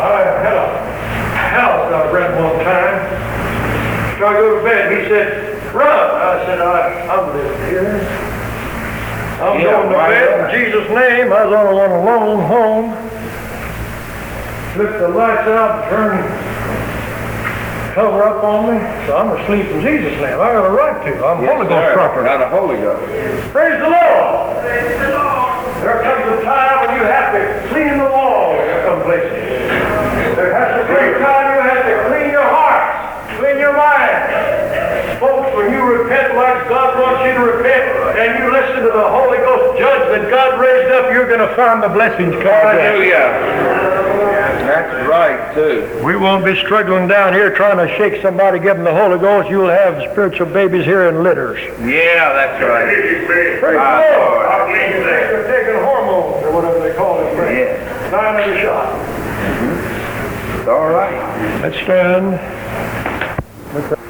I 0.00 0.18
had 0.42 0.56
a 0.56 0.90
house 1.40 1.92
I 1.92 2.10
read 2.12 2.30
one 2.36 2.58
time. 2.64 2.98
So 4.18 4.26
I 4.26 4.32
go 4.34 4.58
to 4.58 4.64
bed. 4.64 4.92
He 4.92 5.08
said, 5.08 5.74
run. 5.74 5.88
I 5.88 6.44
said, 6.46 6.60
I, 6.60 7.08
I'm 7.08 7.26
living 7.34 7.60
here. 7.68 7.96
I'm 9.40 9.56
Yeah, 9.60 9.72
going 9.72 9.88
to 9.88 9.96
why 9.96 10.08
bed 10.10 10.40
not? 10.40 10.54
in 10.54 10.60
Jesus' 10.60 10.88
name. 10.90 11.32
I 11.32 11.44
was 11.46 11.54
on 11.56 11.66
a 11.66 12.04
long 12.04 12.44
home. 12.44 12.92
Took 14.76 14.92
the 15.00 15.08
lights 15.08 15.48
out 15.48 15.82
and 15.82 15.90
turned 15.90 16.24
cover 17.94 18.22
up 18.22 18.44
on 18.44 18.70
me. 18.70 18.78
So 19.06 19.16
I'm 19.16 19.34
asleep 19.40 19.66
in 19.66 19.80
Jesus' 19.82 20.14
name. 20.22 20.38
I 20.38 20.54
got 20.54 20.64
a 20.64 20.70
right 20.70 20.94
to. 21.10 21.24
I'm 21.26 21.38
Holy 21.42 21.66
Ghost 21.66 21.94
property. 21.96 22.24
Got 22.28 22.42
a 22.44 22.48
Holy 22.54 22.76
Ghost. 22.78 23.02
Praise 23.50 23.80
the 23.82 23.90
Lord. 23.90 24.62
There 25.82 25.98
comes 26.06 26.38
a 26.38 26.44
time 26.44 26.86
when 26.86 26.90
you 27.00 27.02
have 27.08 27.32
to 27.34 27.40
clean 27.72 27.98
the 27.98 28.04
walls 28.14 28.60
in 28.62 28.78
some 28.86 29.02
places. 29.02 29.32
There 30.38 30.52
has 30.54 30.70
to 30.76 30.82
be 30.86 31.00
a 31.02 31.18
time 31.18 31.44
you 31.50 31.60
have 31.66 31.82
to 31.88 31.94
clean 32.12 32.30
your 32.30 32.46
heart, 32.46 32.84
clean 33.40 33.56
your 33.58 33.72
mind. 33.74 35.18
Folks, 35.70 35.78
you 35.78 36.02
repent 36.02 36.34
like 36.34 36.68
God 36.68 36.98
wants 36.98 37.24
you 37.24 37.32
to 37.32 37.40
repent, 37.40 38.18
and 38.18 38.38
you 38.42 38.50
listen 38.50 38.82
to 38.82 38.90
the 38.90 39.08
Holy 39.08 39.38
Ghost 39.38 39.78
judge 39.78 40.08
that 40.10 40.30
God 40.30 40.58
raised 40.60 40.92
up, 40.92 41.12
you're 41.12 41.28
going 41.28 41.46
to 41.46 41.54
find 41.54 41.82
the 41.82 41.88
blessings 41.88 42.32
coming 42.34 42.42
down. 42.42 42.78
Hallelujah. 42.78 43.70
That's 44.66 45.08
right, 45.08 45.54
too. 45.54 46.02
We 46.04 46.16
won't 46.16 46.44
be 46.44 46.56
struggling 46.56 47.08
down 47.08 47.32
here 47.32 47.54
trying 47.54 47.76
to 47.78 47.88
shake 47.96 48.22
somebody, 48.22 48.58
give 48.58 48.76
them 48.76 48.84
the 48.84 48.94
Holy 48.94 49.18
Ghost. 49.18 49.48
You'll 49.50 49.68
have 49.68 50.10
spiritual 50.12 50.46
babies 50.46 50.84
here 50.84 51.08
in 51.08 51.22
litters. 51.22 51.58
Yeah, 51.80 52.32
that's 52.32 52.62
right. 52.62 52.86
Praise 53.26 53.60
the 53.60 53.66
Lord. 53.66 53.78
Lord. 53.78 54.46
I 54.46 54.66
believe 54.66 55.04
they're 55.04 55.46
taking 55.50 55.82
hormones 55.82 56.44
or 56.46 56.52
whatever 56.52 56.80
they 56.80 56.94
call 56.94 57.20
it. 57.20 57.34
Yeah. 57.34 58.10
Nine 58.10 58.42
every 58.42 58.60
shot. 58.60 58.94
Mm-hmm. 58.94 60.60
It's 60.60 60.68
all 60.68 60.88
right. 60.90 61.62
Let's 61.62 61.76
stand. 61.82 62.38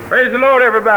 Praise 0.08 0.32
the 0.32 0.38
Lord, 0.38 0.62
everybody. 0.62 0.88